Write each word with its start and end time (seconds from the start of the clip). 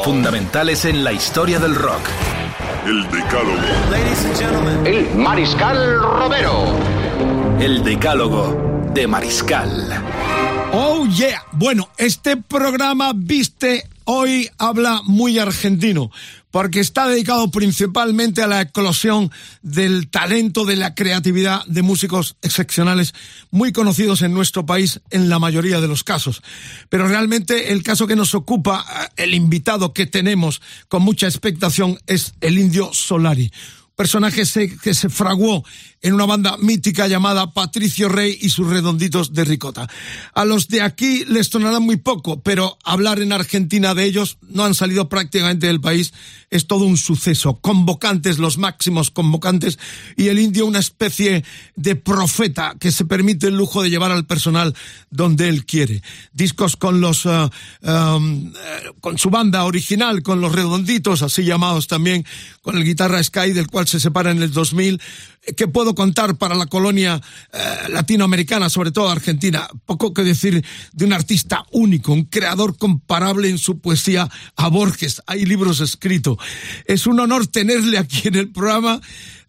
Fundamentales 0.00 0.84
en 0.84 1.04
la 1.04 1.12
historia 1.12 1.60
del 1.60 1.76
rock. 1.76 2.00
El 2.86 3.02
Decálogo. 3.10 4.84
El 4.84 5.14
Mariscal 5.14 6.00
Romero. 6.00 6.76
El 7.60 7.84
Decálogo 7.84 8.90
de 8.92 9.06
Mariscal. 9.06 10.02
Oh 10.72 11.06
yeah. 11.06 11.44
Bueno, 11.52 11.88
este 11.98 12.36
programa 12.36 13.12
viste 13.14 13.88
hoy 14.04 14.50
habla 14.58 15.02
muy 15.04 15.38
argentino 15.38 16.10
porque 16.52 16.78
está 16.78 17.08
dedicado 17.08 17.50
principalmente 17.50 18.42
a 18.42 18.46
la 18.46 18.60
eclosión 18.60 19.32
del 19.62 20.08
talento, 20.08 20.64
de 20.64 20.76
la 20.76 20.94
creatividad 20.94 21.64
de 21.66 21.82
músicos 21.82 22.36
excepcionales 22.42 23.14
muy 23.50 23.72
conocidos 23.72 24.22
en 24.22 24.34
nuestro 24.34 24.64
país 24.64 25.00
en 25.10 25.28
la 25.28 25.40
mayoría 25.40 25.80
de 25.80 25.88
los 25.88 26.04
casos. 26.04 26.42
Pero 26.88 27.08
realmente 27.08 27.72
el 27.72 27.82
caso 27.82 28.06
que 28.06 28.16
nos 28.16 28.34
ocupa, 28.36 28.84
eh, 29.16 29.24
el 29.24 29.34
invitado 29.34 29.92
que 29.92 30.06
tenemos 30.06 30.62
con 30.88 31.02
mucha 31.02 31.26
expectación 31.26 31.98
es 32.06 32.34
el 32.40 32.58
indio 32.58 32.90
Solari 32.92 33.50
personaje 33.94 34.42
que 34.82 34.94
se 34.94 35.08
fraguó 35.08 35.64
en 36.02 36.14
una 36.14 36.26
banda 36.26 36.56
mítica 36.58 37.06
llamada 37.06 37.52
Patricio 37.52 38.08
Rey 38.08 38.36
y 38.40 38.50
sus 38.50 38.68
redonditos 38.68 39.32
de 39.32 39.44
ricota. 39.44 39.88
A 40.34 40.44
los 40.44 40.68
de 40.68 40.82
aquí 40.82 41.24
les 41.26 41.46
sonará 41.46 41.78
muy 41.80 41.96
poco, 41.96 42.42
pero 42.42 42.76
hablar 42.84 43.20
en 43.20 43.32
Argentina 43.32 43.94
de 43.94 44.04
ellos 44.04 44.38
no 44.42 44.64
han 44.64 44.74
salido 44.74 45.08
prácticamente 45.08 45.68
del 45.68 45.80
país 45.80 46.12
es 46.52 46.66
todo 46.66 46.84
un 46.84 46.98
suceso. 46.98 47.58
Convocantes, 47.60 48.38
los 48.38 48.58
máximos 48.58 49.10
convocantes, 49.10 49.78
y 50.16 50.28
el 50.28 50.38
indio 50.38 50.66
una 50.66 50.80
especie 50.80 51.44
de 51.76 51.96
profeta 51.96 52.76
que 52.78 52.92
se 52.92 53.06
permite 53.06 53.48
el 53.48 53.56
lujo 53.56 53.82
de 53.82 53.88
llevar 53.88 54.12
al 54.12 54.26
personal 54.26 54.74
donde 55.10 55.48
él 55.48 55.64
quiere. 55.64 56.02
Discos 56.32 56.76
con 56.76 57.00
los, 57.00 57.24
uh, 57.24 57.48
um, 57.80 58.52
con 59.00 59.16
su 59.16 59.30
banda 59.30 59.64
original, 59.64 60.22
con 60.22 60.42
los 60.42 60.52
redonditos, 60.52 61.22
así 61.22 61.42
llamados 61.42 61.86
también, 61.86 62.26
con 62.60 62.76
el 62.76 62.84
guitarra 62.84 63.22
Sky, 63.22 63.52
del 63.52 63.68
cual 63.68 63.88
se 63.88 63.98
separa 63.98 64.30
en 64.30 64.42
el 64.42 64.52
2000, 64.52 65.00
¿Qué 65.56 65.66
puedo 65.66 65.91
contar 65.94 66.36
para 66.36 66.54
la 66.54 66.66
colonia 66.66 67.20
eh, 67.52 67.58
latinoamericana, 67.88 68.68
sobre 68.68 68.90
todo 68.90 69.08
Argentina? 69.08 69.68
Poco 69.86 70.12
que 70.12 70.22
decir 70.22 70.64
de 70.92 71.04
un 71.04 71.12
artista 71.12 71.64
único, 71.72 72.12
un 72.12 72.24
creador 72.24 72.76
comparable 72.76 73.48
en 73.48 73.58
su 73.58 73.80
poesía 73.80 74.28
a 74.56 74.68
Borges. 74.68 75.22
Hay 75.26 75.44
libros 75.44 75.80
escritos. 75.80 76.38
Es 76.86 77.06
un 77.06 77.20
honor 77.20 77.46
tenerle 77.46 77.98
aquí 77.98 78.28
en 78.28 78.36
el 78.36 78.50
programa. 78.50 79.00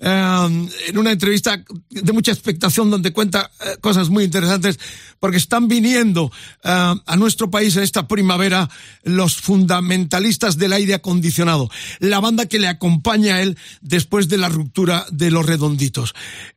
Eh, 0.05 0.67
en 0.87 0.97
una 0.97 1.11
entrevista 1.11 1.63
de 1.89 2.13
mucha 2.13 2.31
expectación 2.31 2.89
donde 2.89 3.13
cuenta 3.13 3.49
eh, 3.61 3.77
cosas 3.79 4.09
muy 4.09 4.23
interesantes 4.25 4.79
porque 5.19 5.37
están 5.37 5.69
viniendo 5.69 6.29
a 6.63 7.15
nuestro 7.17 7.49
país 7.49 7.77
en 7.77 7.83
esta 7.83 8.09
primavera 8.09 8.69
los 9.03 9.37
fundamentalistas 9.37 10.57
del 10.57 10.73
aire 10.73 10.95
acondicionado, 10.95 11.69
la 11.99 12.19
banda 12.19 12.45
que 12.45 12.59
le 12.59 12.67
acompaña 12.67 13.35
a 13.35 13.41
él 13.41 13.57
después 13.79 14.27
de 14.27 14.37
la 14.37 14.49
ruptura 14.49 15.05
de 15.11 15.31
los 15.31 15.45
redonditos 15.45 15.83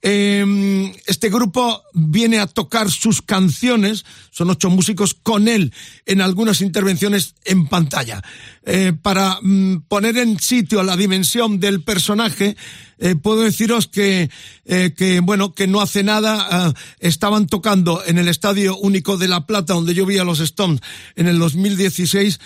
Em, 0.03 0.93
este 1.07 1.29
grupo 1.29 1.83
viene 1.95 2.39
a 2.39 2.47
tocar 2.47 2.91
sus 2.91 3.23
canciones, 3.23 4.05
son 4.31 4.51
ocho 4.51 4.71
músicos, 4.71 5.15
con 5.15 5.49
él 5.49 5.73
en 6.05 6.21
algunas 6.21 6.61
intervenciones 6.61 7.35
en 7.45 7.67
pantalla. 7.67 8.23
Eh, 8.65 8.93
para 9.01 9.39
mm, 9.43 9.83
poner 9.89 10.19
en 10.19 10.39
sitio 10.39 10.83
la 10.83 10.97
dimensión 10.97 11.61
del 11.61 11.83
personaje, 11.83 12.57
eh, 12.99 13.15
puedo 13.17 13.43
deciros 13.43 13.87
que, 13.87 14.31
eh, 14.65 14.95
que, 14.97 15.21
bueno, 15.21 15.55
que 15.55 15.67
no 15.67 15.81
hace 15.81 16.03
nada, 16.03 16.47
ah, 16.51 16.75
estaban 16.99 17.47
tocando 17.47 18.03
en 18.05 18.19
el 18.19 18.29
Estadio 18.29 18.77
Único 18.77 19.17
de 19.17 19.29
La 19.29 19.47
Plata, 19.47 19.75
donde 19.75 19.95
yo 19.95 20.07
vi 20.07 20.19
a 20.19 20.25
los 20.25 20.41
Stones 20.41 20.81
en 21.15 21.27
el 21.29 21.39
2016, 21.39 22.41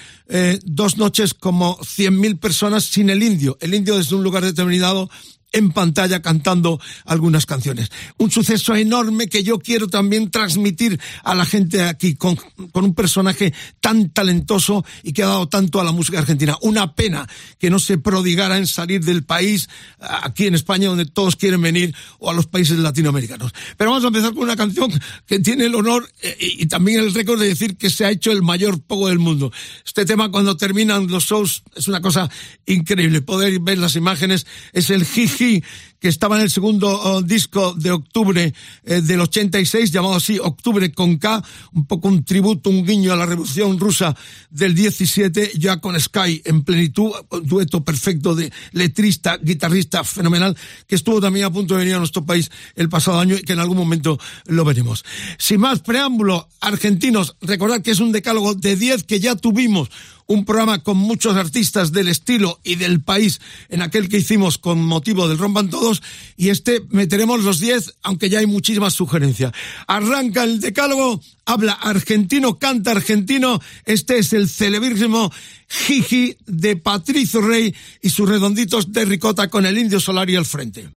dos 0.64 0.96
noches 0.96 1.34
como 1.34 1.76
100.000 1.78 2.38
personas 2.38 2.84
sin 2.84 3.10
el 3.10 3.22
indio. 3.22 3.58
El 3.60 3.74
indio 3.74 3.96
desde 3.96 4.14
un 4.14 4.22
lugar 4.22 4.44
determinado 4.44 5.10
en 5.52 5.70
pantalla 5.72 6.22
cantando 6.22 6.80
algunas 7.04 7.46
canciones. 7.46 7.90
Un 8.18 8.30
suceso 8.30 8.74
enorme 8.74 9.28
que 9.28 9.42
yo 9.42 9.58
quiero 9.58 9.88
también 9.88 10.30
transmitir 10.30 11.00
a 11.24 11.34
la 11.34 11.44
gente 11.44 11.82
aquí 11.82 12.14
con, 12.14 12.36
con, 12.72 12.84
un 12.84 12.94
personaje 12.94 13.52
tan 13.80 14.10
talentoso 14.10 14.84
y 15.02 15.12
que 15.12 15.22
ha 15.22 15.26
dado 15.26 15.48
tanto 15.48 15.80
a 15.80 15.84
la 15.84 15.92
música 15.92 16.18
argentina. 16.18 16.56
Una 16.62 16.94
pena 16.94 17.28
que 17.58 17.70
no 17.70 17.78
se 17.78 17.98
prodigara 17.98 18.58
en 18.58 18.66
salir 18.66 19.04
del 19.04 19.24
país 19.24 19.68
aquí 19.98 20.46
en 20.46 20.54
España 20.54 20.88
donde 20.88 21.06
todos 21.06 21.36
quieren 21.36 21.60
venir 21.60 21.94
o 22.18 22.30
a 22.30 22.34
los 22.34 22.46
países 22.46 22.78
latinoamericanos. 22.78 23.52
Pero 23.76 23.90
vamos 23.90 24.04
a 24.04 24.08
empezar 24.08 24.32
con 24.32 24.44
una 24.44 24.56
canción 24.56 24.90
que 25.26 25.40
tiene 25.40 25.66
el 25.66 25.74
honor 25.74 26.10
eh, 26.22 26.36
y, 26.40 26.66
también 26.66 27.00
el 27.00 27.12
récord 27.12 27.40
de 27.40 27.48
decir 27.48 27.76
que 27.76 27.90
se 27.90 28.04
ha 28.04 28.10
hecho 28.10 28.30
el 28.30 28.42
mayor 28.42 28.80
poco 28.80 29.08
del 29.08 29.18
mundo. 29.18 29.52
Este 29.84 30.04
tema 30.04 30.30
cuando 30.30 30.56
terminan 30.56 31.08
los 31.08 31.24
shows 31.24 31.62
es 31.74 31.88
una 31.88 32.00
cosa 32.00 32.30
increíble. 32.66 33.22
Poder 33.22 33.58
ver 33.60 33.78
las 33.78 33.96
imágenes 33.96 34.46
es 34.72 34.90
el 34.90 35.04
jiji 35.04 35.39
que 35.40 36.08
estaba 36.08 36.36
en 36.36 36.42
el 36.42 36.50
segundo 36.50 36.88
oh, 36.88 37.22
disco 37.22 37.72
de 37.74 37.90
octubre 37.90 38.52
eh, 38.84 39.00
del 39.00 39.20
86, 39.20 39.90
llamado 39.90 40.16
así 40.16 40.38
Octubre 40.38 40.92
con 40.92 41.16
K, 41.16 41.42
un 41.72 41.86
poco 41.86 42.08
un 42.08 42.24
tributo, 42.24 42.68
un 42.68 42.84
guiño 42.84 43.12
a 43.12 43.16
la 43.16 43.26
revolución 43.26 43.78
rusa 43.78 44.14
del 44.50 44.74
17, 44.74 45.52
ya 45.58 45.78
con 45.78 45.98
Sky 45.98 46.42
en 46.44 46.62
plenitud, 46.62 47.12
dueto 47.42 47.82
perfecto 47.82 48.34
de 48.34 48.52
letrista, 48.72 49.38
guitarrista 49.38 50.04
fenomenal, 50.04 50.56
que 50.86 50.96
estuvo 50.96 51.20
también 51.20 51.46
a 51.46 51.50
punto 51.50 51.74
de 51.74 51.80
venir 51.80 51.94
a 51.94 51.98
nuestro 51.98 52.24
país 52.24 52.50
el 52.76 52.90
pasado 52.90 53.18
año 53.18 53.36
y 53.36 53.42
que 53.42 53.54
en 53.54 53.60
algún 53.60 53.78
momento 53.78 54.18
lo 54.46 54.64
veremos. 54.64 55.04
Sin 55.38 55.60
más 55.60 55.80
preámbulo, 55.80 56.48
argentinos, 56.60 57.36
recordad 57.40 57.80
que 57.80 57.92
es 57.92 58.00
un 58.00 58.12
decálogo 58.12 58.54
de 58.54 58.76
10 58.76 59.04
que 59.04 59.20
ya 59.20 59.36
tuvimos 59.36 59.90
un 60.30 60.44
programa 60.44 60.80
con 60.84 60.96
muchos 60.96 61.34
artistas 61.34 61.90
del 61.90 62.06
estilo 62.06 62.60
y 62.62 62.76
del 62.76 63.02
país 63.02 63.40
en 63.68 63.82
aquel 63.82 64.08
que 64.08 64.18
hicimos 64.18 64.58
con 64.58 64.80
motivo 64.80 65.26
del 65.26 65.38
Rompan 65.38 65.70
Todos 65.70 66.04
y 66.36 66.50
este 66.50 66.82
meteremos 66.90 67.42
los 67.42 67.58
10, 67.58 67.96
aunque 68.04 68.30
ya 68.30 68.38
hay 68.38 68.46
muchísimas 68.46 68.94
sugerencias. 68.94 69.52
Arranca 69.88 70.44
el 70.44 70.60
decálogo, 70.60 71.20
habla 71.46 71.72
argentino, 71.72 72.60
canta 72.60 72.92
argentino, 72.92 73.60
este 73.84 74.18
es 74.18 74.32
el 74.32 74.48
celebrísimo 74.48 75.32
Jiji 75.68 76.36
de 76.46 76.76
Patricio 76.76 77.40
Rey 77.40 77.74
y 78.00 78.10
sus 78.10 78.28
redonditos 78.28 78.92
de 78.92 79.04
ricota 79.06 79.48
con 79.48 79.66
el 79.66 79.76
Indio 79.78 79.98
Solari 79.98 80.36
al 80.36 80.46
frente. 80.46 80.90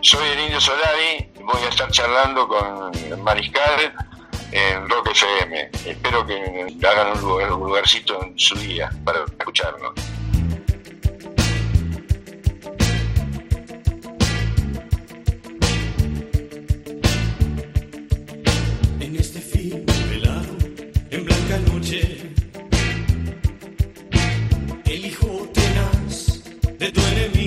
Soy 0.00 0.26
el 0.26 0.40
Indio 0.44 0.60
Solari, 0.62 1.28
voy 1.44 1.62
a 1.66 1.68
estar 1.68 1.90
charlando 1.90 2.48
con 2.48 3.22
Mariscal 3.22 4.07
en 4.52 4.88
Rock 4.88 5.10
FM. 5.10 5.70
Espero 5.86 6.26
que 6.26 6.86
hagan 6.86 7.24
un, 7.24 7.60
lugarcito 7.60 8.22
en 8.22 8.38
su 8.38 8.54
día 8.56 8.90
para 9.04 9.24
escucharnos. 9.38 9.92
En 19.00 19.16
este 19.16 19.40
fin 19.40 19.84
velado, 20.10 20.56
en 21.10 21.24
blanca 21.24 21.58
noche, 21.72 22.32
el 24.84 25.04
hijo 25.04 25.48
tenaz 25.52 26.42
de 26.78 26.90
tu 26.90 27.00
enemigo, 27.00 27.37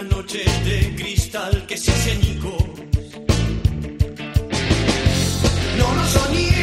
una 0.00 0.16
noche 0.16 0.44
de 0.64 0.94
cristal 0.96 1.64
que 1.66 1.76
se 1.76 1.90
hace 1.90 2.14
No 5.78 5.94
lo 5.94 6.06
soñé. 6.06 6.55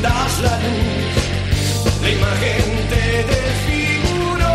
Prendas 0.00 0.40
la 0.40 0.58
luz. 0.58 2.02
La 2.02 2.10
imagen 2.10 2.88
te 2.88 3.04
desfiguró. 3.32 4.54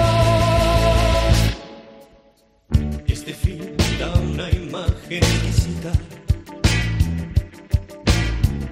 Este 3.07 3.33
film 3.33 3.77
da 3.99 4.13
una 4.13 4.49
imagen 4.51 5.23
exquisita. 5.23 5.91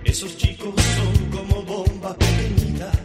Esos 0.04 0.38
chicos 0.38 0.74
son 0.98 1.30
como 1.32 1.64
bombas 1.64 2.16
pequeñitas. 2.16 2.98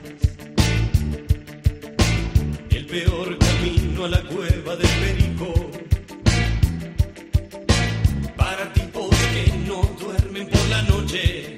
El 2.71 2.87
peor 2.87 3.39
camino 3.39 4.05
a 4.05 4.09
la 4.09 4.23
cueva 4.23 4.77
del 4.77 4.91
perico. 5.03 5.53
Para 8.37 8.73
tipos 8.73 9.09
que 9.09 9.53
no 9.67 9.83
duermen 10.01 10.49
por 10.49 10.69
la 10.69 10.83
noche. 10.83 11.58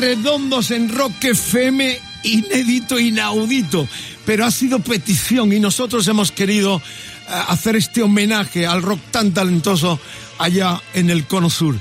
Redondos 0.00 0.70
en 0.70 0.88
Rock 0.88 1.24
FM, 1.24 1.98
inédito, 2.24 2.98
inaudito, 2.98 3.86
pero 4.24 4.46
ha 4.46 4.50
sido 4.50 4.78
petición 4.78 5.52
y 5.52 5.60
nosotros 5.60 6.08
hemos 6.08 6.32
querido 6.32 6.76
eh, 6.78 6.80
hacer 7.48 7.76
este 7.76 8.02
homenaje 8.02 8.66
al 8.66 8.80
rock 8.80 9.00
tan 9.10 9.34
talentoso 9.34 10.00
allá 10.38 10.80
en 10.94 11.10
el 11.10 11.26
Cono 11.26 11.50
Sur. 11.50 11.78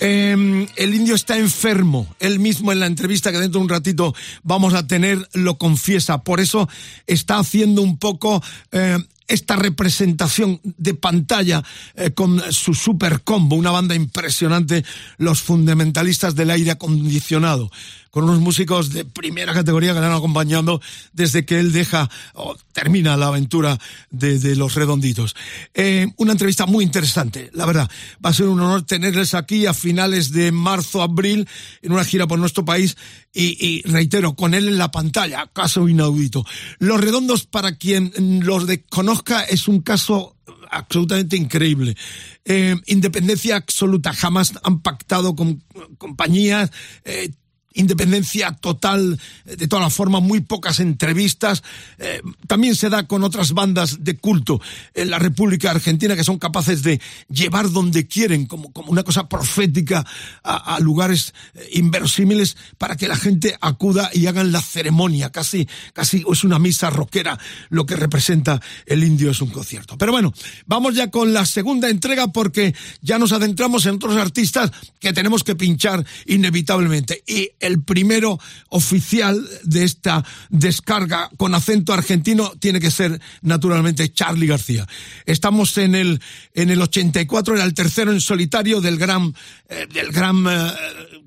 Eh, 0.00 0.66
el 0.76 0.94
indio 0.94 1.14
está 1.14 1.38
enfermo, 1.38 2.12
él 2.18 2.40
mismo 2.40 2.72
en 2.72 2.80
la 2.80 2.86
entrevista 2.86 3.30
que 3.30 3.38
dentro 3.38 3.60
de 3.60 3.64
un 3.64 3.70
ratito 3.70 4.14
vamos 4.42 4.74
a 4.74 4.86
tener 4.88 5.28
lo 5.34 5.56
confiesa, 5.56 6.24
por 6.24 6.40
eso 6.40 6.68
está 7.06 7.38
haciendo 7.38 7.82
un 7.82 7.98
poco 7.98 8.42
eh, 8.72 8.98
esta 9.30 9.54
representación 9.54 10.60
de 10.64 10.94
pantalla 10.94 11.62
eh, 11.94 12.10
con 12.10 12.42
su 12.52 12.74
super 12.74 13.22
combo, 13.22 13.54
una 13.56 13.70
banda 13.70 13.94
impresionante, 13.94 14.84
los 15.18 15.40
fundamentalistas 15.40 16.34
del 16.34 16.50
aire 16.50 16.72
acondicionado, 16.72 17.70
con 18.10 18.24
unos 18.24 18.40
músicos 18.40 18.90
de 18.90 19.04
primera 19.04 19.54
categoría 19.54 19.94
que 19.94 20.00
le 20.00 20.06
han 20.06 20.12
acompañado 20.12 20.80
desde 21.12 21.44
que 21.44 21.60
él 21.60 21.72
deja 21.72 22.10
o 22.34 22.56
termina 22.72 23.16
la 23.16 23.28
aventura 23.28 23.78
de, 24.10 24.56
los 24.56 24.74
redonditos. 24.74 25.36
Eh, 25.74 26.08
una 26.16 26.32
entrevista 26.32 26.66
muy 26.66 26.84
interesante, 26.84 27.50
la 27.54 27.66
verdad. 27.66 27.88
Va 28.24 28.30
a 28.30 28.34
ser 28.34 28.48
un 28.48 28.60
honor 28.60 28.82
tenerles 28.82 29.34
aquí 29.34 29.66
a 29.66 29.74
finales 29.74 30.32
de 30.32 30.50
marzo, 30.50 31.02
abril, 31.02 31.48
en 31.82 31.92
una 31.92 32.04
gira 32.04 32.26
por 32.26 32.40
nuestro 32.40 32.64
país 32.64 32.96
y, 33.32 33.56
y 33.64 33.82
reitero, 33.82 34.34
con 34.34 34.54
él 34.54 34.66
en 34.66 34.78
la 34.78 34.90
pantalla, 34.90 35.48
caso 35.52 35.88
inaudito. 35.88 36.44
Los 36.80 37.00
redondos, 37.00 37.46
para 37.46 37.76
quien 37.76 38.12
los 38.42 38.66
desconozca, 38.66 39.19
es 39.48 39.68
un 39.68 39.80
caso 39.80 40.36
absolutamente 40.70 41.36
increíble. 41.36 41.96
Eh, 42.44 42.76
independencia 42.86 43.56
absoluta, 43.56 44.12
jamás 44.12 44.54
han 44.62 44.80
pactado 44.80 45.34
con 45.34 45.62
compañías, 45.98 46.70
eh, 47.04 47.30
independencia 47.72 48.52
total, 48.52 49.18
de 49.44 49.68
todas 49.68 49.84
las 49.84 49.94
formas, 49.94 50.22
muy 50.22 50.40
pocas 50.40 50.80
entrevistas. 50.80 51.62
Eh, 51.98 52.20
también 52.46 52.74
se 52.74 52.88
da 52.88 53.06
con 53.06 53.24
otras 53.24 53.52
bandas 53.52 54.04
de 54.04 54.16
culto 54.16 54.60
en 54.94 55.10
la 55.10 55.18
República 55.18 55.70
Argentina 55.70 56.16
que 56.16 56.24
son 56.24 56.38
capaces 56.38 56.82
de 56.82 57.00
llevar 57.28 57.70
donde 57.70 58.06
quieren, 58.06 58.46
como, 58.46 58.72
como 58.72 58.90
una 58.90 59.02
cosa 59.02 59.28
profética, 59.28 60.06
a, 60.42 60.78
lugares 60.80 61.34
eh, 61.54 61.68
inverosímiles 61.74 62.56
para 62.78 62.96
que 62.96 63.08
la 63.08 63.16
gente 63.16 63.56
acuda 63.60 64.10
y 64.12 64.26
hagan 64.26 64.52
la 64.52 64.62
ceremonia. 64.62 65.30
Casi, 65.30 65.68
casi 65.92 66.24
es 66.30 66.44
una 66.44 66.58
misa 66.58 66.90
rockera 66.90 67.38
lo 67.68 67.86
que 67.86 67.96
representa 67.96 68.60
el 68.86 69.04
indio 69.04 69.30
es 69.30 69.40
un 69.40 69.50
concierto. 69.50 69.96
Pero 69.98 70.12
bueno, 70.12 70.32
vamos 70.66 70.94
ya 70.94 71.10
con 71.10 71.32
la 71.32 71.46
segunda 71.46 71.88
entrega 71.88 72.28
porque 72.28 72.74
ya 73.02 73.18
nos 73.18 73.32
adentramos 73.32 73.86
en 73.86 73.96
otros 73.96 74.16
artistas 74.16 74.70
que 74.98 75.12
tenemos 75.12 75.44
que 75.44 75.54
pinchar 75.54 76.04
inevitablemente. 76.26 77.22
Y 77.26 77.50
primero 77.78 78.38
oficial 78.68 79.48
de 79.62 79.84
esta 79.84 80.24
descarga 80.48 81.30
con 81.36 81.54
acento 81.54 81.92
argentino 81.92 82.52
tiene 82.58 82.80
que 82.80 82.90
ser 82.90 83.20
naturalmente 83.42 84.12
Charlie 84.12 84.46
García. 84.46 84.86
Estamos 85.26 85.76
en 85.78 85.94
el 85.94 86.20
en 86.54 86.70
el 86.70 86.82
84 86.82 87.54
era 87.54 87.64
el 87.64 87.74
tercero 87.74 88.10
en 88.12 88.20
solitario 88.20 88.80
del 88.80 88.98
gran 88.98 89.34
eh, 89.68 89.86
del 89.92 90.10
gran 90.10 90.44
eh, 90.46 90.72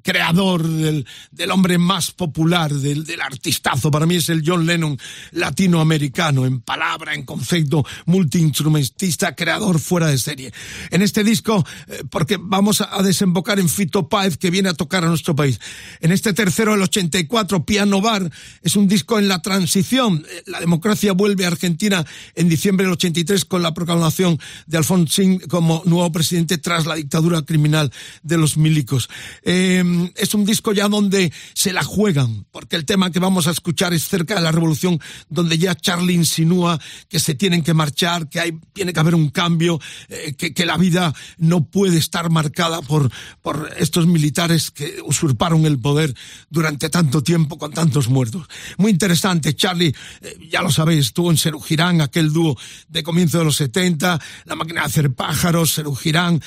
creador 0.04 0.68
del, 0.68 1.08
del 1.32 1.52
hombre 1.52 1.78
más 1.78 2.12
popular 2.12 2.72
del, 2.72 3.04
del 3.06 3.22
artistazo 3.22 3.90
para 3.90 4.06
mí 4.06 4.16
es 4.16 4.30
el 4.30 4.44
John 4.46 4.66
Lennon 4.66 4.98
latinoamericano 5.32 6.46
en 6.46 6.62
palabra 6.62 7.14
en 7.14 7.24
concepto 7.24 7.86
multiinstrumentista 8.06 9.36
creador 9.36 9.80
fuera 9.80 10.08
de 10.08 10.18
serie 10.18 10.54
en 10.92 11.02
este 11.02 11.24
disco 11.24 11.66
eh, 11.88 12.04
porque 12.10 12.38
vamos 12.40 12.82
a, 12.82 13.02
desembocar 13.02 13.60
en 13.60 13.70
Fito 13.70 14.08
Páez 14.08 14.38
que 14.38 14.52
viene 14.52 14.70
a 14.70 14.74
tocar 14.74 15.04
a 15.04 15.08
nuestro 15.08 15.36
país 15.36 15.60
en 16.02 16.12
este 16.12 16.34
tercero, 16.34 16.74
el 16.76 16.82
84, 16.82 17.66
Piano 17.66 18.02
Bar, 18.02 18.30
es 18.62 18.76
un 18.76 18.88
disco 18.88 19.20
en 19.20 19.28
la 19.28 19.42
transición. 19.42 20.26
La 20.46 20.60
democracia 20.60 21.14
vuelve 21.14 21.46
a 21.46 21.48
Argentina 21.48 22.06
en 22.36 22.50
diciembre 22.50 22.86
del 22.86 22.94
83 22.94 23.46
con 23.46 23.64
la 23.64 23.74
proclamación 23.74 24.40
de 24.68 24.78
Alfonsín 24.78 25.40
como 25.40 25.82
nuevo 25.86 26.12
presidente 26.12 26.58
tras 26.58 26.86
la 26.86 26.96
dictadura 26.96 27.42
criminal 27.44 27.92
de 28.22 28.38
los 28.38 28.58
milicos. 28.58 29.10
Eh, 29.44 29.84
es 30.16 30.34
un 30.34 30.46
disco 30.46 30.74
ya 30.74 30.88
donde 30.88 31.32
se 31.54 31.74
la 31.74 31.84
juegan, 31.84 32.46
porque 32.52 32.76
el 32.76 32.86
tema 32.86 33.12
que 33.12 33.20
vamos 33.20 33.48
a 33.48 33.52
escuchar 33.52 33.94
es 33.94 34.08
cerca 34.08 34.36
de 34.36 34.42
la 34.42 34.52
revolución, 34.52 35.00
donde 35.30 35.58
ya 35.58 35.76
Charlie 35.76 36.14
insinúa 36.14 36.80
que 37.10 37.20
se 37.20 37.36
tienen 37.36 37.64
que 37.64 37.74
marchar, 37.74 38.30
que 38.30 38.40
hay, 38.40 38.60
tiene 38.74 38.94
que 38.94 39.00
haber 39.00 39.16
un 39.16 39.30
cambio, 39.30 39.80
eh, 40.10 40.36
que, 40.38 40.54
que 40.54 40.66
la 40.66 40.78
vida 40.78 41.14
no 41.38 41.66
puede 41.66 41.98
estar 41.98 42.30
marcada 42.30 42.82
por, 42.82 43.12
por 43.42 43.74
estos 43.78 44.08
militares 44.08 44.72
que 44.72 44.98
usurparon 45.06 45.66
el 45.66 45.80
poder 45.80 46.14
durante 46.50 46.90
tanto 46.90 47.24
tiempo 47.24 47.58
con 47.58 47.72
tantos 47.72 48.10
muertos. 48.10 48.48
Muy 48.78 48.92
interesante, 48.92 49.56
Charlie, 49.56 49.94
eh, 50.22 50.38
ya 50.50 50.62
lo 50.62 50.72
sabéis, 50.72 51.08
estuvo 51.08 51.32
en 51.32 51.38
Serú 51.38 51.60
Girán, 51.60 52.02
aquel 52.02 52.32
dúo 52.32 52.58
de 52.88 53.04
comienzo 53.04 53.40
de 53.40 53.46
los 53.46 53.56
70, 53.58 54.20
La 54.46 54.56
máquina 54.56 54.82
de 54.82 54.88
hacer 54.88 55.14
pájaros, 55.14 55.72
Serú 55.72 55.96
Girán, 55.96 56.42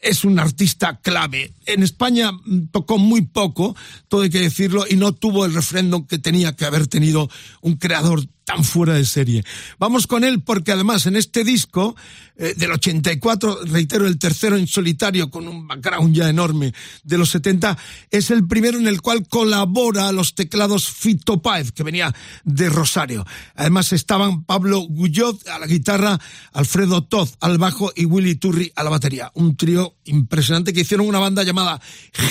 es 0.00 0.24
un 0.24 0.38
artista 0.38 1.00
clave. 1.00 1.52
En 1.66 1.82
España 1.82 2.32
mm, 2.32 2.68
tocó 2.70 2.98
muy 2.98 3.22
poco, 3.22 3.76
todo 4.08 4.22
hay 4.22 4.30
que 4.30 4.40
decirlo, 4.40 4.84
y 4.88 4.96
no 4.96 5.12
tuvo 5.12 5.44
el 5.44 5.54
refrendo 5.54 6.06
que 6.06 6.18
tenía 6.18 6.54
que 6.56 6.64
haber 6.64 6.86
tenido 6.86 7.28
un 7.60 7.76
creador 7.76 8.26
tan 8.44 8.64
fuera 8.64 8.94
de 8.94 9.04
serie. 9.04 9.44
Vamos 9.78 10.06
con 10.06 10.24
él 10.24 10.42
porque 10.42 10.72
además 10.72 11.06
en 11.06 11.16
este 11.16 11.44
disco 11.44 11.96
eh, 12.36 12.54
del 12.56 12.72
84, 12.72 13.66
reitero, 13.66 14.06
el 14.06 14.18
tercero 14.18 14.56
en 14.56 14.66
solitario 14.66 15.30
con 15.30 15.46
un 15.46 15.68
background 15.68 16.14
ya 16.14 16.28
enorme 16.28 16.72
de 17.04 17.18
los 17.18 17.30
70, 17.30 17.76
es 18.10 18.30
el 18.30 18.46
primero 18.46 18.78
en 18.78 18.86
el 18.86 19.02
cual 19.02 19.28
colabora 19.28 20.08
a 20.08 20.12
los 20.12 20.34
teclados 20.34 20.88
Fito 20.88 21.42
Páez, 21.42 21.70
que 21.72 21.82
venía 21.82 22.14
de 22.44 22.70
Rosario. 22.70 23.26
Además 23.54 23.92
estaban 23.92 24.44
Pablo 24.44 24.80
Guyot 24.80 25.46
a 25.48 25.58
la 25.58 25.66
guitarra, 25.66 26.18
Alfredo 26.52 27.04
Toz 27.04 27.36
al 27.40 27.58
bajo 27.58 27.92
y 27.94 28.06
Willy 28.06 28.36
Turri 28.36 28.72
a 28.74 28.84
la 28.84 28.90
batería. 28.90 29.30
Un 29.34 29.56
trío 29.56 29.96
impresionante 30.04 30.72
que 30.72 30.80
hicieron 30.80 31.06
una 31.06 31.18
banda 31.18 31.42
llamada 31.42 31.80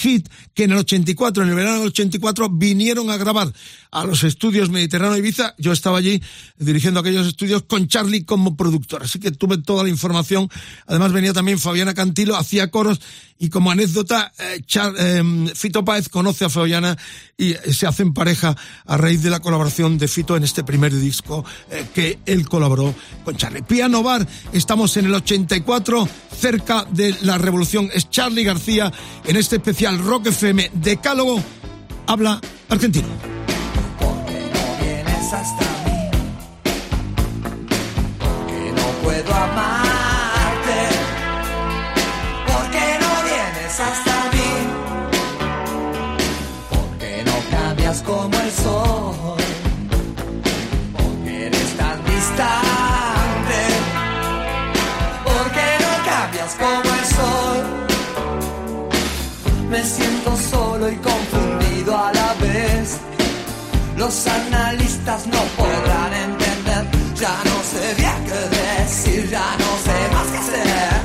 Hit, 0.01 0.28
que 0.54 0.63
en 0.63 0.72
el 0.72 0.78
84, 0.78 1.44
en 1.44 1.50
el 1.50 1.56
verano 1.56 1.80
del 1.80 1.89
84, 1.89 2.50
vinieron 2.50 3.10
a 3.10 3.18
grabar 3.18 3.54
a 3.92 4.06
los 4.06 4.24
estudios 4.24 4.70
Mediterráneo 4.70 5.18
Ibiza. 5.18 5.54
Yo 5.58 5.72
estaba 5.72 5.99
allí 6.00 6.22
dirigiendo 6.58 7.00
aquellos 7.00 7.27
estudios 7.27 7.63
con 7.63 7.88
Charlie 7.88 8.24
como 8.24 8.58
productor. 8.58 9.03
Así 9.03 9.20
que 9.20 9.32
tuve 9.32 9.58
toda 9.60 9.84
la 9.84 9.89
información. 9.89 10.50
Además 10.88 11.12
venía 11.12 11.34
también 11.34 11.60
Fabiana 11.60 11.94
Cantilo, 11.94 12.36
hacía 12.36 12.72
coros 12.72 13.00
y 13.41 13.50
como 13.50 13.72
anécdota, 13.72 14.34
eh, 14.38 14.62
eh, 14.75 15.51
Fito 15.56 15.86
Páez 15.86 16.10
conoce 16.10 16.44
a 16.44 16.50
Fabiana 16.50 16.98
y 17.38 17.51
eh, 17.51 17.74
se 17.74 17.88
hacen 17.88 18.13
pareja 18.13 18.56
a 18.86 18.98
raíz 18.98 19.24
de 19.24 19.29
la 19.29 19.39
colaboración 19.39 19.98
de 19.98 20.10
Fito 20.10 20.36
en 20.36 20.44
este 20.44 20.65
primer 20.65 20.94
disco 20.94 21.46
eh, 21.72 21.88
que 21.96 22.20
él 22.25 22.48
colaboró 22.48 22.94
con 23.24 23.38
Charlie. 23.38 23.62
Piano 23.62 24.03
Bar, 24.03 24.27
estamos 24.51 24.98
en 24.98 25.06
el 25.06 25.13
84, 25.13 26.08
cerca 26.38 26.86
de 26.91 27.15
la 27.22 27.38
revolución. 27.38 27.89
Es 27.94 28.10
Charlie 28.10 28.44
García 28.44 28.91
en 29.25 29.38
este 29.38 29.56
especial 29.56 30.00
Rock 30.00 30.27
FM 30.27 30.72
Decálogo. 30.74 31.41
Habla 32.08 32.41
argentino. 32.68 33.08
vienes 34.82 35.34
hasta 35.34 35.78
puedo 39.24 39.36
amarte, 39.36 40.80
porque 42.48 42.84
no 43.02 43.12
vienes 43.24 43.80
hasta 43.80 44.14
mí, 44.34 44.52
porque 46.70 47.24
no 47.26 47.58
cambias 47.58 48.02
como 48.04 48.40
el 48.40 48.52
sol, 48.52 49.38
porque 50.94 51.48
eres 51.48 51.78
tan 51.78 52.06
distante, 52.06 53.62
porque 55.24 55.66
no 55.86 55.94
cambias 56.12 56.56
como 56.56 56.90
el 56.96 57.06
sol. 57.18 57.58
Me 59.70 59.84
siento 59.84 60.38
solo 60.50 60.90
y 60.90 60.96
confundido 60.98 61.98
a 61.98 62.14
la 62.14 62.34
vez. 62.36 62.98
Los 63.98 64.28
analistas 64.28 65.28
no 65.28 65.42
podrán 65.58 66.14
entender. 66.14 66.88
Ya 67.16 67.36
no 67.44 67.64
sé 67.64 67.94
bien 67.96 68.26
qué 68.26 68.59
decir, 68.89 69.29
ya 69.29 69.55
no 69.60 69.77
sé 69.86 69.98
más 70.13 70.27
qué 70.31 70.38
hacer. 70.38 71.01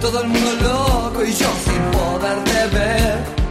Todo 0.00 0.22
el 0.22 0.28
mundo 0.28 0.52
loco 0.62 1.24
y 1.24 1.32
yo 1.32 1.48
sin 1.64 1.82
poderte 1.90 2.66
ver. 2.76 3.45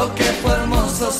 Lo 0.00 0.14
que 0.14 0.24
fue 0.40 0.52
hermoso 0.52 1.12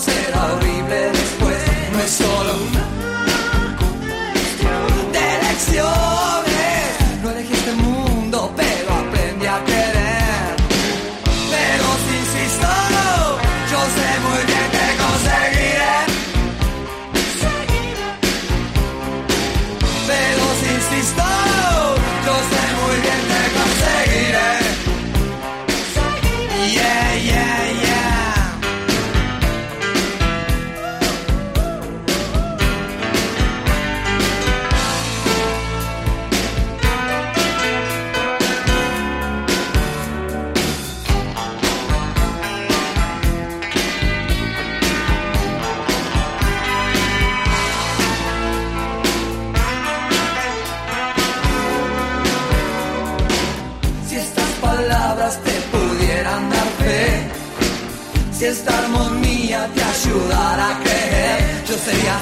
esta 58.50 58.76
armonía 58.78 59.68
te 59.74 59.80
ayudara 59.80 60.70
a 60.70 60.80
creer, 60.80 61.64
yo 61.68 61.74
sería 61.86 62.18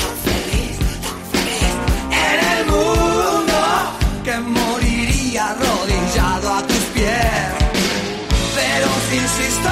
tan 0.00 0.14
feliz, 0.26 0.78
tan 1.04 1.20
feliz 1.32 1.74
en 2.26 2.38
el 2.52 2.60
mundo 2.66 3.58
que 4.24 4.34
moriría 4.38 5.50
arrodillado 5.50 6.54
a 6.54 6.62
tus 6.66 6.84
pies. 6.94 7.48
Pero 8.56 8.88
si 9.10 9.16
insisto, 9.16 9.68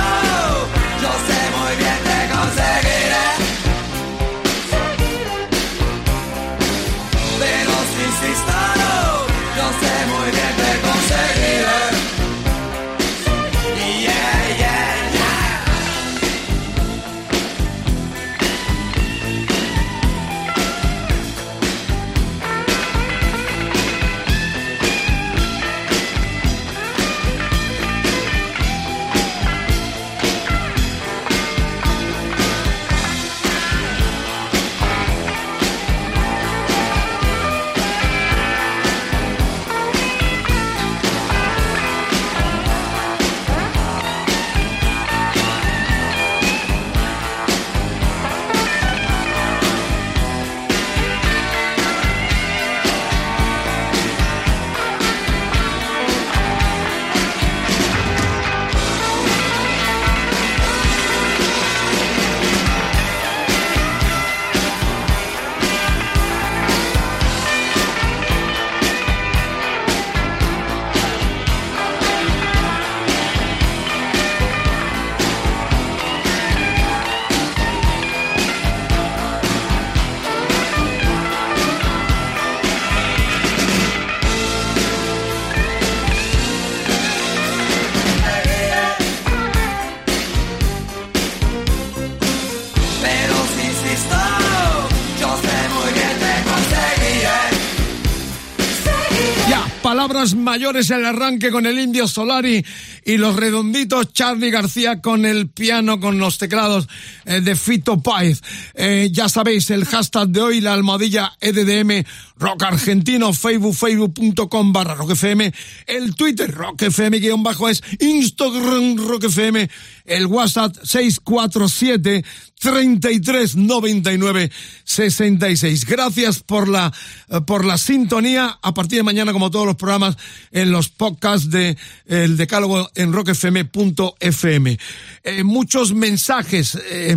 palabras 100.06 100.34
mayores 100.34 100.90
el 100.90 101.06
arranque 101.06 101.50
con 101.50 101.64
el 101.64 101.78
Indio 101.78 102.06
Solari 102.06 102.62
y 103.06 103.16
los 103.16 103.36
redonditos 103.36 104.12
Charlie 104.12 104.50
García 104.50 105.00
con 105.00 105.24
el 105.24 105.48
piano, 105.48 105.98
con 105.98 106.18
los 106.18 106.36
teclados 106.36 106.88
eh, 107.24 107.40
de 107.40 107.56
Fito 107.56 108.00
Páez. 108.00 108.40
Eh, 108.74 109.08
ya 109.12 109.28
sabéis, 109.28 109.70
el 109.70 109.84
hashtag 109.84 110.28
de 110.28 110.40
hoy, 110.40 110.60
la 110.60 110.74
almohadilla 110.74 111.32
EDDM 111.40 112.04
Rock 112.36 112.64
Argentino, 112.64 113.32
Facebook, 113.32 113.74
facebook.com 113.74 114.72
barra 114.72 114.94
Rock 114.94 115.12
FM, 115.12 115.52
el 115.86 116.14
Twitter 116.14 116.50
Rock 116.52 116.82
FM 116.82 117.18
guion 117.20 117.42
bajo 117.42 117.68
es 117.68 117.82
Instagram 118.00 118.96
Rock 118.96 119.24
FM, 119.24 119.70
el 120.04 120.26
WhatsApp 120.26 120.74
647 120.82 122.24
33 122.60 123.56
99 123.56 124.50
66. 124.84 125.84
Gracias 125.84 126.40
por 126.40 126.68
la, 126.68 126.92
eh, 127.28 127.40
por 127.46 127.64
la 127.64 127.78
sintonía. 127.78 128.58
A 128.62 128.74
partir 128.74 128.98
de 128.98 129.02
mañana, 129.02 129.32
como 129.32 129.50
todos 129.50 129.66
los 129.66 129.76
programas, 129.76 130.16
en 130.50 130.70
los 130.70 130.88
podcasts 130.88 131.50
de 131.50 131.76
El 132.06 132.36
Decálogo 132.36 132.90
en 132.94 133.12
rockfm.fm. 133.12 134.78
Eh, 135.24 135.44
muchos 135.44 135.92
mensajes. 135.94 136.78
eh, 136.90 137.13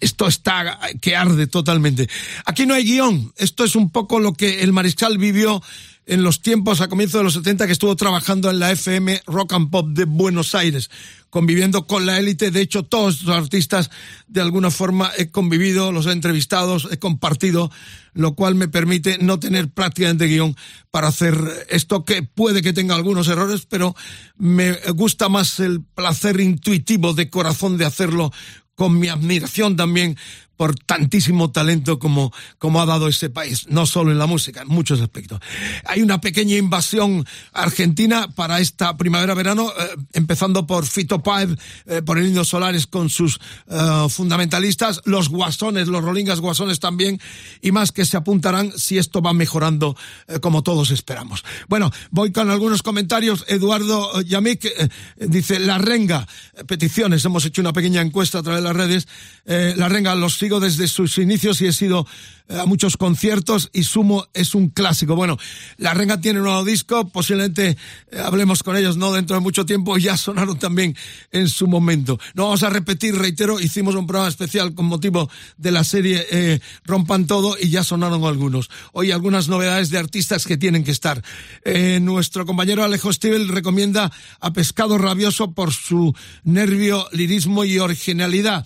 esto 0.00 0.26
está 0.26 0.78
que 1.00 1.16
arde 1.16 1.46
totalmente. 1.46 2.08
Aquí 2.44 2.66
no 2.66 2.74
hay 2.74 2.84
guion. 2.84 3.32
Esto 3.36 3.64
es 3.64 3.76
un 3.76 3.90
poco 3.90 4.20
lo 4.20 4.32
que 4.34 4.62
el 4.62 4.72
Mariscal 4.72 5.18
vivió 5.18 5.62
en 6.06 6.22
los 6.22 6.40
tiempos 6.40 6.80
a 6.80 6.88
comienzos 6.88 7.18
de 7.18 7.24
los 7.24 7.34
70 7.34 7.66
que 7.66 7.72
estuvo 7.72 7.96
trabajando 7.96 8.48
en 8.48 8.60
la 8.60 8.70
FM 8.70 9.22
Rock 9.26 9.54
and 9.54 9.70
Pop 9.70 9.88
de 9.88 10.04
Buenos 10.04 10.54
Aires, 10.54 10.88
conviviendo 11.30 11.86
con 11.88 12.06
la 12.06 12.18
élite. 12.18 12.52
De 12.52 12.60
hecho, 12.60 12.84
todos 12.84 13.24
los 13.24 13.36
artistas 13.36 13.90
de 14.28 14.40
alguna 14.40 14.70
forma 14.70 15.10
he 15.18 15.30
convivido, 15.30 15.90
los 15.90 16.06
he 16.06 16.12
entrevistado, 16.12 16.76
he 16.90 16.98
compartido, 16.98 17.72
lo 18.14 18.34
cual 18.36 18.54
me 18.54 18.68
permite 18.68 19.18
no 19.18 19.40
tener 19.40 19.68
prácticamente 19.68 20.26
guion 20.26 20.56
para 20.92 21.08
hacer 21.08 21.36
esto 21.68 22.04
que 22.04 22.22
puede 22.22 22.62
que 22.62 22.72
tenga 22.72 22.94
algunos 22.94 23.26
errores, 23.26 23.66
pero 23.66 23.96
me 24.36 24.72
gusta 24.94 25.28
más 25.28 25.58
el 25.58 25.82
placer 25.82 26.40
intuitivo 26.40 27.14
de 27.14 27.30
corazón 27.30 27.78
de 27.78 27.84
hacerlo 27.84 28.32
con 28.76 28.98
mi 28.98 29.08
admiración 29.08 29.74
también 29.74 30.16
por 30.56 30.74
tantísimo 30.74 31.50
talento 31.50 31.98
como, 31.98 32.32
como 32.58 32.80
ha 32.80 32.86
dado 32.86 33.08
este 33.08 33.30
país, 33.30 33.66
no 33.68 33.86
solo 33.86 34.12
en 34.12 34.18
la 34.18 34.26
música, 34.26 34.62
en 34.62 34.68
muchos 34.68 35.00
aspectos. 35.00 35.40
Hay 35.84 36.02
una 36.02 36.20
pequeña 36.20 36.56
invasión 36.56 37.26
argentina 37.52 38.28
para 38.34 38.60
esta 38.60 38.96
primavera-verano, 38.96 39.68
eh, 39.68 39.96
empezando 40.12 40.66
por 40.66 40.86
Fito 40.86 41.22
Páez, 41.22 41.50
eh, 41.86 42.02
por 42.02 42.18
el 42.18 42.26
Indio 42.26 42.44
Solares 42.44 42.86
con 42.86 43.10
sus 43.10 43.38
eh, 43.68 44.06
fundamentalistas, 44.08 45.02
los 45.04 45.28
guasones, 45.28 45.88
los 45.88 46.02
rolingas 46.02 46.40
guasones 46.40 46.80
también, 46.80 47.20
y 47.60 47.72
más 47.72 47.92
que 47.92 48.04
se 48.04 48.16
apuntarán 48.16 48.72
si 48.76 48.98
esto 48.98 49.22
va 49.22 49.32
mejorando 49.32 49.96
eh, 50.28 50.40
como 50.40 50.62
todos 50.62 50.90
esperamos. 50.90 51.44
Bueno, 51.68 51.90
voy 52.10 52.32
con 52.32 52.50
algunos 52.50 52.82
comentarios. 52.82 53.44
Eduardo 53.48 54.20
Yamik 54.22 54.64
eh, 54.64 54.88
dice, 55.18 55.58
La 55.58 55.78
Renga, 55.78 56.26
peticiones, 56.66 57.24
hemos 57.24 57.44
hecho 57.44 57.60
una 57.60 57.72
pequeña 57.72 58.00
encuesta 58.00 58.38
a 58.38 58.42
través 58.42 58.62
de 58.62 58.68
las 58.68 58.76
redes, 58.76 59.08
La 59.44 59.88
Renga 59.88 60.14
los 60.14 60.36
sigo 60.46 60.60
desde 60.60 60.86
sus 60.86 61.18
inicios 61.18 61.60
y 61.60 61.66
he 61.66 61.72
sido 61.72 62.06
eh, 62.48 62.56
a 62.56 62.66
muchos 62.66 62.96
conciertos 62.96 63.68
y 63.72 63.82
Sumo 63.82 64.28
es 64.32 64.54
un 64.54 64.68
clásico. 64.68 65.16
Bueno, 65.16 65.38
La 65.76 65.92
Renga 65.92 66.20
tiene 66.20 66.38
un 66.38 66.44
nuevo 66.44 66.64
disco, 66.64 67.08
posiblemente 67.08 67.70
eh, 67.70 68.20
hablemos 68.24 68.62
con 68.62 68.76
ellos 68.76 68.96
no 68.96 69.12
dentro 69.12 69.34
de 69.34 69.40
mucho 69.40 69.66
tiempo, 69.66 69.98
ya 69.98 70.16
sonaron 70.16 70.56
también 70.56 70.96
en 71.32 71.48
su 71.48 71.66
momento. 71.66 72.20
No 72.34 72.44
vamos 72.44 72.62
a 72.62 72.70
repetir, 72.70 73.16
reitero, 73.16 73.58
hicimos 73.58 73.96
un 73.96 74.06
programa 74.06 74.28
especial 74.28 74.72
con 74.72 74.86
motivo 74.86 75.28
de 75.56 75.72
la 75.72 75.82
serie 75.82 76.24
eh, 76.30 76.60
Rompan 76.84 77.26
Todo 77.26 77.56
y 77.60 77.70
ya 77.70 77.82
sonaron 77.82 78.22
algunos. 78.22 78.70
Hoy 78.92 79.10
algunas 79.10 79.48
novedades 79.48 79.90
de 79.90 79.98
artistas 79.98 80.46
que 80.46 80.56
tienen 80.56 80.84
que 80.84 80.92
estar. 80.92 81.24
Eh, 81.64 81.98
nuestro 82.00 82.46
compañero 82.46 82.84
Alejo 82.84 83.12
Stivel 83.12 83.48
recomienda 83.48 84.12
a 84.38 84.52
Pescado 84.52 84.96
Rabioso 84.96 85.50
por 85.54 85.72
su 85.72 86.14
nervio, 86.44 87.08
lirismo 87.10 87.64
y 87.64 87.80
originalidad 87.80 88.64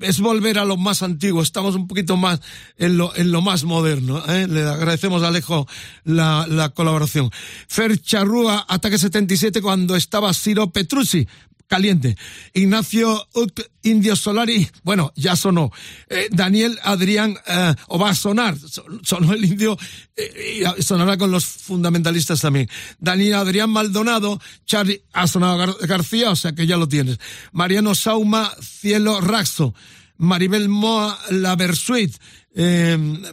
es 0.00 0.20
volver 0.20 0.58
a 0.58 0.64
lo 0.64 0.76
más 0.76 1.02
antiguo, 1.02 1.42
estamos 1.42 1.74
un 1.74 1.86
poquito 1.86 2.16
más 2.16 2.40
en 2.76 2.96
lo, 2.96 3.14
en 3.16 3.32
lo 3.32 3.42
más 3.42 3.64
moderno. 3.64 4.22
¿eh? 4.28 4.46
Le 4.48 4.62
agradecemos 4.62 5.22
a 5.22 5.28
Alejo 5.28 5.66
la, 6.04 6.46
la 6.48 6.70
colaboración. 6.70 7.30
Fer 7.68 8.00
Charrúa, 8.00 8.64
Ataque 8.68 8.98
77, 8.98 9.62
cuando 9.62 9.96
estaba 9.96 10.32
Ciro 10.34 10.70
Petrucci, 10.70 11.26
caliente. 11.68 12.16
Ignacio 12.54 13.28
Ut, 13.34 13.60
Indio 13.82 14.16
Solari, 14.16 14.68
bueno, 14.82 15.12
ya 15.14 15.36
sonó. 15.36 15.70
Eh, 16.08 16.28
Daniel 16.32 16.78
Adrián, 16.82 17.36
eh, 17.46 17.74
o 17.86 17.98
va 17.98 18.10
a 18.10 18.14
sonar, 18.14 18.58
son- 18.58 19.00
sonó 19.04 19.32
el 19.34 19.44
indio, 19.44 19.78
eh, 20.16 20.64
y 20.76 20.82
sonará 20.82 21.16
con 21.16 21.30
los 21.30 21.44
fundamentalistas 21.44 22.40
también. 22.40 22.68
Daniel 22.98 23.34
Adrián 23.34 23.70
Maldonado, 23.70 24.40
Charlie, 24.66 25.02
ha 25.12 25.26
sonado 25.28 25.58
Gar- 25.58 25.86
García, 25.86 26.30
o 26.30 26.36
sea 26.36 26.52
que 26.52 26.66
ya 26.66 26.76
lo 26.76 26.88
tienes. 26.88 27.18
Mariano 27.52 27.94
Sauma, 27.94 28.50
Cielo 28.60 29.20
Raxo. 29.20 29.74
Maribel 30.20 30.68
Moa, 30.68 31.16
La 31.30 31.54
Versuit, 31.54 32.12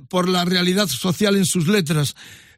por 0.08 0.30
la 0.30 0.46
realidad 0.46 0.88
social 0.88 1.36
en 1.36 1.46
sus 1.48 1.68
letras. 1.68 2.16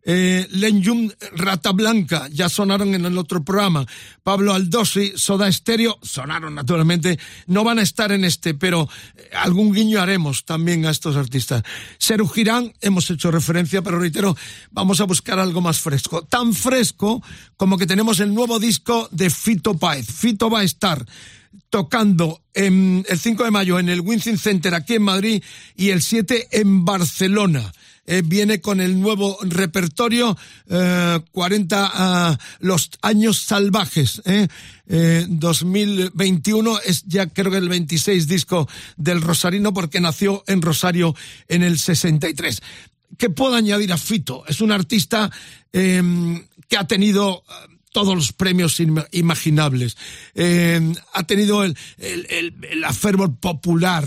Eh, 0.10 0.48
Lenyum 0.52 1.12
Rata 1.34 1.74
Blanca, 1.74 2.30
ya 2.32 2.48
sonaron 2.48 2.96
en 2.96 3.06
el 3.06 3.18
otro 3.18 3.44
programa. 3.44 3.86
Pablo 4.24 4.54
Aldosi, 4.54 5.12
Soda 5.18 5.52
Stereo, 5.52 6.00
sonaron 6.02 6.56
naturalmente. 6.56 7.20
No 7.46 7.66
van 7.66 7.80
a 7.80 7.82
estar 7.82 8.14
en 8.14 8.24
este, 8.24 8.54
pero 8.54 8.88
eh, 9.18 9.30
algún 9.36 9.74
guiño 9.74 10.00
haremos 10.00 10.46
también 10.46 10.86
a 10.86 10.92
estos 10.92 11.18
artistas. 11.18 11.64
Seru 11.98 12.26
Girán, 12.30 12.72
hemos 12.80 13.12
hecho 13.12 13.32
referencia, 13.32 13.82
pero 13.82 14.00
reitero, 14.00 14.38
vamos 14.72 15.02
a 15.02 15.04
buscar 15.04 15.40
algo 15.40 15.60
más 15.60 15.82
fresco. 15.82 16.24
Tan 16.24 16.54
fresco 16.54 17.22
como 17.58 17.78
que 17.78 17.86
tenemos 17.86 18.22
el 18.22 18.34
nuevo 18.34 18.60
disco 18.60 19.10
de 19.12 19.30
Fito 19.30 19.78
Páez. 19.78 20.08
Fito 20.08 20.50
va 20.50 20.62
a 20.62 20.64
estar 20.64 21.06
tocando 21.70 22.42
en 22.54 23.06
el 23.10 23.20
5 23.20 23.44
de 23.44 23.52
mayo 23.52 23.78
en 23.78 23.90
el 23.90 24.00
Wincing 24.00 24.38
Center 24.38 24.74
aquí 24.74 24.96
en 24.96 25.04
Madrid 25.04 25.44
y 25.76 25.90
el 25.90 26.02
7 26.02 26.48
en 26.52 26.86
Barcelona. 26.86 27.74
Eh, 28.10 28.24
viene 28.26 28.62
con 28.62 28.80
el 28.80 29.02
nuevo 29.02 29.38
repertorio 29.42 30.38
eh, 30.70 31.20
40 31.32 31.92
ah, 31.94 32.38
los 32.60 32.90
años 33.02 33.42
salvajes. 33.42 34.22
Eh, 34.26 34.48
2021 35.28 36.80
es 36.86 37.04
ya 37.06 37.28
creo 37.28 37.52
que 37.52 37.58
el 37.58 37.68
26 37.68 38.28
disco 38.28 38.70
del 38.96 39.22
Rosarino 39.22 39.74
porque 39.74 40.00
nació 40.00 40.46
en 40.48 40.62
Rosario 40.62 41.14
en 41.50 41.64
el 41.64 41.78
63. 41.78 42.62
¿Qué 43.18 43.30
puedo 43.30 43.56
añadir 43.56 43.92
a 43.92 43.98
Fito? 43.98 44.46
Es 44.48 44.62
un 44.62 44.72
artista 44.72 45.30
em, 45.74 46.46
que 46.70 46.78
ha 46.78 46.88
tenido 46.88 47.44
todos 47.92 48.16
los 48.16 48.34
premios 48.34 48.82
imaginables. 49.12 49.98
Eh, 50.36 50.94
ha 51.14 51.24
tenido 51.24 51.64
el, 51.64 51.76
el, 51.98 52.56
el, 52.70 52.84
afervo 52.84 53.34
popular. 53.36 54.06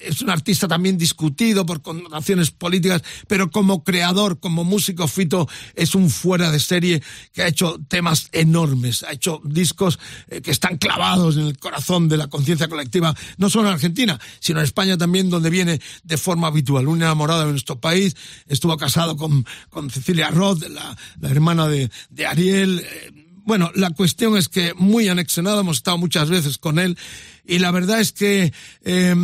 Es 0.00 0.22
un 0.22 0.30
artista 0.30 0.68
también 0.68 0.98
discutido 0.98 1.66
por 1.66 1.82
connotaciones 1.82 2.50
políticas, 2.50 3.02
pero 3.26 3.50
como 3.50 3.84
creador, 3.84 4.38
como 4.38 4.64
músico, 4.64 5.08
Fito 5.08 5.48
es 5.74 5.94
un 5.94 6.10
fuera 6.10 6.50
de 6.50 6.60
serie 6.60 7.02
que 7.32 7.42
ha 7.42 7.48
hecho 7.48 7.80
temas 7.88 8.28
enormes. 8.32 9.02
Ha 9.02 9.12
hecho 9.12 9.40
discos 9.44 9.98
eh, 10.28 10.40
que 10.40 10.50
están 10.50 10.76
clavados 10.76 11.36
en 11.36 11.46
el 11.46 11.58
corazón 11.58 12.08
de 12.08 12.16
la 12.18 12.28
conciencia 12.28 12.68
colectiva, 12.68 13.14
no 13.38 13.50
solo 13.50 13.68
en 13.68 13.74
Argentina, 13.74 14.20
sino 14.40 14.60
en 14.60 14.64
España 14.64 14.96
también, 14.96 15.30
donde 15.30 15.50
viene 15.50 15.80
de 16.04 16.18
forma 16.18 16.48
habitual. 16.48 16.88
Un 16.88 17.02
enamorado 17.02 17.44
de 17.44 17.50
nuestro 17.50 17.80
país, 17.80 18.14
estuvo 18.46 18.76
casado 18.76 19.16
con, 19.16 19.44
con 19.68 19.90
Cecilia 19.90 20.30
Roth, 20.30 20.62
la, 20.68 20.96
la 21.20 21.30
hermana 21.30 21.66
de, 21.68 21.90
de 22.10 22.26
Ariel. 22.26 22.80
Eh, 22.80 23.22
bueno, 23.44 23.70
la 23.74 23.90
cuestión 23.90 24.36
es 24.36 24.48
que 24.48 24.74
muy 24.74 25.08
anexionado, 25.08 25.60
hemos 25.60 25.78
estado 25.78 25.98
muchas 25.98 26.30
veces 26.30 26.58
con 26.58 26.78
él 26.78 26.96
y 27.44 27.58
la 27.58 27.70
verdad 27.70 28.00
es 28.00 28.12
que 28.12 28.52
eh, 28.82 29.14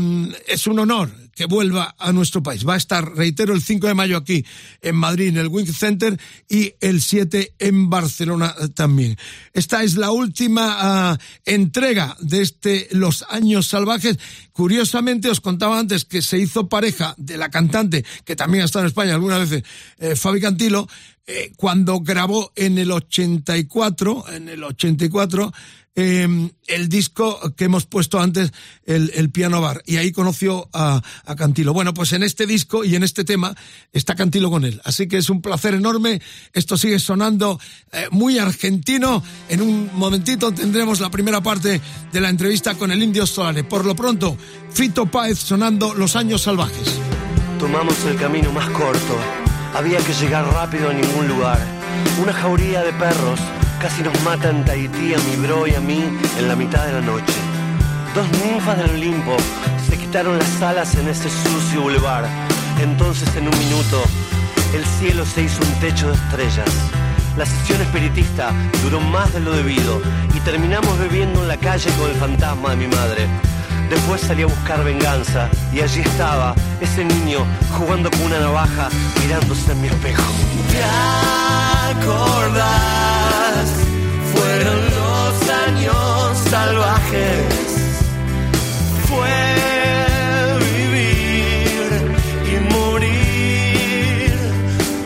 es 0.47 0.67
un 0.67 0.79
honor 0.79 1.11
que 1.39 1.45
vuelva 1.45 1.95
a 1.99 2.13
nuestro 2.13 2.43
país. 2.43 2.67
Va 2.67 2.75
a 2.75 2.79
estar, 2.79 3.15
reitero, 3.15 3.55
el 3.55 3.63
5 3.63 3.87
de 3.87 3.95
mayo 3.95 4.17
aquí 4.17 4.45
en 4.83 4.97
Madrid, 4.97 5.29
en 5.29 5.37
el 5.37 5.47
Wing 5.47 5.73
Center, 5.73 6.19
y 6.49 6.75
el 6.81 7.01
7 7.01 7.55
en 7.61 7.89
Barcelona 7.89 8.57
también. 8.75 9.17
Esta 9.53 9.85
es 9.85 9.97
la 9.97 10.11
última 10.11 11.13
uh, 11.13 11.17
entrega 11.45 12.17
de 12.19 12.43
este 12.43 12.89
Los 12.91 13.25
Años 13.29 13.69
Salvajes. 13.69 14.19
Curiosamente, 14.51 15.31
os 15.31 15.41
contaba 15.41 15.79
antes 15.79 16.05
que 16.05 16.23
se 16.23 16.41
hizo 16.41 16.69
pareja 16.69 17.15
de 17.19 17.39
la 17.39 17.51
cantante, 17.51 18.05
que 18.25 18.35
también 18.35 18.63
ha 18.63 18.65
estado 18.65 18.87
en 18.87 18.89
España 18.89 19.15
algunas 19.15 19.49
veces, 19.49 19.63
eh, 19.99 20.17
Fabi 20.17 20.41
Cantilo, 20.41 20.89
eh, 21.25 21.53
cuando 21.57 22.01
grabó 22.01 22.53
en 22.57 22.79
el 22.79 22.91
84, 22.91 24.25
en 24.33 24.49
el 24.49 24.65
84, 24.65 25.53
eh, 26.01 26.51
el 26.69 26.89
disco 26.89 27.53
que 27.57 27.65
hemos 27.65 27.87
puesto 27.87 28.21
antes, 28.21 28.53
el, 28.87 29.11
el 29.17 29.31
Piano 29.31 29.61
Bar, 29.61 29.83
y 29.85 29.97
ahí 29.97 30.13
conoció 30.13 30.69
a, 30.73 31.03
a, 31.25 31.35
Cantilo. 31.35 31.73
Bueno, 31.73 31.93
pues 31.93 32.13
en 32.13 32.23
este 32.23 32.47
disco 32.47 32.85
y 32.85 32.95
en 32.95 33.03
este 33.03 33.25
tema 33.25 33.53
está 33.93 34.15
Cantilo 34.15 34.49
con 34.49 34.65
él. 34.65 34.81
Así 34.85 35.09
que 35.09 35.17
es 35.17 35.29
un 35.29 35.43
placer 35.43 35.75
enorme. 35.75 36.23
Esto 36.53 36.77
sigue 36.77 37.01
sonando 37.01 37.59
eh, 37.91 38.07
muy 38.13 38.39
argentino. 38.39 39.25
En 39.49 39.61
un 39.61 39.91
momentito 39.93 40.53
tendremos 40.53 41.01
la 41.01 41.11
primera 41.11 41.41
parte 41.41 41.81
de 42.13 42.21
la 42.21 42.29
entrevista 42.29 42.77
con 42.77 42.93
el 42.93 43.03
Indio 43.03 43.27
Solare. 43.27 43.65
Por 43.65 43.85
lo 43.85 43.97
pronto, 43.97 44.37
Fito 44.71 45.07
Páez 45.07 45.41
sonando 45.41 45.95
Los 45.95 46.15
Años 46.15 46.43
Salvajes. 46.43 47.01
Tomamos 47.59 48.05
el 48.05 48.15
camino 48.15 48.53
más 48.53 48.71
corto 48.71 49.19
había 49.75 49.99
que 49.99 50.13
llegar 50.15 50.47
rápido 50.47 50.91
a 50.91 50.93
ningún 50.93 51.29
lugar. 51.29 51.59
Una 52.23 52.33
jauría 52.33 52.83
de 52.83 52.93
perros 52.93 53.41
casi 53.81 54.03
nos 54.03 54.21
matan 54.23 54.65
Tahití, 54.65 55.15
a 55.15 55.19
mi 55.19 55.37
bro 55.37 55.67
y 55.67 55.75
a 55.75 55.81
mí 55.81 56.05
en 56.39 56.49
la 56.49 56.57
mitad 56.57 56.85
de 56.87 56.93
la 56.93 57.01
noche. 57.01 57.35
Dos 58.15 58.27
ninfas 58.45 58.79
del 58.79 58.91
Olimpo 58.91 59.37
se 59.89 59.97
quitaron 59.97 60.39
las 60.39 60.63
alas 60.63 60.95
en 60.97 61.09
ese 61.09 61.29
sucio 61.29 61.83
boulevard. 61.83 62.27
Entonces 62.81 63.29
en 63.37 63.49
un 63.49 63.59
minuto 63.59 64.03
el 64.75 64.85
cielo 64.85 65.25
se 65.25 65.43
hizo 65.43 65.61
un 65.63 65.73
techo 65.81 66.09
de 66.09 66.15
estrellas. 66.15 66.71
La 67.37 67.47
sesión 67.47 67.81
espiritista 67.81 68.53
duró 68.83 69.01
más 69.01 69.33
de 69.33 69.41
lo 69.41 69.53
debido 69.53 70.01
y 70.35 70.41
terminamos 70.41 70.99
bebiendo 70.99 71.43
en 71.43 71.49
la 71.49 71.57
calle 71.57 71.91
con 71.99 72.11
el 72.11 72.17
fantasma 72.17 72.71
de 72.71 72.77
mi 72.77 72.89
madre. 72.89 73.27
Después 73.89 74.21
salí 74.21 74.43
a 74.43 74.47
buscar 74.47 74.85
venganza 74.85 75.49
y 75.73 75.81
allí 75.81 76.01
estaba 76.01 76.55
ese 76.81 77.05
niño 77.05 77.47
jugando 77.79 78.11
con 78.11 78.23
una 78.23 78.41
navaja 78.41 78.89
mirándose 79.23 79.73
en 79.73 79.81
mi 79.81 79.89
espejo. 79.89 80.23
¿Te 80.71 80.83
acordás? 82.03 83.08
Salvajes. 86.51 87.55
Fue 89.09 89.39
vivir 90.77 91.91
y 92.53 92.73
morir 92.73 94.33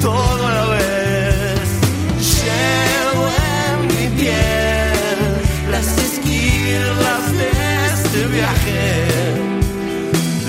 todo 0.00 0.46
a 0.46 0.52
la 0.52 0.66
vez. 0.76 1.68
Llevo 2.36 3.24
en 3.58 3.76
mi 3.88 4.06
piel 4.20 5.70
las 5.70 5.86
esquirlas 5.98 7.22
de 7.40 7.48
este 7.92 8.26
viaje. 8.26 9.06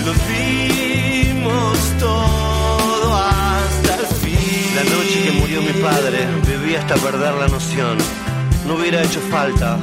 Lo 0.06 0.12
vimos 0.30 1.78
todo 1.98 3.16
hasta 3.16 3.94
el 4.00 4.06
fin. 4.22 4.76
La 4.76 4.84
noche 4.84 5.22
que 5.24 5.32
murió 5.40 5.62
mi 5.62 5.82
padre, 5.82 6.18
viví 6.46 6.74
hasta 6.76 6.94
perder 6.96 7.34
la 7.34 7.48
noción. 7.48 7.98
No 8.66 8.74
hubiera 8.74 9.02
hecho 9.02 9.20
falta. 9.30 9.78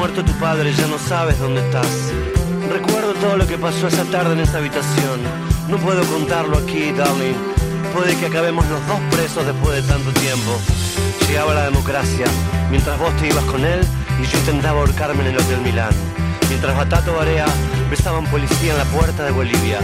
Muerto 0.00 0.24
tu 0.24 0.32
padre, 0.38 0.72
ya 0.72 0.86
no 0.86 0.98
sabes 0.98 1.38
dónde 1.38 1.60
estás. 1.60 1.86
Recuerdo 2.72 3.12
todo 3.12 3.36
lo 3.36 3.46
que 3.46 3.58
pasó 3.58 3.86
esa 3.86 4.04
tarde 4.04 4.32
en 4.32 4.40
esa 4.40 4.56
habitación. 4.56 5.20
No 5.68 5.76
puedo 5.76 6.02
contarlo 6.04 6.56
aquí, 6.56 6.90
darling. 6.92 7.34
Puede 7.92 8.16
que 8.16 8.24
acabemos 8.24 8.66
los 8.70 8.80
dos 8.86 8.98
presos 9.10 9.44
después 9.44 9.76
de 9.76 9.86
tanto 9.86 10.10
tiempo. 10.18 10.58
Llegaba 11.28 11.52
la 11.52 11.64
democracia, 11.64 12.24
mientras 12.70 12.98
vos 12.98 13.14
te 13.18 13.28
ibas 13.28 13.44
con 13.44 13.62
él 13.62 13.80
y 14.18 14.24
yo 14.24 14.38
intentaba 14.38 14.80
ahorcarme 14.80 15.20
en 15.20 15.34
el 15.34 15.38
Hotel 15.38 15.60
Milán. 15.60 15.92
Mientras 16.48 16.74
Batato 16.74 17.12
Barea 17.12 17.44
besaban 17.90 18.24
policía 18.24 18.72
en 18.72 18.78
la 18.78 18.86
puerta 18.86 19.26
de 19.26 19.32
Bolivia. 19.32 19.80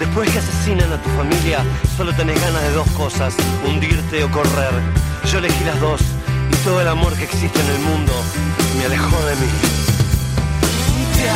Después 0.00 0.28
que 0.32 0.40
asesinan 0.40 0.92
a 0.92 1.00
tu 1.00 1.10
familia, 1.10 1.62
solo 1.96 2.12
tenés 2.12 2.40
ganas 2.42 2.62
de 2.62 2.72
dos 2.72 2.90
cosas, 2.90 3.36
hundirte 3.64 4.24
o 4.24 4.30
correr. 4.32 4.72
Yo 5.30 5.38
elegí 5.38 5.62
las 5.62 5.78
dos 5.78 6.02
y 6.50 6.56
todo 6.64 6.80
el 6.80 6.88
amor 6.88 7.14
que 7.14 7.24
existe 7.24 7.60
en 7.60 7.68
el 7.68 7.78
mundo 7.80 8.12
me 8.78 8.84
alejó 8.84 9.24
de 9.26 9.36
mí. 9.36 9.48
¿Te? 11.14 11.30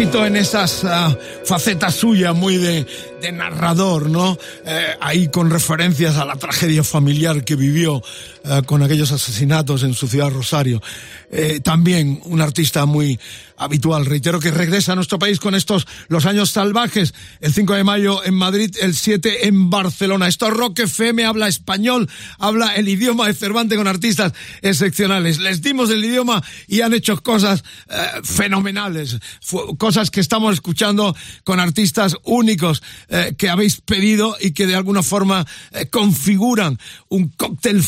En 0.00 0.36
esas 0.36 0.84
uh, 0.84 1.16
facetas 1.44 1.96
suyas 1.96 2.32
muy 2.32 2.56
de, 2.56 2.86
de 3.20 3.32
narrador, 3.32 4.08
¿no? 4.10 4.38
Eh, 4.64 4.96
ahí 5.00 5.28
con 5.28 5.50
referencias 5.50 6.16
a 6.16 6.24
la 6.24 6.36
tragedia 6.36 6.84
familiar 6.84 7.44
que 7.44 7.56
vivió 7.56 7.96
uh, 7.96 8.62
con 8.64 8.82
aquellos 8.82 9.12
asesinatos 9.12 9.82
en 9.82 9.94
su 9.94 10.08
ciudad 10.08 10.30
Rosario. 10.30 10.82
Eh, 11.30 11.60
también 11.60 12.20
un 12.24 12.40
artista 12.40 12.86
muy 12.86 13.18
habitual. 13.58 14.06
Reitero 14.06 14.40
que 14.40 14.50
regresa 14.50 14.92
a 14.92 14.94
nuestro 14.94 15.18
país 15.18 15.40
con 15.40 15.54
estos 15.54 15.86
Los 16.08 16.26
Años 16.26 16.50
Salvajes, 16.50 17.12
el 17.40 17.52
5 17.52 17.74
de 17.74 17.84
mayo 17.84 18.24
en 18.24 18.34
Madrid, 18.34 18.74
el 18.80 18.94
7 18.94 19.46
en 19.48 19.68
Barcelona. 19.68 20.28
Esto 20.28 20.48
Rock 20.50 20.80
FM 20.80 21.24
habla 21.24 21.48
español, 21.48 22.08
habla 22.38 22.74
el 22.76 22.88
idioma 22.88 23.26
de 23.26 23.34
Cervantes 23.34 23.76
con 23.76 23.88
artistas 23.88 24.32
excepcionales. 24.62 25.38
Les 25.38 25.60
dimos 25.60 25.90
el 25.90 26.04
idioma 26.04 26.42
y 26.66 26.80
han 26.80 26.94
hecho 26.94 27.20
cosas 27.22 27.64
eh, 27.90 27.94
fenomenales, 28.22 29.18
cosas 29.76 30.10
que 30.10 30.20
estamos 30.20 30.54
escuchando 30.54 31.14
con 31.44 31.60
artistas 31.60 32.16
únicos 32.24 32.82
eh, 33.10 33.34
que 33.38 33.48
habéis 33.48 33.80
pedido 33.80 34.36
y 34.38 34.50
que 34.50 34.66
de 34.66 34.74
alguna 34.74 35.02
forma 35.02 35.46
eh, 35.72 35.86
configuran 35.86 36.78
un 37.08 37.28
cóctel 37.28 37.82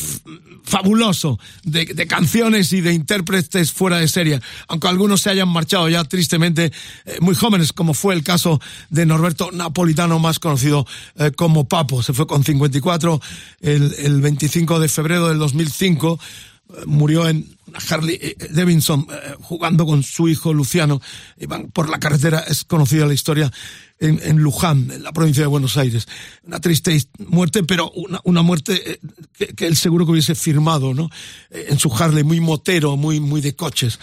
fabuloso 0.63 1.39
de, 1.63 1.87
canciones 2.07 2.73
y 2.73 2.81
de 2.81 2.95
intérpretes 2.95 3.71
fuera 3.71 3.99
de 3.99 4.09
serie, 4.09 4.41
aunque 4.67 4.89
algunos 4.89 5.21
se 5.21 5.29
hayan 5.29 5.51
marchado 5.51 5.91
ya 5.91 6.05
tristemente 6.05 6.73
eh, 7.05 7.19
muy 7.21 7.35
jóvenes, 7.35 7.75
como 7.75 7.93
fue 7.93 8.15
el 8.15 8.23
caso 8.23 8.63
de 8.89 9.05
Norberto 9.05 9.51
Napolitano, 9.53 10.19
más 10.19 10.39
conocido 10.39 10.87
como 11.37 11.69
Papo. 11.69 12.03
Se 12.03 12.15
fue 12.15 12.27
con 12.27 12.43
54 12.43 13.21
el, 13.61 13.95
el 13.99 14.23
25 14.23 14.81
de 14.81 14.89
febrero 14.89 15.29
del 15.29 15.39
2005 15.39 16.19
eh, 16.19 16.83
murió 16.87 17.29
en 17.29 17.47
Harley 17.91 18.37
Davidson 18.51 19.07
jugando 19.43 19.85
con 19.85 20.03
su 20.03 20.29
hijo 20.29 20.55
Luciano. 20.55 21.01
Iban 21.39 21.71
por 21.71 21.91
la 21.91 22.01
carretera, 22.01 22.41
es 22.49 22.65
conocida 22.65 23.07
la 23.07 23.15
historia 23.15 23.53
en, 24.01 24.21
en, 24.23 24.39
Luján, 24.39 24.91
en 24.91 25.03
la 25.03 25.13
provincia 25.13 25.43
de 25.43 25.47
Buenos 25.47 25.77
Aires. 25.77 26.09
Una 26.45 26.61
triste 26.61 26.99
muerte, 27.19 27.63
pero 27.63 27.91
una, 27.91 28.21
una 28.25 28.43
muerte 28.43 28.93
eh, 28.93 29.01
que, 29.37 29.49
que, 29.49 29.67
él 29.67 29.77
seguro 29.77 30.07
que 30.07 30.13
hubiese 30.13 30.35
firmado, 30.35 30.95
¿no? 30.95 31.11
Eh, 31.51 31.67
en 31.69 31.79
su 31.79 31.95
Harley, 31.95 32.25
muy 32.25 32.41
motero, 32.41 32.97
muy, 32.97 33.21
muy 33.21 33.41
de 33.41 33.55
coches. 33.55 33.99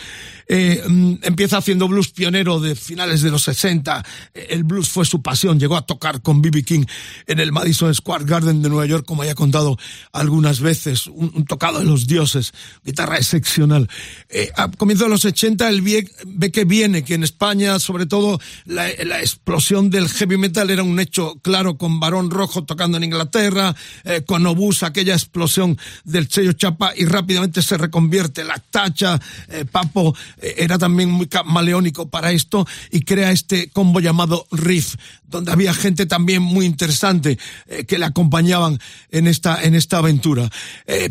Eh, 0.48 0.82
mm, 0.88 1.16
empieza 1.24 1.58
haciendo 1.58 1.88
blues 1.88 2.10
pionero 2.10 2.60
de 2.60 2.76
finales 2.76 3.22
de 3.22 3.32
los 3.32 3.44
60. 3.44 4.06
El 4.34 4.64
blues 4.64 4.88
fue 4.90 5.04
su 5.06 5.22
pasión. 5.22 5.60
Llegó 5.60 5.76
a 5.76 5.86
tocar 5.86 6.22
con 6.22 6.42
B.B. 6.42 6.64
King 6.64 6.86
en 7.26 7.40
el 7.40 7.52
Madison 7.52 7.94
Square 7.94 8.26
Garden 8.26 8.62
de 8.62 8.70
Nueva 8.70 8.86
York, 8.86 9.06
como 9.06 9.24
haya 9.24 9.36
contado 9.36 9.78
algunas 10.14 10.60
veces. 10.60 11.08
Un, 11.08 11.32
un 11.36 11.46
tocado 11.46 11.80
de 11.80 11.86
los 11.86 12.08
dioses. 12.08 12.54
Guitarra 12.86 13.18
excepcional. 13.18 13.90
Eh, 14.30 14.52
a 14.56 14.70
comienzos 14.70 15.08
de 15.08 15.12
los 15.12 15.26
80, 15.26 15.68
él 15.70 15.82
ve, 15.82 16.52
que 16.52 16.66
viene, 16.66 17.04
que 17.04 17.16
en 17.16 17.24
España, 17.24 17.80
sobre 17.80 18.06
todo, 18.06 18.40
la, 18.66 18.88
la 19.06 19.20
explosión 19.20 19.87
del 19.90 20.10
heavy 20.10 20.38
metal 20.38 20.70
era 20.70 20.84
un 20.84 21.00
hecho 21.00 21.36
claro 21.42 21.78
con 21.78 22.00
Barón 22.00 22.30
Rojo 22.30 22.64
tocando 22.64 22.98
en 22.98 23.04
Inglaterra, 23.04 23.76
eh, 24.04 24.24
con 24.26 24.46
Obús, 24.46 24.84
aquella 24.84 25.14
explosión 25.14 25.78
del 26.04 26.30
sello 26.30 26.54
Chapa 26.54 26.94
y 26.96 27.06
rápidamente 27.06 27.62
se 27.62 27.78
reconvierte. 27.78 28.44
La 28.44 28.58
tacha, 28.58 29.20
eh, 29.50 29.66
Papo 29.66 30.16
eh, 30.42 30.56
era 30.58 30.78
también 30.78 31.10
muy 31.10 31.30
maleónico 31.46 32.10
para 32.10 32.32
esto 32.32 32.68
y 32.92 33.02
crea 33.02 33.32
este 33.32 33.70
combo 33.70 34.00
llamado 34.00 34.48
Riff, 34.52 34.96
donde 35.26 35.52
había 35.52 35.74
gente 35.74 36.06
también 36.06 36.42
muy 36.42 36.66
interesante 36.66 37.38
eh, 37.68 37.86
que 37.86 37.98
le 37.98 38.06
acompañaban 38.06 38.80
en 39.12 39.28
esta, 39.28 39.64
en 39.64 39.76
esta 39.76 39.98
aventura. 39.98 40.50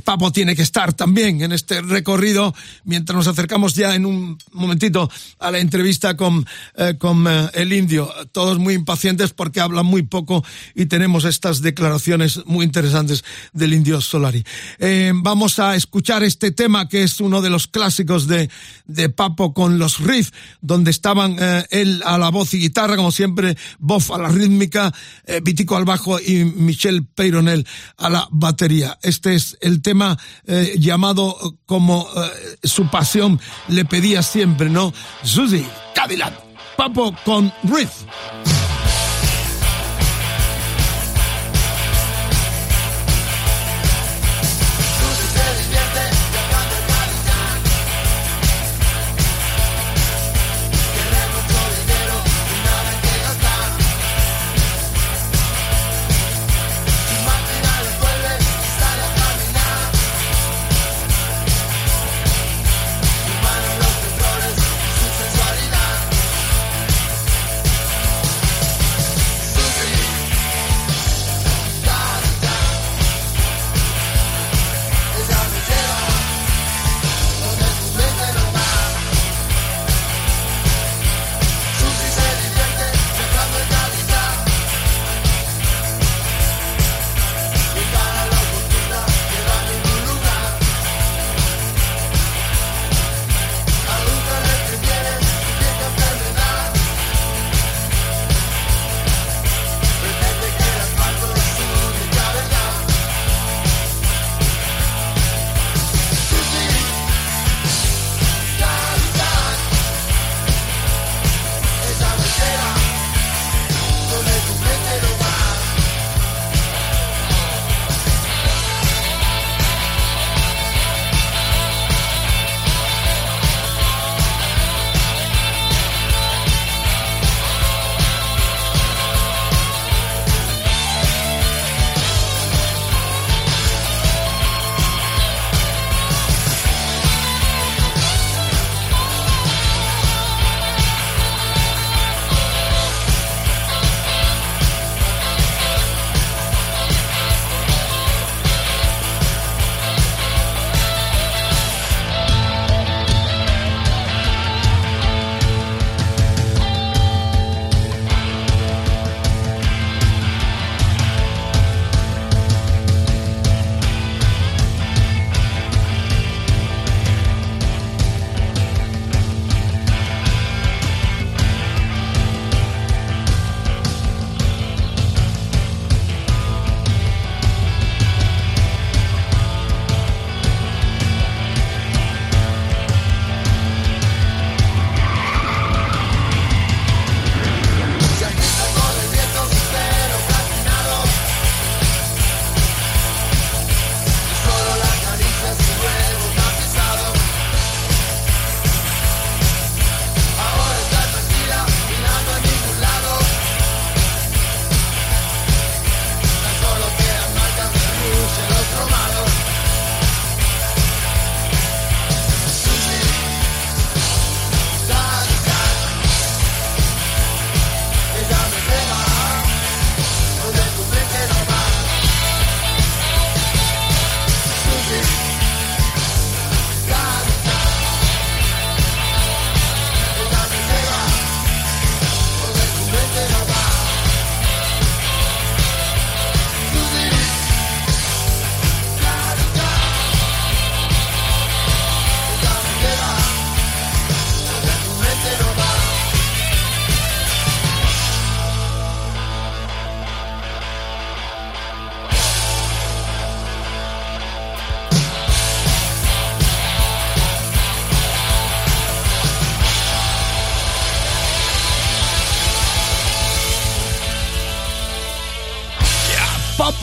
Papo 0.04 0.32
tiene 0.32 0.56
que 0.56 0.62
estar 0.62 0.92
también 0.92 1.42
en 1.42 1.52
este 1.52 1.82
recorrido 1.82 2.54
mientras 2.84 3.16
nos 3.16 3.26
acercamos 3.26 3.74
ya 3.74 3.94
en 3.94 4.06
un 4.06 4.38
momentito 4.52 5.10
a 5.38 5.50
la 5.50 5.58
entrevista 5.58 6.16
con, 6.16 6.46
con 6.98 7.26
el 7.52 7.72
indio. 7.72 8.12
Todos 8.32 8.58
muy 8.66 8.74
impacientes 8.74 9.32
porque 9.32 9.60
hablan 9.60 9.86
muy 9.86 10.02
poco 10.02 10.44
y 10.74 10.86
tenemos 10.86 11.24
estas 11.24 11.62
declaraciones 11.62 12.44
muy 12.46 12.64
interesantes 12.64 13.24
del 13.52 13.74
indio 13.74 14.00
Solari. 14.00 14.44
Eh, 14.80 15.12
vamos 15.14 15.60
a 15.60 15.76
escuchar 15.76 16.24
este 16.24 16.50
tema 16.50 16.88
que 16.88 17.04
es 17.04 17.20
uno 17.20 17.42
de 17.42 17.50
los 17.50 17.68
clásicos 17.68 18.26
de, 18.26 18.50
de 18.86 19.08
Papo 19.08 19.54
con 19.54 19.78
los 19.78 20.00
riffs, 20.00 20.32
donde 20.60 20.90
estaban 20.90 21.36
eh, 21.38 21.64
él 21.70 22.02
a 22.04 22.18
la 22.18 22.30
voz 22.30 22.52
y 22.54 22.58
guitarra, 22.58 22.96
como 22.96 23.12
siempre, 23.12 23.56
Boff 23.78 24.10
a 24.10 24.18
la 24.18 24.30
rítmica, 24.30 24.92
eh, 25.26 25.40
Vitico 25.40 25.76
al 25.76 25.84
bajo 25.84 26.18
y 26.18 26.44
Michel 26.44 27.06
Peyronel 27.06 27.64
a 27.96 28.10
la 28.10 28.28
batería. 28.32 28.98
Este 29.02 29.36
es 29.36 29.56
el 29.60 29.80
tema 29.80 30.18
eh, 30.46 30.74
llamado 30.78 31.58
como 31.66 32.08
eh, 32.16 32.58
su 32.64 32.90
pasión 32.90 33.38
le 33.68 33.84
pedía 33.84 34.22
siempre, 34.22 34.70
¿no? 34.70 34.92
Susie 35.22 35.66
Cadillac, 35.94 36.45
Papo 36.76 37.14
con 37.24 37.50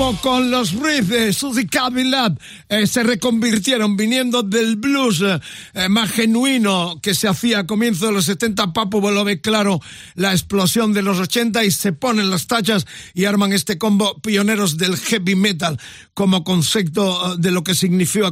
Con 0.03 0.51
los 0.51 0.73
riffs 0.73 1.07
de 1.07 1.31
Suzy 1.31 1.65
eh, 2.67 2.87
se 2.87 3.03
reconvirtieron 3.03 3.95
viniendo 3.95 4.43
del 4.43 4.75
blues 4.75 5.21
eh, 5.21 5.87
más 5.87 6.11
genuino 6.11 6.99
que 7.01 7.13
se 7.13 7.29
hacía 7.29 7.59
a 7.59 7.65
comienzos 7.65 8.09
de 8.09 8.13
los 8.13 8.25
70. 8.25 8.73
Papo 8.73 8.99
lo 9.09 9.23
ve 9.23 9.39
claro 9.39 9.79
la 10.15 10.33
explosión 10.33 10.91
de 10.91 11.03
los 11.03 11.19
80 11.19 11.63
y 11.63 11.71
se 11.71 11.93
ponen 11.93 12.29
las 12.29 12.47
tachas 12.47 12.85
y 13.13 13.23
arman 13.23 13.53
este 13.53 13.77
combo 13.77 14.19
pioneros 14.19 14.77
del 14.77 14.97
heavy 14.97 15.36
metal 15.36 15.80
como 16.14 16.43
concepto 16.43 17.34
eh, 17.34 17.36
de 17.39 17.51
lo 17.51 17.64
que 17.64 17.76
significó 17.76 18.28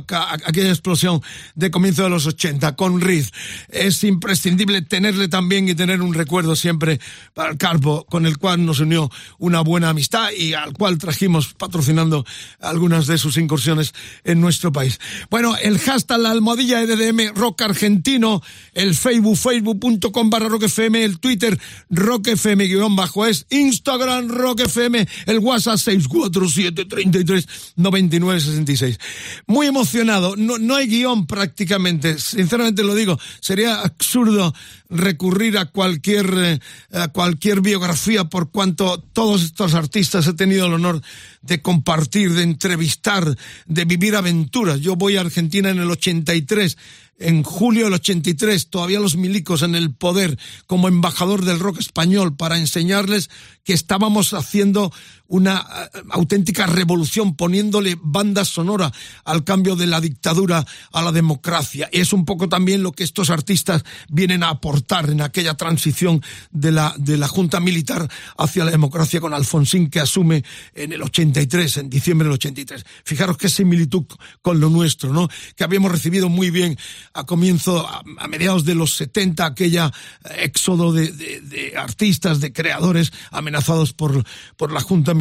aquella 0.45 0.69
explosión 0.69 1.21
de 1.55 1.71
comienzo 1.71 2.03
de 2.03 2.09
los 2.09 2.25
80 2.27 2.75
con 2.75 3.01
Riz. 3.01 3.31
Es 3.69 4.03
imprescindible 4.03 4.81
tenerle 4.81 5.27
también 5.27 5.67
y 5.67 5.75
tener 5.75 6.01
un 6.01 6.13
recuerdo 6.13 6.55
siempre 6.55 6.99
para 7.33 7.51
el 7.51 7.57
Carpo, 7.57 8.05
con 8.09 8.25
el 8.25 8.37
cual 8.37 8.65
nos 8.65 8.79
unió 8.79 9.09
una 9.37 9.61
buena 9.61 9.89
amistad 9.89 10.29
y 10.37 10.53
al 10.53 10.73
cual 10.73 10.97
trajimos 10.97 11.53
patrocinando 11.53 12.25
algunas 12.59 13.07
de 13.07 13.17
sus 13.17 13.37
incursiones 13.37 13.93
en 14.23 14.41
nuestro 14.41 14.71
país. 14.71 14.99
Bueno, 15.29 15.55
el 15.57 15.79
hashtag 15.79 16.19
la 16.19 16.31
almohadilla 16.31 16.81
EDM 16.81 17.33
Rock 17.35 17.61
Argentino, 17.63 18.41
el 18.73 18.95
Facebook, 18.95 19.37
facebook.com 19.37 20.29
barra 20.29 20.49
Rock 20.49 20.63
FM, 20.63 21.03
el 21.03 21.19
Twitter 21.19 21.59
Rock 21.89 22.27
FM 22.27 22.65
guion 22.67 22.95
bajo 22.95 23.25
es, 23.25 23.45
Instagram 23.49 24.27
Rock 24.29 24.61
FM, 24.61 25.07
el 25.25 25.39
WhatsApp 25.39 25.77
647 25.77 26.85
33 26.85 27.47
9966. 27.75 28.99
Muy 29.47 29.67
emocionado, 29.67 30.35
no, 30.35 30.57
no 30.57 30.75
hay 30.75 30.87
guion 30.87 31.25
prácticamente, 31.27 32.19
sinceramente 32.19 32.83
lo 32.83 32.95
digo, 32.95 33.19
sería 33.39 33.81
absurdo 33.81 34.53
recurrir 34.89 35.57
a 35.57 35.65
cualquier, 35.65 36.33
eh, 36.37 36.59
a 36.91 37.07
cualquier 37.09 37.61
biografía 37.61 38.25
por 38.25 38.51
cuanto 38.51 38.99
todos 38.99 39.43
estos 39.43 39.73
artistas 39.73 40.27
he 40.27 40.33
tenido 40.33 40.67
el 40.67 40.73
honor 40.73 41.01
de 41.41 41.61
compartir, 41.61 42.33
de 42.33 42.43
entrevistar, 42.43 43.37
de 43.65 43.85
vivir 43.85 44.15
aventuras. 44.15 44.79
Yo 44.79 44.95
voy 44.95 45.17
a 45.17 45.21
Argentina 45.21 45.69
en 45.69 45.79
el 45.79 45.89
83 45.89 46.77
en 47.21 47.43
julio 47.43 47.85
del 47.85 47.93
83, 47.93 48.67
todavía 48.67 48.99
los 48.99 49.15
milicos 49.15 49.61
en 49.61 49.75
el 49.75 49.93
poder 49.93 50.37
como 50.67 50.87
embajador 50.87 51.45
del 51.45 51.59
rock 51.59 51.79
español 51.79 52.35
para 52.35 52.57
enseñarles 52.57 53.29
que 53.63 53.73
estábamos 53.73 54.33
haciendo 54.33 54.91
una 55.31 55.65
eh, 55.93 56.01
auténtica 56.11 56.67
revolución 56.67 57.35
poniéndole 57.35 57.97
banda 58.01 58.45
sonora 58.45 58.91
al 59.23 59.43
cambio 59.43 59.75
de 59.75 59.87
la 59.87 60.01
dictadura 60.01 60.65
a 60.91 61.01
la 61.01 61.11
democracia. 61.11 61.89
Es 61.91 62.13
un 62.13 62.25
poco 62.25 62.49
también 62.49 62.83
lo 62.83 62.91
que 62.91 63.03
estos 63.03 63.29
artistas 63.29 63.83
vienen 64.09 64.43
a 64.43 64.49
aportar 64.49 65.09
en 65.09 65.21
aquella 65.21 65.55
transición 65.55 66.21
de 66.51 66.71
la, 66.71 66.93
de 66.97 67.17
la 67.17 67.29
Junta 67.29 67.59
Militar 67.61 68.09
hacia 68.37 68.65
la 68.65 68.71
democracia 68.71 69.21
con 69.21 69.33
Alfonsín 69.33 69.89
que 69.89 70.01
asume 70.01 70.43
en 70.75 70.91
el 70.91 71.01
83, 71.01 71.77
en 71.77 71.89
diciembre 71.89 72.25
del 72.25 72.33
83. 72.33 72.85
Fijaros 73.05 73.37
qué 73.37 73.47
similitud 73.47 74.05
con 74.41 74.59
lo 74.59 74.69
nuestro, 74.69 75.13
¿no? 75.13 75.29
Que 75.55 75.63
habíamos 75.63 75.91
recibido 75.91 76.27
muy 76.27 76.51
bien 76.51 76.77
a 77.13 77.25
comienzo, 77.25 77.87
a, 77.87 78.03
mediados 78.27 78.65
de 78.65 78.75
los 78.75 78.95
70, 78.95 79.45
aquella 79.45 79.93
éxodo 80.37 80.91
de, 80.91 81.11
de, 81.11 81.73
artistas, 81.77 82.41
de 82.41 82.51
creadores 82.51 83.13
amenazados 83.31 83.93
por, 83.93 84.25
por 84.57 84.73
la 84.73 84.81
Junta 84.81 85.13
Militar. 85.13 85.20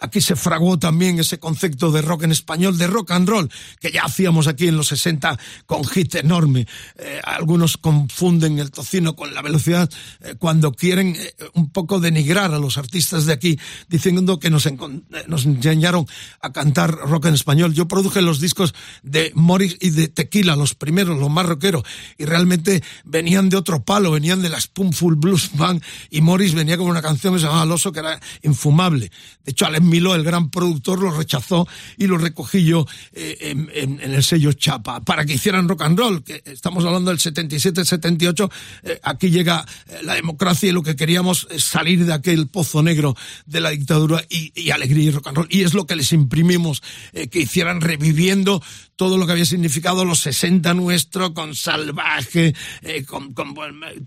Aquí 0.00 0.20
se 0.20 0.36
fraguó 0.36 0.78
también 0.78 1.18
ese 1.18 1.38
concepto 1.38 1.90
de 1.90 2.02
rock 2.02 2.24
en 2.24 2.32
español, 2.32 2.78
de 2.78 2.86
rock 2.86 3.12
and 3.12 3.28
roll, 3.28 3.50
que 3.80 3.90
ya 3.90 4.04
hacíamos 4.04 4.46
aquí 4.46 4.68
en 4.68 4.76
los 4.76 4.88
60 4.88 5.38
con 5.66 5.84
hit 5.84 6.14
enorme. 6.16 6.66
Eh, 6.96 7.20
algunos 7.24 7.76
confunden 7.76 8.58
el 8.58 8.70
tocino 8.70 9.14
con 9.16 9.34
la 9.34 9.42
velocidad 9.42 9.90
eh, 10.20 10.34
cuando 10.38 10.72
quieren 10.72 11.16
eh, 11.16 11.34
un 11.54 11.70
poco 11.70 12.00
denigrar 12.00 12.52
a 12.52 12.58
los 12.58 12.78
artistas 12.78 13.26
de 13.26 13.32
aquí, 13.32 13.58
diciendo 13.88 14.38
que 14.38 14.50
nos, 14.50 14.68
nos 15.26 15.44
enseñaron 15.44 16.06
a 16.40 16.52
cantar 16.52 16.90
rock 16.90 17.26
en 17.26 17.34
español. 17.34 17.74
Yo 17.74 17.88
produje 17.88 18.22
los 18.22 18.40
discos 18.40 18.74
de 19.02 19.32
Morris 19.34 19.76
y 19.80 19.90
de 19.90 20.08
Tequila, 20.08 20.56
los 20.56 20.74
primeros 20.74 21.18
los 21.18 21.30
más 21.30 21.46
rockeros, 21.46 21.82
y 22.16 22.24
realmente 22.24 22.82
venían 23.04 23.48
de 23.48 23.56
otro 23.56 23.82
palo, 23.82 24.10
venían 24.10 24.42
de 24.42 24.48
la 24.48 24.60
Spoonful 24.60 25.16
Blues 25.16 25.50
Band, 25.54 25.82
y 26.10 26.20
Morris 26.20 26.54
venía 26.54 26.76
con 26.76 26.86
una 26.86 27.02
canción 27.02 27.34
que 27.34 27.40
se 27.40 27.46
llamaba 27.46 27.66
Loso, 27.66 27.92
que 27.92 28.00
era 28.00 28.20
infumable. 28.42 29.10
De 29.44 29.52
hecho, 29.52 29.66
Alex 29.66 29.82
Milo, 29.82 30.14
el 30.14 30.24
gran 30.24 30.50
productor, 30.50 31.00
lo 31.00 31.10
rechazó 31.10 31.66
y 31.96 32.06
lo 32.06 32.18
recogí 32.18 32.64
yo 32.64 32.86
eh, 33.12 33.54
en, 33.74 34.00
el 34.00 34.22
sello 34.22 34.52
Chapa, 34.52 35.00
para 35.00 35.24
que 35.24 35.34
hicieran 35.34 35.68
rock 35.68 35.82
and 35.82 35.98
roll, 35.98 36.22
que 36.22 36.42
estamos 36.44 36.84
hablando 36.84 37.10
del 37.10 37.18
77-78, 37.18 38.50
eh, 38.82 39.00
aquí 39.02 39.30
llega 39.30 39.64
eh, 39.86 40.00
la 40.02 40.14
democracia 40.14 40.68
y 40.68 40.72
lo 40.72 40.82
que 40.82 40.96
queríamos 40.96 41.46
es 41.50 41.64
salir 41.64 42.04
de 42.04 42.12
aquel 42.12 42.48
pozo 42.48 42.82
negro 42.82 43.16
de 43.46 43.60
la 43.60 43.70
dictadura 43.70 44.22
y, 44.28 44.52
y 44.54 44.70
alegría 44.70 45.04
y 45.04 45.10
rock 45.12 45.28
and 45.28 45.36
roll. 45.38 45.48
Y 45.50 45.62
es 45.62 45.74
lo 45.74 45.86
que 45.86 45.96
les 45.96 46.12
imprimimos, 46.12 46.82
que 47.12 47.40
hicieran 47.40 47.80
reviviendo 47.80 48.62
todo 48.98 49.16
lo 49.16 49.26
que 49.26 49.32
había 49.32 49.44
significado 49.44 50.04
los 50.04 50.18
60 50.18 50.74
nuestro, 50.74 51.32
con 51.32 51.54
Salvaje, 51.54 52.52
eh, 52.82 53.04
con, 53.04 53.32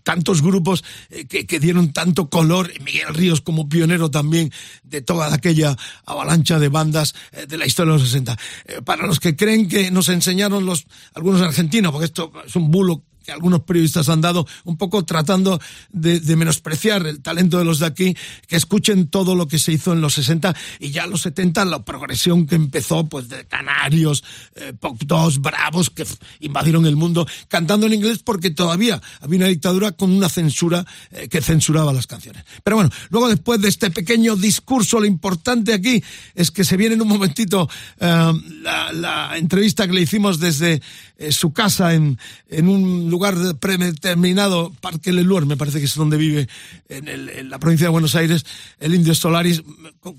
tantos 0.04 0.42
grupos 0.42 0.84
eh, 1.10 1.26
que, 1.26 1.60
dieron 1.62 1.94
tanto 1.94 2.30
color, 2.30 2.70
Miguel 2.84 3.16
Ríos 3.16 3.39
como 3.39 3.70
pionero 3.70 4.12
también 4.12 4.52
de 4.84 5.02
toda 5.02 5.34
aquella 5.34 5.78
avalancha 6.06 6.60
de 6.60 6.68
bandas 6.68 7.16
eh, 7.32 7.46
de 7.48 7.58
la 7.58 7.66
historia 7.66 7.94
de 7.94 8.00
los 8.00 8.10
60. 8.10 8.38
para 8.84 9.08
los 9.08 9.22
que 9.22 9.38
creen 9.38 9.70
que 9.70 9.92
nos 9.92 10.10
enseñaron 10.10 10.66
los 10.66 10.86
algunos 11.14 11.42
argentinos, 11.42 11.94
porque 11.94 12.06
esto 12.06 12.34
es 12.46 12.58
un 12.58 12.70
bulo 12.70 13.06
algunos 13.32 13.62
periodistas 13.62 14.10
han 14.10 14.22
dado, 14.22 14.48
un 14.64 14.78
poco 14.78 15.04
tratando 15.04 15.60
de, 15.92 16.22
menospreciar 16.36 17.06
el 17.08 17.22
talento 17.22 17.58
de 17.58 17.66
los 17.66 17.80
de 17.80 17.86
aquí, 17.86 18.16
que 18.48 18.56
escuchen 18.56 19.08
todo 19.08 19.36
lo 19.36 19.48
que 19.48 19.60
se 19.60 19.72
hizo 19.72 19.94
en 19.94 20.02
los 20.02 20.14
60 20.16 20.56
y 20.80 20.92
ya 20.92 21.08
los 21.08 21.22
70 21.22 21.66
la 21.66 21.84
progresión 21.84 22.48
que 22.48 22.56
empezó 22.56 23.08
pues 23.08 23.30
de 23.30 23.46
Canarios, 23.46 24.24
eh, 24.56 24.74
Pop 24.80 25.02
2, 25.06 25.42
Bravos, 25.42 25.90
que 25.90 26.06
invadieron 26.40 26.86
el 26.86 26.96
mundo 26.96 27.28
cantando 27.48 27.88
en 27.88 27.94
inglés 27.94 28.20
porque 28.20 28.50
todavía 28.50 29.02
había 29.20 29.38
una 29.38 29.48
dictadura 29.48 29.92
con 29.92 30.12
una 30.12 30.30
censura 30.30 30.86
eh, 31.12 31.28
que 31.28 31.42
censuraba 31.42 31.94
las 31.94 32.08
canciones. 32.08 32.44
Pero 32.64 32.78
bueno, 32.78 32.90
luego 33.10 33.30
después 33.30 33.62
de 33.62 33.70
este 33.70 33.92
pequeño 33.92 34.36
discurso, 34.36 35.00
lo 35.00 35.06
importante 35.06 35.74
aquí 35.74 36.04
es 36.36 36.52
que 36.52 36.64
se 36.64 36.78
viene 36.78 36.96
en 36.96 37.02
un 37.02 37.08
momentito 37.08 37.70
eh, 38.00 38.34
la, 38.62 38.92
la, 38.94 39.38
entrevista 39.38 39.88
que 39.88 39.94
le 39.94 40.02
hicimos 40.02 40.40
desde 40.40 40.82
eh, 41.18 41.32
su 41.32 41.54
casa 41.54 41.94
en, 41.94 42.18
en 42.50 42.68
un 42.68 43.10
lugar 43.10 43.21
predeterminado, 43.60 44.72
Parque 44.82 45.12
Leluer, 45.12 45.46
me 45.46 45.58
parece 45.58 45.80
que 45.80 45.86
es 45.86 45.96
donde 45.96 46.18
vive, 46.18 46.48
en, 46.90 47.50
la 47.50 47.60
provincia 47.60 47.88
de 47.88 47.92
Buenos 47.92 48.16
Aires, 48.16 48.46
el 48.80 48.96
indio 48.96 49.16
Solaris. 49.16 49.64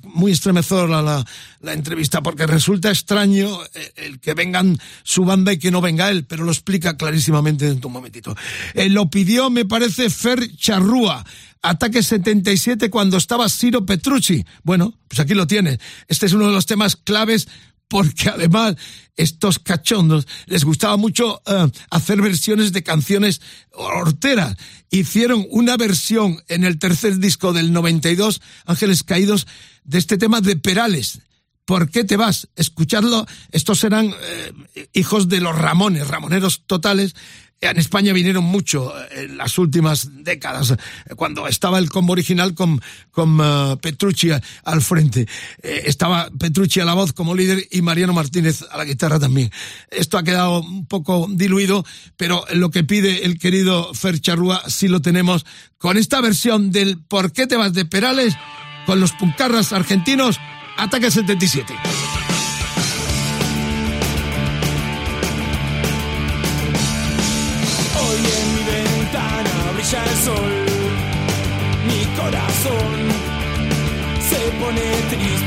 Muy 0.02 0.32
estremecedora 0.32 1.02
la, 1.02 1.24
la 1.60 1.72
entrevista, 1.72 2.22
porque 2.22 2.46
resulta 2.46 2.90
extraño 2.90 3.48
eh, 3.74 3.92
el 3.96 4.20
que 4.20 4.34
vengan 4.34 4.78
su 5.02 5.24
banda 5.24 5.52
y 5.52 5.58
que 5.58 5.70
no 5.70 5.80
venga 5.80 6.10
él, 6.10 6.24
pero 6.24 6.44
lo 6.44 6.52
explica 6.52 6.96
clarísimamente 6.96 7.68
en 7.68 7.84
un 7.84 7.92
momentito. 7.92 8.36
Eh, 8.74 8.88
lo 8.88 9.10
pidió, 9.10 9.50
me 9.50 9.64
parece, 9.64 10.10
Fer 10.10 10.54
Charrúa. 10.56 11.24
Ataque 11.64 12.02
77 12.02 12.90
cuando 12.90 13.16
estaba 13.16 13.48
Ciro 13.48 13.86
Petrucci. 13.86 14.44
Bueno, 14.64 14.94
pues 15.06 15.20
aquí 15.20 15.34
lo 15.34 15.46
tiene. 15.46 15.78
Este 16.08 16.26
es 16.26 16.32
uno 16.32 16.48
de 16.48 16.52
los 16.52 16.66
temas 16.66 16.96
claves 16.96 17.46
porque 17.92 18.30
además 18.30 18.76
estos 19.16 19.58
cachondos 19.58 20.26
les 20.46 20.64
gustaba 20.64 20.96
mucho 20.96 21.42
eh, 21.44 21.70
hacer 21.90 22.22
versiones 22.22 22.72
de 22.72 22.82
canciones 22.82 23.42
horteras. 23.70 24.56
Hicieron 24.90 25.44
una 25.50 25.76
versión 25.76 26.42
en 26.48 26.64
el 26.64 26.78
tercer 26.78 27.18
disco 27.18 27.52
del 27.52 27.70
92, 27.70 28.40
Ángeles 28.64 29.02
Caídos, 29.02 29.46
de 29.84 29.98
este 29.98 30.16
tema 30.16 30.40
de 30.40 30.56
Perales. 30.56 31.20
¿Por 31.66 31.90
qué 31.90 32.04
te 32.04 32.16
vas? 32.16 32.48
Escuchadlo. 32.56 33.26
Estos 33.50 33.84
eran 33.84 34.06
eh, 34.74 34.88
hijos 34.94 35.28
de 35.28 35.42
los 35.42 35.54
Ramones, 35.54 36.08
ramoneros 36.08 36.62
totales, 36.66 37.14
en 37.70 37.78
España 37.78 38.12
vinieron 38.12 38.44
mucho 38.44 38.92
eh, 38.96 39.24
en 39.24 39.36
las 39.36 39.56
últimas 39.58 40.08
décadas, 40.24 40.72
eh, 40.72 40.76
cuando 41.16 41.46
estaba 41.48 41.78
el 41.78 41.88
combo 41.88 42.12
original 42.12 42.54
con, 42.54 42.80
con 43.10 43.40
uh, 43.40 43.78
Petrucci 43.78 44.30
al 44.64 44.82
frente. 44.82 45.26
estaba 45.62 46.30
Petrucci 46.38 46.80
a 46.80 46.84
la 46.84 46.94
voz 46.94 47.12
como 47.12 47.34
líder 47.34 47.66
y 47.70 47.82
Mariano 47.82 48.12
Martínez 48.12 48.62
a 48.70 48.76
la 48.76 48.84
guitarra 48.84 49.18
también. 49.18 49.50
Esto 49.90 50.18
ha 50.18 50.22
quedado 50.22 50.60
un 50.60 50.86
poco 50.86 51.26
diluido, 51.30 51.84
pero 52.16 52.44
lo 52.52 52.70
que 52.70 52.84
pide 52.84 53.24
el 53.24 53.38
querido 53.38 53.94
Fer 53.94 54.20
Charrúa 54.20 54.62
sí 54.68 54.88
lo 54.88 55.00
tenemos 55.00 55.46
con 55.78 55.96
esta 55.96 56.20
versión 56.20 56.70
del 56.70 56.98
¿Por 56.98 57.32
qué 57.32 57.46
te 57.46 57.56
vas 57.56 57.72
de 57.72 57.84
Perales? 57.84 58.34
con 58.86 59.00
los 59.00 59.12
puncarras 59.12 59.72
argentinos 59.72 60.38
Ataque 60.76 61.10
77. 61.10 61.74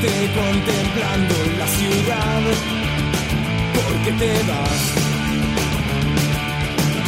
Contemplando 0.08 1.36
la 1.58 1.68
ciudad, 1.68 2.42
porque 3.76 4.12
te 4.22 4.34
vas. 4.50 4.82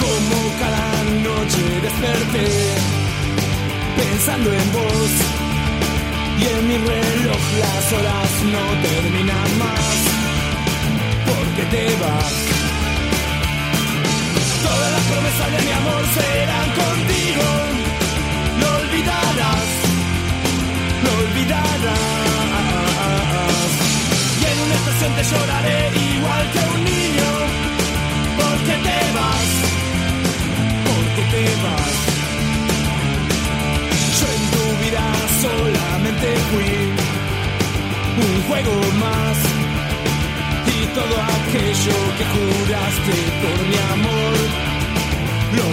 Como 0.02 0.38
cada 0.62 0.88
noche 1.28 1.64
desperté, 1.86 2.50
pensando 3.98 4.52
en 4.52 4.72
vos, 4.74 5.12
y 6.40 6.44
en 6.56 6.68
mi 6.68 6.78
reloj 6.78 7.44
las 7.64 7.94
horas 7.94 8.32
no 8.54 8.64
terminan 8.88 9.50
más, 9.64 9.96
porque 11.30 11.64
te 11.74 11.86
vas. 12.04 12.36
Todas 14.64 14.92
las 14.92 15.04
promesas 15.12 15.50
de 15.56 15.62
mi 15.68 15.72
amor 15.72 16.04
serán 16.18 16.70
contigo. 16.82 17.48
Lo 18.62 18.68
olvidarás, 18.82 19.70
lo 21.04 21.12
olvidarás. 21.24 22.07
Y 25.00 25.04
en 25.04 25.12
una 25.12 25.16
estación 25.16 25.16
te 25.16 25.24
lloraré 25.24 25.80
igual 26.16 26.52
que 26.52 26.60
un 26.60 26.84
niño. 26.86 27.30
Porque 28.38 28.74
te 28.88 29.00
vas, 29.18 29.50
porque 30.88 31.24
te 31.34 31.44
vas. 31.64 31.96
Yo 34.20 34.28
en 34.38 34.44
tu 34.54 34.64
vida 34.84 35.06
solamente 35.42 36.28
fui 36.50 36.72
un 38.26 38.34
juego 38.48 38.74
más 39.00 39.58
todo 40.98 41.18
aquello 41.22 41.98
que 42.18 42.26
juraste 42.34 43.16
por 43.42 43.58
mi 43.70 43.78
amor, 43.94 44.36
lo 45.58 45.66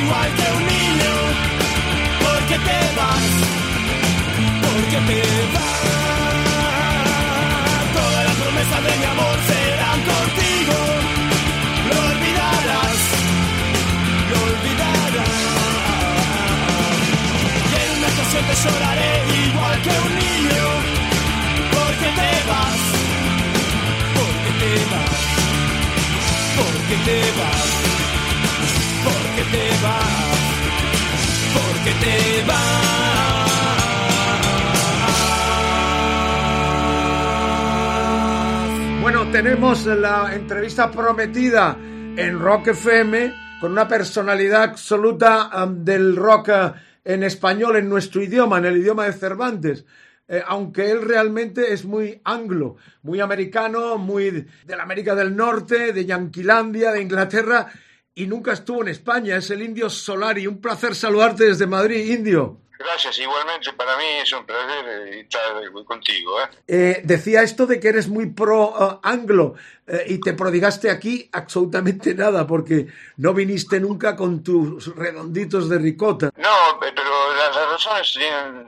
igual 0.00 0.30
que 0.38 0.46
un 0.56 0.62
niño. 0.74 1.14
Porque 2.24 2.56
te 2.68 2.80
vas, 2.98 3.26
porque 4.64 4.98
te 5.08 5.20
vas. 5.54 5.82
Todas 7.98 8.24
las 8.28 8.36
promesas 8.42 8.80
de 8.88 8.92
mi 9.00 9.06
amor 9.14 9.36
serán 9.50 10.00
contigo. 10.12 10.78
Lo 11.90 11.96
olvidarás, 12.10 13.00
lo 14.30 14.36
olvidarás. 14.50 15.32
Y 17.70 17.72
en 17.82 17.88
una 17.98 18.08
estación 18.12 18.44
te 18.48 18.54
lloraré 18.62 19.12
igual 19.46 19.76
que 19.84 19.92
un 20.06 20.12
niño. 20.24 20.66
Porque 21.76 22.08
te 22.18 22.30
vas, 22.50 22.80
porque 24.18 24.50
te 24.60 24.72
vas, 24.92 25.22
porque 26.56 26.96
te 27.06 27.18
vas 27.40 27.83
te 29.50 29.68
vas, 29.82 30.14
porque 31.54 31.92
te 32.04 32.46
vas. 32.46 33.04
Bueno, 39.02 39.30
tenemos 39.30 39.86
la 39.86 40.34
entrevista 40.34 40.90
prometida 40.90 41.76
en 42.16 42.38
Rock 42.38 42.68
FM 42.68 43.34
con 43.60 43.72
una 43.72 43.88
personalidad 43.88 44.62
absoluta 44.62 45.50
um, 45.64 45.84
del 45.84 46.16
rock 46.16 46.48
uh, 46.48 46.72
en 47.04 47.22
español, 47.22 47.76
en 47.76 47.88
nuestro 47.88 48.22
idioma, 48.22 48.58
en 48.58 48.66
el 48.66 48.78
idioma 48.78 49.04
de 49.04 49.12
Cervantes. 49.12 49.84
Eh, 50.26 50.42
aunque 50.46 50.90
él 50.90 51.02
realmente 51.02 51.74
es 51.74 51.84
muy 51.84 52.18
anglo, 52.24 52.76
muy 53.02 53.20
americano, 53.20 53.98
muy 53.98 54.30
de 54.30 54.76
la 54.76 54.82
América 54.82 55.14
del 55.14 55.36
Norte, 55.36 55.92
de 55.92 56.06
Yanquilandia, 56.06 56.92
de 56.92 57.02
Inglaterra, 57.02 57.70
y 58.14 58.26
nunca 58.26 58.52
estuvo 58.52 58.82
en 58.82 58.88
España. 58.88 59.36
Es 59.36 59.50
el 59.50 59.62
indio 59.62 59.90
Solari. 59.90 60.46
Un 60.46 60.60
placer 60.60 60.94
saludarte 60.94 61.44
desde 61.44 61.66
Madrid, 61.66 62.12
indio. 62.12 62.58
Gracias, 62.78 63.18
igualmente 63.18 63.72
para 63.72 63.96
mí 63.96 64.04
es 64.22 64.32
un 64.32 64.44
placer 64.44 64.84
eh, 64.86 65.20
estar 65.20 65.84
contigo. 65.86 66.42
¿eh? 66.42 66.48
Eh, 66.66 67.00
decía 67.04 67.42
esto 67.42 67.66
de 67.66 67.80
que 67.80 67.88
eres 67.88 68.08
muy 68.08 68.26
pro 68.26 68.68
uh, 68.68 69.00
anglo 69.02 69.54
eh, 69.86 70.04
y 70.08 70.20
te 70.20 70.32
prodigaste 70.32 70.90
aquí 70.90 71.28
absolutamente 71.32 72.14
nada 72.14 72.46
porque 72.46 72.86
no 73.18 73.34
viniste 73.34 73.78
nunca 73.80 74.16
con 74.16 74.42
tus 74.42 74.94
redonditos 74.96 75.68
de 75.68 75.78
ricota. 75.78 76.30
No, 76.36 76.70
eh, 76.86 76.92
pero 76.94 77.34
las 77.36 77.54
razones 77.54 78.14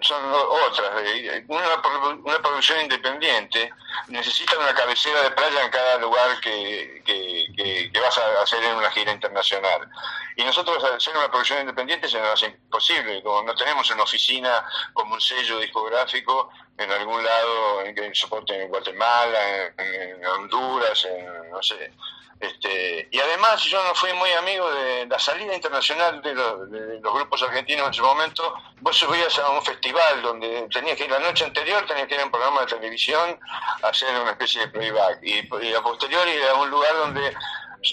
son 0.02 0.22
otras. 0.32 0.90
Eh, 1.04 1.44
Una, 1.48 1.80
pro- 1.82 2.20
una 2.24 2.38
producción 2.42 2.80
independiente 2.82 3.70
necesita 4.08 4.58
una 4.58 4.74
cabecera 4.74 5.22
de 5.22 5.30
playa 5.30 5.64
en 5.64 5.70
cada 5.70 5.98
lugar 5.98 6.38
que, 6.42 7.02
que- 7.06 7.46
que- 7.56 7.90
que 7.92 8.00
vas 8.00 8.16
a 8.18 8.42
hacer 8.42 8.62
en 8.64 8.76
una 8.76 8.90
gira 8.90 9.12
internacional. 9.12 9.88
Y 10.36 10.44
nosotros 10.44 10.84
al 10.84 11.00
ser 11.00 11.16
una 11.16 11.30
producción 11.30 11.60
independiente 11.60 12.08
se 12.08 12.18
nos 12.20 12.28
hace 12.34 12.46
imposible, 12.46 13.22
como 13.22 13.42
no 13.42 13.54
tenemos 13.54 13.90
una 13.90 14.02
oficina 14.02 14.62
como 14.92 15.14
un 15.14 15.20
sello 15.20 15.58
discográfico 15.60 16.50
en 16.78 16.90
algún 16.90 17.24
lado 17.24 17.82
en 17.82 17.94
que 17.94 18.14
soporte 18.14 18.62
en 18.62 18.68
Guatemala, 18.68 19.66
en, 19.78 20.14
en 20.16 20.26
Honduras, 20.26 21.04
en, 21.04 21.50
no 21.50 21.62
sé. 21.62 21.92
Este, 22.38 23.08
y 23.10 23.18
además 23.18 23.62
yo 23.62 23.82
no 23.82 23.94
fui 23.94 24.12
muy 24.12 24.30
amigo 24.32 24.70
de 24.70 25.06
la 25.06 25.18
salida 25.18 25.54
internacional 25.54 26.20
de 26.20 26.34
los, 26.34 26.70
de 26.70 27.00
los 27.00 27.14
grupos 27.14 27.42
argentinos 27.42 27.86
en 27.86 27.92
ese 27.92 28.02
momento. 28.02 28.54
Vos 28.80 28.94
subías 28.96 29.38
a 29.38 29.48
un 29.50 29.62
festival 29.62 30.20
donde 30.20 30.68
tenías 30.70 30.98
que 30.98 31.04
ir 31.04 31.10
la 31.10 31.18
noche 31.18 31.44
anterior, 31.44 31.86
tenías 31.86 32.06
que 32.06 32.14
ir 32.14 32.20
a 32.20 32.24
un 32.24 32.30
programa 32.30 32.60
de 32.60 32.66
televisión 32.66 33.40
a 33.82 33.88
hacer 33.88 34.20
una 34.20 34.32
especie 34.32 34.60
de 34.62 34.68
playback. 34.68 35.18
Y, 35.22 35.48
y 35.64 35.74
a 35.74 35.80
posteriori 35.80 36.32
era 36.32 36.54
un 36.54 36.68
lugar 36.68 36.94
donde 36.96 37.34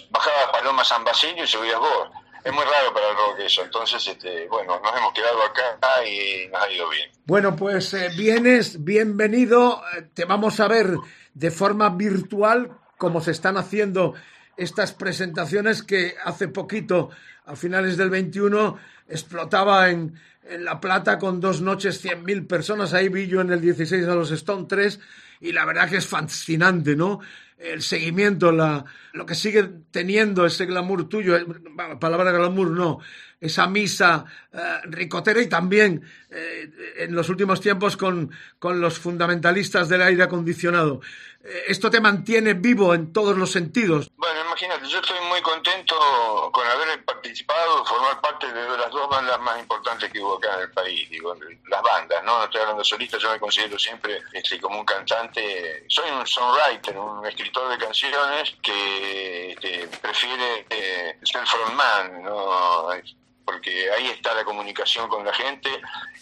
bajaba 0.10 0.52
Paloma 0.52 0.84
San 0.84 1.06
Basilio 1.06 1.46
y 1.46 1.48
subías 1.48 1.80
vos. 1.80 2.10
Es 2.44 2.52
muy 2.52 2.64
raro 2.64 2.94
para 2.94 3.10
el 3.10 3.16
rock 3.16 3.40
eso. 3.40 3.64
Entonces, 3.64 4.06
este, 4.06 4.48
bueno, 4.48 4.80
nos 4.84 4.98
hemos 4.98 5.14
quedado 5.14 5.44
acá 5.44 6.06
y 6.06 6.48
nos 6.50 6.62
ha 6.62 6.72
ido 6.72 6.90
bien. 6.90 7.10
Bueno, 7.26 7.56
pues 7.56 7.94
eh, 7.94 8.10
vienes, 8.18 8.84
bienvenido. 8.84 9.82
Eh, 9.98 10.10
Te 10.14 10.26
vamos 10.26 10.60
a 10.60 10.68
ver 10.68 10.98
de 11.34 11.52
forma 11.52 11.90
virtual 11.90 12.72
como 12.98 13.22
se 13.22 13.32
están 13.32 13.58
haciendo 13.58 14.14
estas 14.58 14.92
presentaciones 14.92 15.84
que 15.84 16.16
hace 16.24 16.48
poquito, 16.48 17.10
a 17.46 17.56
finales 17.56 17.98
del 17.98 18.10
21, 18.10 18.78
explotaba 19.08 19.90
en, 19.90 20.20
en 20.44 20.66
La 20.66 20.80
Plata 20.80 21.20
con 21.20 21.40
dos 21.40 21.62
noches 21.62 22.04
100.000 22.04 22.48
personas. 22.48 22.94
Ahí 22.94 23.10
vi 23.10 23.28
yo 23.28 23.42
en 23.42 23.52
el 23.52 23.62
16 23.62 24.06
a 24.08 24.16
los 24.16 24.32
Stone 24.32 24.66
3 24.68 25.00
y 25.42 25.52
la 25.52 25.66
verdad 25.66 25.90
que 25.90 25.98
es 25.98 26.08
fascinante, 26.08 26.96
¿no? 26.96 27.20
El 27.64 27.82
seguimiento, 27.82 28.52
la, 28.52 28.86
lo 29.14 29.26
que 29.26 29.36
sigue 29.36 29.64
teniendo 29.92 30.46
ese 30.46 30.66
glamour 30.66 31.08
tuyo, 31.08 31.38
la 31.38 32.00
palabra 32.00 32.32
glamour 32.32 32.72
no, 32.72 33.00
esa 33.44 33.68
misa 33.68 34.26
eh, 34.54 34.58
ricotera 34.86 35.42
y 35.42 35.48
también 35.48 36.02
eh, 36.30 36.96
en 36.98 37.14
los 37.14 37.28
últimos 37.28 37.60
tiempos 37.60 37.98
con, 37.98 38.32
con 38.58 38.80
los 38.80 38.98
fundamentalistas 38.98 39.90
del 39.90 40.02
aire 40.02 40.24
acondicionado. 40.24 41.02
Eh, 41.44 41.66
esto 41.68 41.90
te 41.90 42.00
mantiene 42.00 42.54
vivo 42.54 42.94
en 42.94 43.12
todos 43.12 43.38
los 43.38 43.52
sentidos. 43.52 44.10
Bueno, 44.16 44.40
imagínate, 44.46 44.88
yo 44.88 45.00
estoy 45.00 45.20
muy 45.28 45.42
contento 45.42 46.50
con 46.54 46.66
haber 46.66 47.04
participado, 47.04 47.84
formar 47.84 48.22
parte 48.22 48.48
de 48.48 48.78
las 48.78 48.90
dos 48.92 49.10
bandas 49.10 49.38
más 49.42 49.60
importantes 49.60 50.10
que 50.10 50.22
hubo 50.22 50.38
acá 50.38 50.56
en 50.56 50.62
el 50.62 50.72
país, 50.72 51.10
digo, 51.10 51.36
las 51.68 51.82
bandas, 51.82 52.24
¿no? 52.24 52.38
No 52.38 52.46
estoy 52.46 52.62
hablando 52.62 52.84
solista, 52.86 53.18
yo 53.18 53.30
me 53.30 53.40
considero 53.40 53.78
siempre 53.78 54.22
este, 54.32 54.62
como 54.62 54.80
un 54.80 54.86
cantante, 54.86 55.84
soy 55.90 56.10
un 56.12 56.26
songwriter, 56.26 56.98
un 56.98 57.26
escritor 57.26 57.70
de 57.72 57.78
canciones 57.78 58.56
que 58.62 59.52
este, 59.52 59.90
prefiere 60.02 60.66
eh, 60.70 61.20
ser 61.24 61.46
frontman, 61.46 62.24
¿no? 62.24 62.90
Porque 63.46 63.92
ahí 63.92 64.08
está 64.08 64.34
la 64.34 64.46
comunicación 64.46 65.08
con 65.10 65.26
la 65.26 65.34
gente 65.34 65.70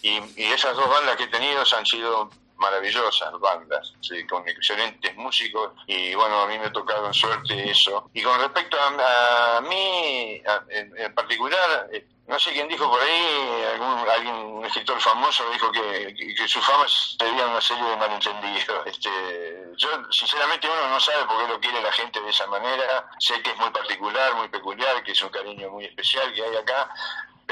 y, 0.02 0.20
esas 0.38 0.76
dos 0.76 0.90
bandas 0.90 1.16
que 1.16 1.24
he 1.24 1.28
tenido 1.28 1.64
han 1.78 1.86
sido 1.86 2.30
maravillosas 2.62 3.32
bandas, 3.40 3.94
sí, 4.02 4.26
con 4.28 4.48
excelentes 4.48 5.16
músicos 5.18 5.72
y 5.88 6.14
bueno, 6.16 6.42
a 6.42 6.48
mí 6.48 6.58
me 6.60 6.68
ha 6.68 6.72
tocado 6.72 7.08
en 7.08 7.14
suerte 7.14 7.70
eso. 7.70 8.10
Y 8.14 8.22
con 8.22 8.40
respecto 8.40 8.78
a, 8.80 9.58
a 9.58 9.62
mí, 9.62 10.42
en, 10.70 11.14
particular, 11.16 11.90
eh, 11.92 12.06
no 12.28 12.40
sé 12.40 12.52
quién 12.54 12.68
dijo 12.68 12.90
por 12.90 13.02
ahí, 13.02 13.64
algún, 13.74 14.64
escritor 14.66 15.02
famoso 15.02 15.44
dijo 15.52 15.72
que, 15.72 16.14
que, 16.14 16.36
que 16.36 16.48
su 16.48 16.62
fama 16.62 16.86
sería 16.88 17.48
una 17.48 17.60
serie 17.60 17.84
de 17.84 17.98
malentendidos. 17.98 18.86
Este, 18.86 19.10
yo, 19.78 19.90
sinceramente, 20.12 20.70
uno 20.70 20.90
no 20.90 21.00
sabe 21.00 21.26
por 21.26 21.38
qué 21.40 21.48
lo 21.52 21.60
quiere 21.60 21.82
la 21.82 21.92
gente 21.92 22.22
de 22.22 22.30
esa 22.30 22.46
manera. 22.48 23.10
Sé 23.20 23.42
que 23.42 23.50
es 23.50 23.58
muy 23.58 23.72
particular, 23.72 24.36
muy 24.36 24.48
peculiar, 24.48 25.04
que 25.04 25.12
es 25.12 25.22
un 25.22 25.30
cariño 25.30 25.70
muy 25.72 25.86
especial 25.86 26.32
que 26.34 26.44
hay 26.44 26.56
acá. 26.56 26.90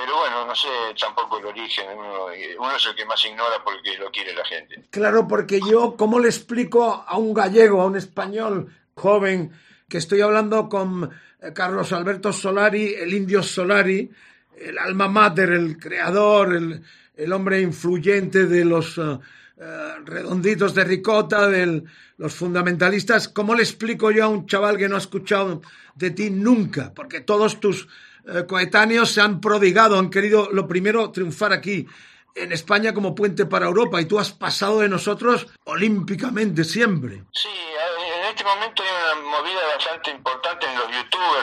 Pero 0.02 0.18
bueno, 0.18 0.46
no 0.46 0.56
sé 0.56 0.68
tampoco 1.00 1.40
el 1.40 1.46
origen. 1.48 1.86
Uno, 1.98 2.76
es 2.76 2.86
el 2.86 2.96
que 2.96 3.06
más 3.06 3.24
ignora 3.26 3.62
porque 3.64 3.98
lo 3.98 4.10
quiere 4.10 4.34
la 4.34 4.46
gente. 4.46 4.86
Claro, 4.90 5.28
porque 5.28 5.60
yo, 5.60 5.96
¿cómo 5.98 6.20
le 6.20 6.30
explico 6.30 7.04
a 7.06 7.18
un 7.18 7.34
gallego, 7.34 7.82
a 7.82 7.86
un 7.86 7.98
español 7.98 8.74
joven, 8.94 9.52
que 9.90 9.98
estoy 9.98 10.22
hablando 10.22 10.70
con 10.70 11.12
eh, 11.42 11.52
Carlos 11.54 11.92
Alberto 11.92 12.32
Solari, 12.32 12.94
el 12.94 13.14
indio 13.14 13.44
Solari, 13.44 14.10
el 14.58 14.78
alma 14.78 15.10
mater, 15.10 15.50
el 15.52 15.78
creador, 15.78 16.56
el, 16.56 16.82
el 17.16 17.34
hombre 17.34 17.60
influyente 17.60 18.46
de 18.46 18.64
los 18.64 18.98
eh, 18.98 19.20
eh, 19.58 19.94
redonditos 20.06 20.74
de 20.76 20.84
ricota, 20.86 21.48
de 21.48 21.84
los 22.18 22.34
fundamentalistas? 22.34 23.28
¿Cómo 23.28 23.54
le 23.54 23.64
explico 23.64 24.12
yo 24.12 24.24
a 24.24 24.30
un 24.30 24.46
chaval 24.46 24.78
que 24.78 24.88
no 24.88 24.96
ha 24.96 25.00
escuchado 25.00 25.62
de 25.96 26.12
ti 26.12 26.30
nunca? 26.30 26.94
Porque 26.94 27.20
todos 27.20 27.60
tus 27.60 27.88
eh, 28.32 28.46
coetáneos 28.48 29.12
se 29.12 29.22
han 29.22 29.42
prodigado, 29.42 29.98
han 29.98 30.10
querido, 30.10 30.50
lo 30.52 30.68
primero, 30.68 31.12
triunfar 31.12 31.54
aquí 31.54 31.88
en 32.36 32.52
España 32.52 32.94
como 32.94 33.16
puente 33.16 33.46
para 33.46 33.66
Europa 33.66 34.00
y 34.02 34.06
tú 34.06 34.20
has 34.20 34.32
pasado 34.32 34.80
de 34.80 34.90
nosotros 34.90 35.48
olímpicamente 35.66 36.64
siempre. 36.64 37.24
Sí, 37.34 37.50
en 37.50 38.26
este 38.30 38.44
momento 38.44 38.84
hay 38.84 38.90
una 38.90 39.30
movida 39.30 39.60
bastante 39.76 40.12
importante 40.12 40.66
en 40.68 40.76
los 40.78 40.92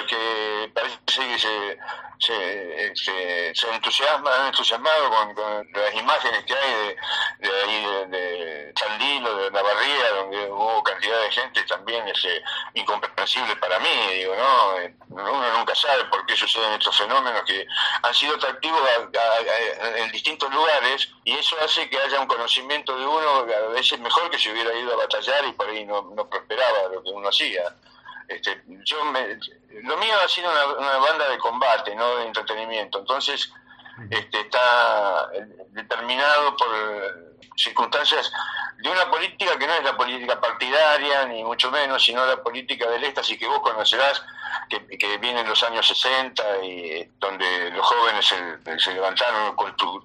que 0.06 0.70
parece 0.74 0.98
que 1.04 1.38
se, 1.38 1.78
se, 2.18 2.96
se, 2.96 3.54
se 3.54 3.74
entusiasman, 3.74 4.40
han 4.40 4.46
entusiasmado 4.46 5.10
con, 5.10 5.66
las 5.72 5.94
imágenes 5.94 6.44
que 6.44 6.54
hay 6.54 6.72
de, 6.72 6.96
de 7.48 7.62
ahí 7.62 7.84
de, 7.84 8.06
de 8.06 8.72
de 8.76 9.50
la 9.50 9.62
barriga, 9.62 10.10
donde 10.16 10.50
hubo 10.50 10.82
cantidad 10.82 11.20
de 11.22 11.30
gente 11.30 11.62
también 11.64 12.06
ese, 12.08 12.42
incomprensible 12.74 13.56
para 13.56 13.78
mí, 13.78 13.88
digo, 14.14 14.34
¿no? 14.36 14.78
Eh, 14.78 14.94
Uno 15.08 15.58
nunca 15.58 15.74
sabe 15.74 16.04
por 16.04 16.24
qué 16.26 16.36
suceden 16.36 16.72
estos 16.72 16.96
fenómenos 16.96 17.42
que 17.44 17.66
han 18.02 18.14
sido 18.14 18.36
atractivos 18.36 18.82
en 19.96 20.12
distintos 20.12 20.52
lugares 20.52 21.08
y 21.24 21.32
eso 21.32 21.56
hace 21.62 21.88
que 21.88 21.98
haya 21.98 22.20
un 22.20 22.26
conocimiento 22.26 22.96
de 22.96 23.06
uno 23.06 23.46
a 23.52 23.72
veces 23.72 23.98
mejor 24.00 24.30
que 24.30 24.38
si 24.38 24.50
hubiera 24.50 24.72
ido 24.74 24.92
a 24.92 24.96
batallar 24.96 25.44
y 25.46 25.52
por 25.52 25.68
ahí 25.68 25.84
no 25.84 26.28
prosperaba 26.28 26.88
lo 26.92 27.02
que 27.02 27.10
uno 27.10 27.28
hacía. 27.28 27.74
Este, 28.28 28.62
yo 28.84 29.04
me, 29.06 29.38
lo 29.82 29.96
mío 29.96 30.14
ha 30.24 30.28
sido 30.28 30.50
una, 30.50 30.66
una 30.78 30.96
banda 30.98 31.28
de 31.28 31.38
combate, 31.38 31.94
no 31.94 32.16
de 32.16 32.26
entretenimiento. 32.26 32.98
Entonces, 32.98 33.52
este, 34.10 34.40
está 34.40 35.30
determinado 35.70 36.56
por 36.56 36.68
circunstancias 37.56 38.30
de 38.78 38.90
una 38.90 39.10
política 39.10 39.58
que 39.58 39.66
no 39.66 39.72
es 39.72 39.84
la 39.84 39.96
política 39.96 40.40
partidaria, 40.40 41.24
ni 41.26 41.42
mucho 41.42 41.70
menos, 41.70 42.04
sino 42.04 42.26
la 42.26 42.42
política 42.42 42.88
del 42.90 43.04
éxtasis 43.04 43.38
que 43.38 43.46
vos 43.46 43.60
conocerás 43.60 44.22
que, 44.68 44.98
que 44.98 45.18
viene 45.18 45.40
en 45.40 45.48
los 45.48 45.62
años 45.62 45.86
60 45.86 46.64
y 46.64 47.08
donde 47.18 47.70
los 47.70 47.86
jóvenes 47.86 48.24
se, 48.24 48.78
se 48.78 48.94
levantaron 48.94 49.54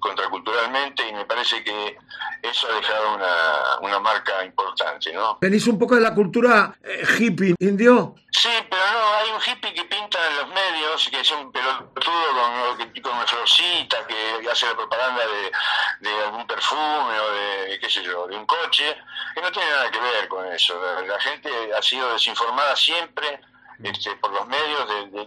contraculturalmente 0.00 1.08
y 1.08 1.12
me 1.12 1.24
parece 1.24 1.62
que 1.64 1.96
eso 2.42 2.68
ha 2.68 2.74
dejado 2.74 3.14
una, 3.14 3.78
una 3.82 4.00
marca 4.00 4.44
importante, 4.44 5.12
¿no? 5.12 5.38
¿Venís 5.40 5.66
un 5.66 5.78
poco 5.78 5.94
de 5.94 6.00
la 6.00 6.14
cultura 6.14 6.74
eh, 6.82 7.04
hippie, 7.18 7.54
indio? 7.60 8.16
Sí, 8.30 8.48
pero 8.68 8.82
no, 8.92 9.14
hay 9.14 9.30
un 9.30 9.40
hippie 9.40 9.74
que 9.74 9.84
pinta 9.84 10.18
en 10.28 10.36
los 10.36 10.48
medios, 10.48 11.08
que 11.10 11.20
es 11.20 11.30
un 11.30 11.52
pelotudo 11.52 11.92
con, 11.96 13.02
con 13.02 13.12
una 13.12 13.26
florcita, 13.26 14.06
que 14.06 14.50
hace 14.50 14.66
la 14.66 14.74
propaganda 14.74 15.22
de, 15.26 16.08
de 16.08 16.24
algún 16.24 16.46
perfume 16.46 17.20
o 17.20 17.32
de, 17.32 17.78
qué 17.78 17.88
sé 17.88 18.02
yo, 18.02 18.26
de 18.26 18.36
un 18.36 18.46
coche, 18.46 18.96
que 19.34 19.40
no 19.40 19.52
tiene 19.52 19.70
nada 19.70 19.90
que 19.90 20.00
ver 20.00 20.28
con 20.28 20.46
eso. 20.52 20.80
La, 21.06 21.20
gente 21.20 21.50
ha 21.76 21.82
sido 21.82 22.12
desinformada 22.12 22.74
siempre 22.74 23.40
este, 23.82 24.16
por 24.16 24.32
los 24.32 24.46
medios 24.46 24.88
de, 24.88 25.26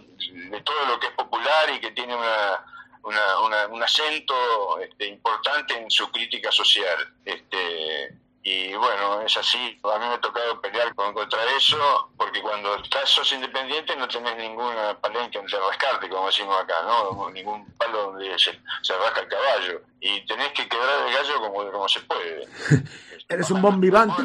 de, 0.50 0.60
todo 0.62 0.86
lo 0.86 0.98
que 1.00 1.06
es 1.08 1.12
popular 1.12 1.70
y 1.74 1.80
que 1.80 1.92
tiene 1.92 2.14
una, 2.14 2.64
una, 3.04 3.66
un 3.68 3.82
acento 3.82 4.78
este, 4.80 5.06
importante 5.08 5.78
en 5.78 5.90
su 5.90 6.10
crítica 6.10 6.50
social. 6.50 7.14
Este, 7.24 8.14
y 8.46 8.74
bueno, 8.76 9.22
es 9.22 9.36
así. 9.36 9.76
A 9.82 9.98
mí 9.98 10.06
me 10.06 10.14
ha 10.14 10.20
tocado 10.20 10.60
pelear 10.60 10.94
contra 10.94 11.44
eso, 11.56 12.12
porque 12.16 12.40
cuando 12.40 12.76
estás 12.76 13.10
sos 13.10 13.32
independiente 13.32 13.96
no 13.96 14.06
tenés 14.06 14.36
ninguna 14.36 14.96
palenque 15.00 15.38
donde 15.38 15.58
rascarte, 15.58 16.08
como 16.08 16.28
decimos 16.28 16.56
acá, 16.62 16.74
¿no? 16.84 17.28
Ningún 17.30 17.66
palo 17.72 18.12
donde 18.12 18.38
se, 18.38 18.52
rasca 18.52 19.22
el 19.22 19.28
caballo. 19.28 19.82
Y 20.00 20.24
tenés 20.26 20.52
que 20.52 20.68
quebrar 20.68 21.08
el 21.08 21.14
gallo 21.14 21.40
como, 21.40 21.72
como 21.72 21.88
se 21.88 22.00
puede. 22.02 22.46
Eres 23.28 23.50
un 23.50 23.60
bombivante. 23.60 24.22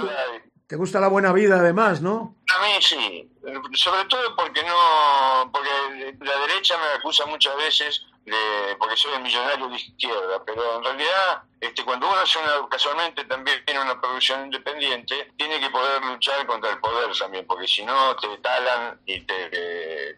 Te 0.71 0.77
gusta 0.77 1.01
la 1.01 1.09
buena 1.09 1.33
vida 1.33 1.57
además, 1.57 2.01
¿no? 2.01 2.33
A 2.47 2.61
mí 2.63 2.71
sí, 2.79 3.29
sobre 3.73 4.05
todo 4.05 4.33
porque 4.37 4.63
no, 4.63 5.51
porque 5.51 6.15
la 6.21 6.39
derecha 6.47 6.77
me 6.77 6.97
acusa 6.97 7.25
muchas 7.25 7.57
veces 7.57 8.05
de, 8.23 8.77
porque 8.79 8.95
soy 8.95 9.11
el 9.15 9.21
millonario 9.21 9.67
de 9.67 9.75
izquierda, 9.75 10.41
pero 10.45 10.77
en 10.77 10.83
realidad 10.85 11.43
este, 11.59 11.83
cuando 11.83 12.07
uno 12.07 12.17
hace 12.17 12.39
una, 12.39 12.69
casualmente 12.69 13.25
también 13.25 13.61
tiene 13.65 13.81
una 13.81 13.99
producción 13.99 14.45
independiente, 14.45 15.33
tiene 15.35 15.59
que 15.59 15.69
poder 15.71 16.05
luchar 16.05 16.47
contra 16.47 16.71
el 16.71 16.79
poder 16.79 17.17
también, 17.17 17.45
porque 17.45 17.67
si 17.67 17.83
no 17.83 18.15
te 18.15 18.37
talan 18.37 18.97
y 19.05 19.19
te, 19.25 19.49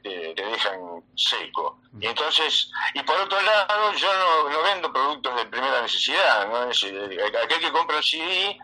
te, 0.03 0.35
dejan 0.35 1.03
seco. 1.15 1.79
Y 1.99 2.05
entonces, 2.05 2.71
y 2.93 3.01
por 3.01 3.19
otro 3.19 3.41
lado, 3.41 3.91
yo 3.93 4.13
no, 4.13 4.49
no 4.51 4.61
vendo 4.61 4.93
productos 4.93 5.35
de 5.35 5.45
primera 5.47 5.81
necesidad, 5.81 6.47
¿no? 6.47 6.69
Es, 6.69 6.83
aquel 7.43 7.59
que 7.59 7.71
compra 7.71 7.97
un 7.97 8.03
CD 8.03 8.55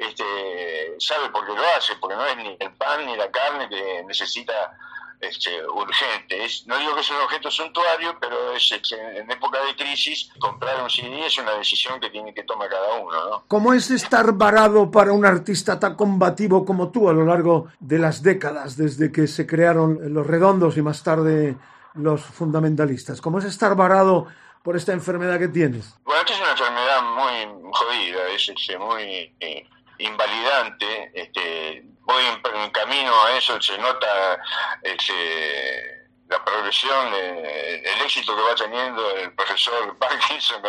este, 0.00 0.94
sabe 0.98 1.30
por 1.30 1.46
qué 1.46 1.52
lo 1.52 1.62
hace, 1.76 1.94
porque 1.96 2.16
no 2.16 2.26
es 2.26 2.36
ni 2.36 2.56
el 2.58 2.72
pan 2.74 3.04
ni 3.06 3.16
la 3.16 3.30
carne 3.30 3.68
que 3.68 4.02
necesita 4.06 4.76
este, 5.20 5.50
urgente. 5.66 6.44
Es, 6.44 6.66
no 6.66 6.78
digo 6.78 6.94
que 6.94 7.00
es 7.00 7.10
un 7.10 7.18
objeto 7.18 7.50
suntuario, 7.50 8.16
pero 8.20 8.52
es, 8.52 8.72
en 8.92 9.30
época 9.30 9.58
de 9.64 9.76
crisis 9.76 10.30
comprar 10.38 10.82
un 10.82 10.88
CD 10.88 11.26
es 11.26 11.38
una 11.38 11.52
decisión 11.52 12.00
que 12.00 12.10
tiene 12.10 12.32
que 12.32 12.42
tomar 12.44 12.68
cada 12.68 12.94
uno. 12.94 13.30
¿no? 13.30 13.44
¿Cómo 13.46 13.74
es 13.74 13.90
estar 13.90 14.32
varado 14.32 14.90
para 14.90 15.12
un 15.12 15.26
artista 15.26 15.78
tan 15.78 15.94
combativo 15.94 16.64
como 16.64 16.90
tú 16.90 17.08
a 17.08 17.12
lo 17.12 17.24
largo 17.24 17.68
de 17.78 17.98
las 17.98 18.22
décadas, 18.22 18.76
desde 18.76 19.12
que 19.12 19.26
se 19.26 19.46
crearon 19.46 20.14
los 20.14 20.26
redondos 20.26 20.76
y 20.76 20.82
más 20.82 21.02
tarde 21.02 21.56
los 21.94 22.22
fundamentalistas? 22.22 23.20
¿Cómo 23.20 23.38
es 23.38 23.44
estar 23.44 23.76
varado 23.76 24.26
por 24.62 24.76
esta 24.76 24.92
enfermedad 24.92 25.38
que 25.38 25.48
tienes? 25.48 25.94
Bueno, 26.04 26.20
esta 26.20 26.32
es 26.32 26.40
una 26.40 26.50
enfermedad 26.52 27.02
muy 27.02 27.72
jodida, 27.72 28.28
es, 28.34 28.48
es 28.48 28.78
muy... 28.78 29.34
Eh, 29.40 29.68
invalidante, 30.00 31.10
este, 31.14 31.82
voy 32.00 32.24
en, 32.24 32.70
camino 32.70 33.24
a 33.24 33.36
eso, 33.36 33.60
se 33.60 33.76
nota 33.78 34.38
este, 34.82 36.06
la 36.28 36.44
progresión, 36.44 37.14
el 37.14 38.00
éxito 38.02 38.34
que 38.34 38.42
va 38.42 38.54
teniendo 38.54 39.16
el 39.16 39.32
profesor 39.34 39.96
Parkinson 40.00 40.62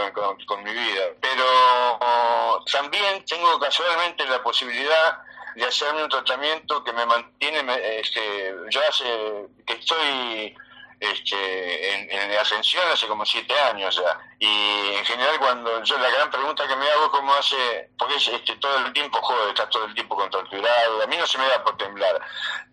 con, 0.45 0.63
mi 0.63 0.73
vida. 0.73 1.03
Pero 1.21 2.59
también 2.71 3.23
tengo 3.25 3.59
casualmente 3.59 4.25
la 4.25 4.41
posibilidad 4.43 5.19
de 5.55 5.65
hacerme 5.65 6.03
un 6.03 6.09
tratamiento 6.09 6.83
que 6.83 6.93
me 6.93 7.05
mantiene, 7.05 7.99
este, 7.99 8.55
yo 8.69 8.81
hace 8.87 9.47
que 9.65 9.73
estoy 9.73 10.55
este, 10.99 11.93
en, 11.93 12.31
en, 12.31 12.37
ascensión 12.37 12.83
hace 12.91 13.07
como 13.07 13.25
siete 13.25 13.53
años 13.59 13.95
ya. 13.95 14.30
Y 14.41 14.95
en 14.95 15.05
general 15.05 15.37
cuando 15.37 15.83
yo 15.83 15.99
la 15.99 16.09
gran 16.09 16.31
pregunta 16.31 16.67
que 16.67 16.75
me 16.75 16.89
hago 16.89 17.05
es 17.05 17.09
cómo 17.11 17.31
hace, 17.35 17.91
porque 17.95 18.15
es, 18.15 18.27
este, 18.27 18.55
todo 18.55 18.75
el 18.77 18.91
tiempo 18.91 19.21
jode, 19.21 19.49
está 19.49 19.69
todo 19.69 19.85
el 19.85 19.93
tiempo 19.93 20.15
contracturado, 20.15 21.03
a 21.03 21.05
mí 21.05 21.15
no 21.15 21.27
se 21.27 21.37
me 21.37 21.47
da 21.47 21.63
por 21.63 21.77
temblar, 21.77 22.19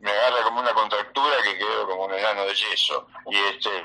me 0.00 0.10
agarra 0.10 0.44
como 0.44 0.60
una 0.60 0.72
contractura 0.72 1.42
que 1.42 1.58
quedo 1.58 1.86
como 1.86 2.06
un 2.06 2.14
enano 2.14 2.46
de 2.46 2.54
yeso. 2.54 3.06
Y 3.26 3.36
este, 3.36 3.82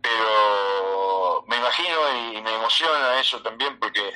pero 0.00 1.44
me 1.48 1.58
imagino 1.58 1.98
y 2.16 2.40
me 2.40 2.54
emociona 2.54 3.20
eso 3.20 3.42
también 3.42 3.78
porque 3.78 4.10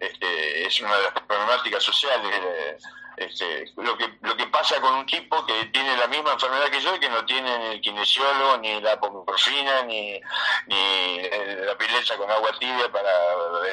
este, 0.00 0.66
es 0.66 0.80
una 0.80 0.96
de 0.96 1.02
las 1.04 1.12
problemáticas 1.12 1.84
sociales. 1.84 2.40
Este, 3.24 3.72
lo 3.76 3.96
que 3.96 4.18
lo 4.22 4.36
que 4.36 4.46
pasa 4.46 4.80
con 4.80 4.94
un 4.94 5.06
tipo 5.06 5.44
que 5.46 5.66
tiene 5.66 5.96
la 5.96 6.06
misma 6.06 6.32
enfermedad 6.32 6.70
que 6.70 6.80
yo 6.80 6.94
y 6.96 7.00
que 7.00 7.08
no 7.08 7.24
tiene 7.24 7.58
ni 7.58 7.66
el 7.74 7.80
kinesiólogo, 7.80 8.58
ni 8.58 8.80
la 8.80 8.92
apoporfina, 8.92 9.82
ni, 9.84 10.20
ni 10.66 11.22
la 11.66 11.76
pileta 11.76 12.16
con 12.16 12.30
agua 12.30 12.50
tibia 12.58 12.90
para 12.90 13.10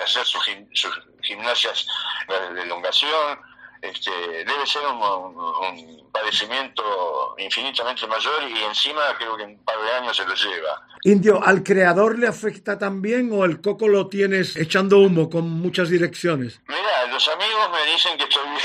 hacer 0.03 0.25
sus, 0.25 0.43
sus 0.73 0.99
gimnasias 1.21 1.87
de 2.27 2.61
elongación. 2.61 3.39
Este, 3.81 4.11
debe 4.11 4.67
ser 4.67 4.81
un, 4.87 6.09
padecimiento 6.11 7.35
infinitamente 7.37 8.05
mayor 8.07 8.43
y 8.49 8.63
encima 8.63 9.01
creo 9.17 9.37
que 9.37 9.43
en 9.43 9.51
un 9.51 9.63
par 9.63 9.79
de 9.81 9.91
años 9.91 10.17
se 10.17 10.25
lo 10.25 10.33
lleva. 10.33 10.81
Indio, 11.03 11.41
¿al 11.41 11.63
creador 11.63 12.19
le 12.19 12.27
afecta 12.27 12.77
también 12.77 13.29
o 13.31 13.45
el 13.45 13.61
coco 13.61 13.87
lo 13.87 14.07
tienes 14.07 14.57
echando 14.57 14.97
humo 14.97 15.29
con 15.29 15.49
muchas 15.49 15.89
direcciones? 15.89 16.61
Mira, 16.67 17.05
los 17.07 17.25
amigos 17.29 17.69
me 17.71 17.91
dicen 17.91 18.17
que 18.17 18.23
estoy 18.23 18.43
bien. 18.49 18.61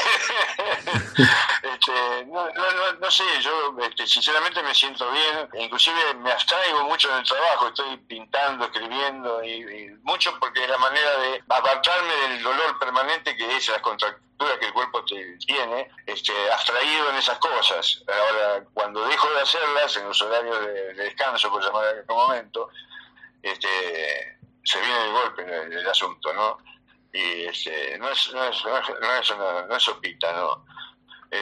Este, 1.63 2.27
no, 2.27 2.49
no, 2.51 2.93
no, 3.01 3.11
sé, 3.11 3.25
yo 3.41 3.77
este, 3.81 4.07
sinceramente 4.07 4.63
me 4.63 4.75
siento 4.75 5.11
bien, 5.11 5.49
inclusive 5.55 6.15
me 6.15 6.33
abstraigo 6.33 6.85
mucho 6.85 7.11
en 7.11 7.19
el 7.19 7.25
trabajo, 7.25 7.69
estoy 7.69 7.97
pintando, 7.99 8.65
escribiendo 8.65 9.45
y, 9.45 9.91
mucho 10.03 10.37
porque 10.39 10.65
es 10.65 10.69
la 10.69 10.79
manera 10.79 11.17
de 11.19 11.43
apartarme 11.49 12.15
del 12.29 12.43
dolor 12.43 12.79
permanente 12.79 13.37
que 13.37 13.57
es 13.57 13.69
la 13.69 13.81
contractura 13.81 14.59
que 14.59 14.67
el 14.67 14.73
cuerpo 14.73 15.05
te 15.05 15.39
tiene, 15.47 15.91
este, 16.07 16.33
abstraído 16.53 17.11
en 17.11 17.17
esas 17.17 17.39
cosas. 17.39 18.03
Ahora, 18.09 18.65
cuando 18.75 19.07
dejo 19.07 19.31
de 19.31 19.41
hacerlas 19.41 19.97
en 19.97 20.09
los 20.09 20.21
horarios 20.21 20.61
de, 20.61 20.95
descanso, 20.95 21.51
por 21.51 21.65
llamar 21.65 21.85
a 21.85 21.91
algún 21.91 22.17
momento, 22.17 22.69
este, 23.43 24.39
se 24.65 24.81
viene 24.81 25.05
de 25.05 25.11
golpe 25.11 25.43
el, 25.43 25.73
el 25.73 25.89
asunto, 25.89 26.33
¿no? 26.33 26.59
y 27.15 27.45
este, 27.45 27.97
no, 27.99 28.09
es, 28.09 28.33
no, 28.35 28.45
es, 28.45 28.65
no, 28.65 29.17
es, 29.17 29.31
una, 29.31 29.67
no 29.67 29.77
es 29.77 29.83
sopita, 29.83 30.33
no, 30.33 30.67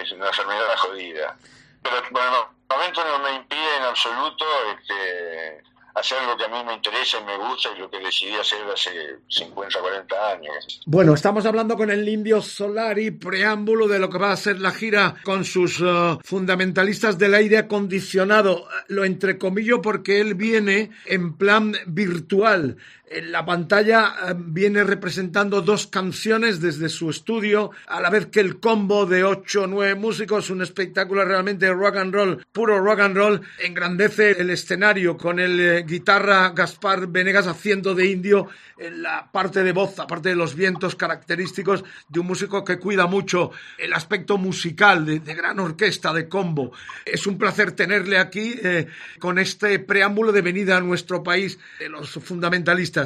es 0.01 0.13
una 0.13 0.29
enfermedad 0.29 0.77
jodida. 0.77 1.37
Pero 1.83 1.97
bueno, 2.11 2.49
el 2.71 2.77
momento 2.77 3.05
no 3.05 3.19
me 3.19 3.37
impide 3.37 3.77
en 3.77 3.83
absoluto 3.83 4.45
este, 4.73 5.63
hacer 5.95 6.19
lo 6.27 6.37
que 6.37 6.45
a 6.45 6.49
mí 6.49 6.65
me 6.67 6.75
interesa 6.75 7.19
y 7.21 7.25
me 7.25 7.37
gusta 7.37 7.71
y 7.77 7.81
lo 7.81 7.91
que 7.91 7.99
decidí 7.99 8.35
hacer 8.35 8.61
hace 8.73 8.91
50, 9.29 9.79
40 9.81 10.31
años. 10.31 10.81
Bueno, 10.87 11.15
estamos 11.15 11.45
hablando 11.45 11.77
con 11.77 11.91
el 11.91 12.09
Indio 12.09 12.41
Solari, 12.41 13.11
preámbulo 13.11 13.89
de 13.89 13.99
lo 13.99 14.09
que 14.09 14.19
va 14.19 14.33
a 14.33 14.37
ser 14.37 14.61
la 14.61 14.71
gira 14.71 15.17
con 15.25 15.45
sus 15.45 15.81
uh, 15.81 16.19
fundamentalistas 16.25 17.19
del 17.19 17.35
aire 17.35 17.59
acondicionado. 17.59 18.67
Lo 18.89 19.05
entrecomillo 19.05 19.83
porque 19.83 20.21
él 20.21 20.35
viene 20.35 20.91
en 21.07 21.37
plan 21.37 21.75
virtual 21.87 22.79
la 23.21 23.45
pantalla 23.45 24.15
eh, 24.29 24.35
viene 24.37 24.85
representando 24.85 25.61
dos 25.61 25.87
canciones 25.87 26.61
desde 26.61 26.89
su 26.89 27.11
estudio, 27.11 27.71
a 27.87 28.01
la 28.01 28.11
vez 28.11 28.27
que 28.27 28.41
el 28.41 28.59
combo 28.61 29.07
de 29.07 29.25
ocho 29.25 29.63
o 29.63 29.67
nueve 29.67 29.95
músicos, 29.95 30.51
un 30.51 30.63
espectáculo 30.63 31.25
realmente 31.25 31.71
rock 31.73 31.97
and 31.97 32.15
roll, 32.15 32.47
puro 32.53 32.79
rock 32.81 33.01
and 33.01 33.17
roll, 33.17 33.41
engrandece 33.59 34.41
el 34.41 34.51
escenario 34.51 35.17
con 35.17 35.39
el 35.39 35.61
eh, 35.61 35.85
guitarra 35.87 36.51
Gaspar 36.51 37.07
Venegas 37.09 37.47
haciendo 37.47 37.95
de 37.95 38.07
indio 38.07 38.49
en 38.79 39.03
la 39.03 39.31
parte 39.31 39.63
de 39.63 39.73
voz, 39.73 39.99
aparte 39.99 40.31
de 40.31 40.37
los 40.37 40.55
vientos 40.55 40.97
característicos 40.97 41.85
de 42.09 42.21
un 42.21 42.27
músico 42.27 42.65
que 42.65 42.79
cuida 42.79 43.07
mucho 43.07 43.53
el 43.79 43.93
aspecto 43.93 44.39
musical 44.39 45.07
de, 45.07 45.35
gran 45.35 45.61
orquesta, 45.61 46.13
de 46.13 46.29
combo. 46.29 46.73
Es 47.05 47.27
un 47.27 47.39
placer 47.39 47.73
tenerle 47.73 48.19
aquí 48.19 48.55
eh, 48.63 48.89
con 49.19 49.39
este 49.39 49.79
preámbulo 49.79 50.33
de 50.33 50.43
venida 50.43 50.77
a 50.77 50.81
nuestro 50.81 51.23
país 51.23 51.59
de 51.79 51.89
los 51.89 52.11
fundamentalistas. 52.11 53.02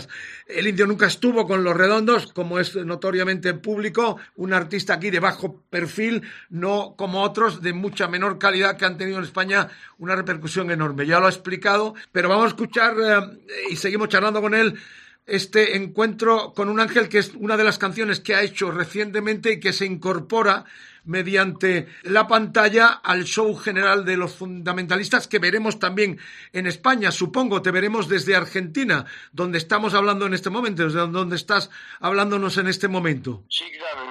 El 0.46 0.66
indio 0.66 0.86
nunca 0.86 1.06
estuvo 1.06 1.46
con 1.46 1.64
los 1.64 1.76
redondos, 1.76 2.32
como 2.32 2.58
es 2.58 2.74
notoriamente 2.76 3.54
público, 3.54 4.18
un 4.36 4.52
artista 4.52 4.94
aquí 4.94 5.10
de 5.10 5.20
bajo 5.20 5.62
perfil, 5.70 6.22
no 6.50 6.94
como 6.96 7.22
otros 7.22 7.62
de 7.62 7.72
mucha 7.72 8.08
menor 8.08 8.38
calidad 8.38 8.76
que 8.76 8.84
han 8.84 8.98
tenido 8.98 9.18
en 9.18 9.24
España 9.24 9.68
una 9.98 10.16
repercusión 10.16 10.70
enorme. 10.70 11.06
Ya 11.06 11.20
lo 11.20 11.26
ha 11.26 11.30
explicado, 11.30 11.94
pero 12.12 12.28
vamos 12.28 12.44
a 12.44 12.48
escuchar 12.48 12.94
eh, 12.98 13.56
y 13.70 13.76
seguimos 13.76 14.08
charlando 14.08 14.40
con 14.40 14.54
él 14.54 14.78
este 15.26 15.76
encuentro 15.76 16.52
con 16.54 16.68
un 16.68 16.78
ángel 16.78 17.08
que 17.08 17.18
es 17.18 17.32
una 17.34 17.56
de 17.56 17.64
las 17.64 17.78
canciones 17.78 18.20
que 18.20 18.34
ha 18.34 18.42
hecho 18.42 18.70
recientemente 18.70 19.52
y 19.52 19.60
que 19.60 19.72
se 19.72 19.84
incorpora 19.84 20.64
mediante 21.06 21.88
la 22.02 22.26
pantalla 22.26 22.88
al 23.02 23.24
show 23.24 23.56
general 23.56 24.04
de 24.04 24.16
los 24.16 24.34
fundamentalistas 24.34 25.26
que 25.26 25.38
veremos 25.38 25.78
también 25.78 26.18
en 26.52 26.66
España. 26.66 27.10
Supongo, 27.10 27.62
te 27.62 27.70
veremos 27.70 28.08
desde 28.08 28.36
Argentina, 28.36 29.06
donde 29.32 29.58
estamos 29.58 29.94
hablando 29.94 30.26
en 30.26 30.34
este 30.34 30.50
momento, 30.50 30.84
desde 30.84 31.06
donde 31.06 31.36
estás 31.36 31.70
hablándonos 32.00 32.58
en 32.58 32.66
este 32.66 32.88
momento. 32.88 33.44
Sí, 33.48 33.64
claro, 33.78 34.06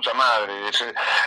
de 0.00 0.10
reputa 0.10 0.14
madre. 0.14 0.54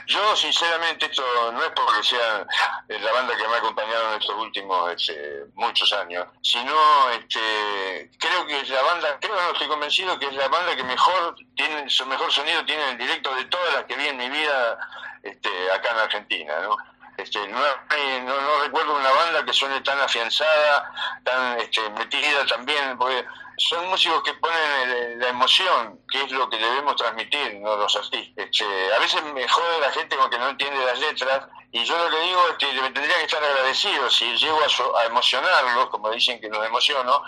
Yo, 0.07 0.35
sinceramente, 0.35 1.05
esto 1.05 1.23
no 1.51 1.63
es 1.63 1.69
porque 1.71 2.03
sea 2.03 2.45
la 2.87 3.11
banda 3.11 3.35
que 3.35 3.47
me 3.47 3.55
ha 3.55 3.57
acompañado 3.57 4.13
en 4.13 4.21
estos 4.21 4.35
últimos 4.35 4.91
este, 4.91 5.45
muchos 5.55 5.91
años, 5.93 6.27
sino 6.41 6.73
este, 7.11 8.11
creo 8.19 8.45
que 8.47 8.59
es 8.59 8.69
la 8.69 8.81
banda, 8.81 9.17
creo 9.19 9.35
no 9.35 9.51
estoy 9.51 9.67
convencido 9.67 10.17
que 10.19 10.27
es 10.27 10.33
la 10.33 10.47
banda 10.47 10.75
que 10.75 10.83
mejor 10.83 11.35
tiene, 11.55 11.89
su 11.89 12.05
mejor 12.05 12.31
sonido 12.31 12.65
tiene 12.65 12.83
en 12.83 12.89
el 12.89 12.97
directo 12.97 13.33
de 13.35 13.45
todas 13.45 13.73
las 13.73 13.85
que 13.85 13.95
vi 13.95 14.07
en 14.07 14.17
mi 14.17 14.29
vida 14.29 14.77
este, 15.23 15.49
acá 15.71 15.91
en 15.91 15.97
Argentina, 15.99 16.53
¿no? 16.61 16.77
Este, 17.17 17.47
no, 17.47 17.59
no, 17.59 18.63
recuerdo 18.63 18.95
una 18.95 19.11
banda 19.11 19.45
que 19.45 19.53
suene 19.53 19.81
tan 19.81 19.99
afianzada, 19.99 20.91
tan 21.23 21.59
este, 21.59 21.87
metida 21.91 22.45
también, 22.47 22.97
porque 22.97 23.25
son 23.69 23.87
músicos 23.89 24.23
que 24.23 24.33
ponen 24.35 25.19
la 25.19 25.29
emoción, 25.29 25.99
que 26.11 26.23
es 26.23 26.31
lo 26.31 26.49
que 26.49 26.57
debemos 26.57 26.95
transmitir, 26.95 27.55
no 27.55 27.75
los 27.75 27.95
artistas. 27.95 28.45
Este, 28.45 28.93
a 28.93 28.99
veces 28.99 29.23
me 29.23 29.47
jode 29.47 29.79
la 29.79 29.91
gente 29.91 30.15
con 30.15 30.29
que 30.29 30.39
no 30.39 30.49
entiende 30.49 30.83
las 30.85 30.99
letras, 30.99 31.47
y 31.71 31.83
yo 31.85 31.97
lo 31.97 32.09
que 32.09 32.19
digo 32.21 32.47
es 32.49 32.57
que 32.57 32.81
me 32.81 32.91
tendría 32.91 33.17
que 33.17 33.25
estar 33.25 33.43
agradecido 33.43 34.09
si 34.09 34.35
llego 34.37 34.59
a, 34.59 34.99
a 34.99 35.05
emocionarlos, 35.05 35.89
como 35.89 36.09
dicen 36.11 36.41
que 36.41 36.49
los 36.49 36.65
emociono, 36.65 37.21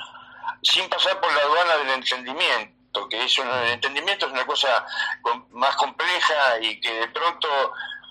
sin 0.64 0.90
pasar 0.90 1.20
por 1.20 1.32
la 1.34 1.42
aduana 1.42 1.78
del 1.78 1.90
entendimiento, 1.90 3.08
que 3.10 3.24
es 3.24 3.38
el 3.38 3.50
entendimiento 3.70 4.26
es 4.26 4.32
una 4.32 4.46
cosa 4.46 4.86
más 5.52 5.76
compleja 5.76 6.60
y 6.62 6.80
que 6.80 6.94
de 6.94 7.08
pronto 7.10 7.48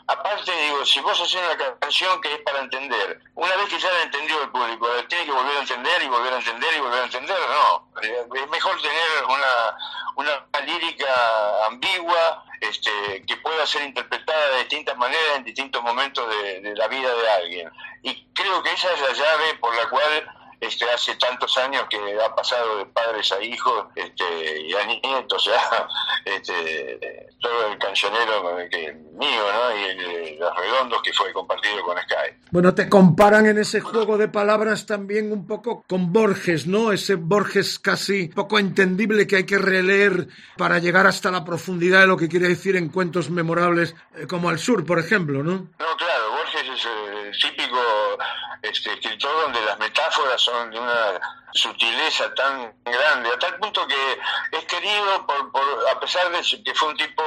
Aparte, 0.06 0.52
digo, 0.52 0.84
si 0.84 1.00
vos 1.00 1.20
haces 1.20 1.34
una 1.34 1.76
canción 1.78 2.20
que 2.20 2.34
es 2.34 2.40
para 2.40 2.60
entender, 2.60 3.20
una 3.34 3.56
vez 3.56 3.68
que 3.68 3.78
ya 3.78 3.90
la 3.90 4.02
entendió 4.02 4.42
el 4.42 4.50
público, 4.50 4.88
tiene 5.08 5.24
que 5.24 5.32
volver 5.32 5.56
a 5.56 5.60
entender 5.60 6.02
y 6.02 6.08
volver 6.08 6.32
a 6.32 6.36
entender 6.36 6.74
y 6.74 6.80
volver 6.80 7.00
a 7.00 7.04
entender, 7.04 7.36
no. 7.48 7.88
Es 8.02 8.50
mejor 8.50 8.80
tener 8.82 9.24
una, 9.24 9.76
una 10.16 10.60
lírica 10.66 11.66
ambigua 11.66 12.44
este, 12.60 13.24
que 13.26 13.36
pueda 13.36 13.66
ser 13.66 13.82
interpretada 13.82 14.50
de 14.50 14.58
distintas 14.58 14.96
maneras 14.96 15.36
en 15.36 15.44
distintos 15.44 15.82
momentos 15.82 16.28
de, 16.28 16.60
de 16.60 16.74
la 16.74 16.88
vida 16.88 17.14
de 17.14 17.30
alguien. 17.30 17.70
Y 18.02 18.24
creo 18.34 18.62
que 18.62 18.72
esa 18.72 18.92
es 18.92 19.00
la 19.00 19.12
llave 19.12 19.54
por 19.60 19.74
la 19.74 19.88
cual 19.88 20.41
este, 20.62 20.88
hace 20.88 21.16
tantos 21.16 21.58
años 21.58 21.84
que 21.90 21.98
ha 22.24 22.32
pasado 22.36 22.78
de 22.78 22.86
padres 22.86 23.32
a 23.32 23.42
hijos 23.42 23.86
este, 23.96 24.60
y 24.60 24.72
a 24.72 24.86
nietos, 24.86 25.44
ya, 25.46 25.88
este, 26.24 27.28
todo 27.40 27.66
el 27.72 27.78
cancionero 27.78 28.56
que, 28.70 28.92
mío, 28.92 29.42
¿no? 29.52 29.76
Y 29.76 30.38
los 30.38 30.56
redondos 30.56 31.02
que 31.02 31.12
fue 31.12 31.32
compartido 31.32 31.82
con 31.82 31.98
Sky. 31.98 32.38
Bueno, 32.52 32.72
te 32.74 32.88
comparan 32.88 33.46
en 33.46 33.58
ese 33.58 33.80
juego 33.80 34.16
de 34.16 34.28
palabras 34.28 34.86
también 34.86 35.32
un 35.32 35.48
poco 35.48 35.84
con 35.88 36.12
Borges, 36.12 36.68
¿no? 36.68 36.92
Ese 36.92 37.16
Borges 37.16 37.80
casi 37.80 38.28
poco 38.28 38.60
entendible 38.60 39.26
que 39.26 39.36
hay 39.36 39.46
que 39.46 39.58
releer 39.58 40.28
para 40.56 40.78
llegar 40.78 41.08
hasta 41.08 41.32
la 41.32 41.44
profundidad 41.44 42.02
de 42.02 42.06
lo 42.06 42.16
que 42.16 42.28
quiere 42.28 42.46
decir 42.46 42.76
en 42.76 42.88
cuentos 42.88 43.30
memorables 43.30 43.96
eh, 44.14 44.28
como 44.28 44.48
Al 44.48 44.60
Sur, 44.60 44.86
por 44.86 45.00
ejemplo, 45.00 45.42
¿no? 45.42 45.54
No, 45.54 45.96
claro, 45.96 46.41
Es 46.54 46.84
el 46.84 47.32
típico 47.40 48.18
este, 48.60 48.92
escritor 48.92 49.42
donde 49.42 49.60
las 49.62 49.78
metáforas 49.78 50.40
son 50.40 50.70
de 50.70 50.78
una 50.78 51.20
sutileza 51.52 52.32
tan 52.34 52.74
grande, 52.84 53.30
a 53.30 53.38
tal 53.38 53.56
punto 53.58 53.86
que 53.86 54.20
es 54.52 54.64
querido 54.66 55.26
por, 55.26 55.50
por 55.50 55.62
a 55.90 55.98
pesar 55.98 56.30
de 56.30 56.62
que 56.62 56.74
fue 56.74 56.88
un 56.88 56.96
tipo 56.96 57.22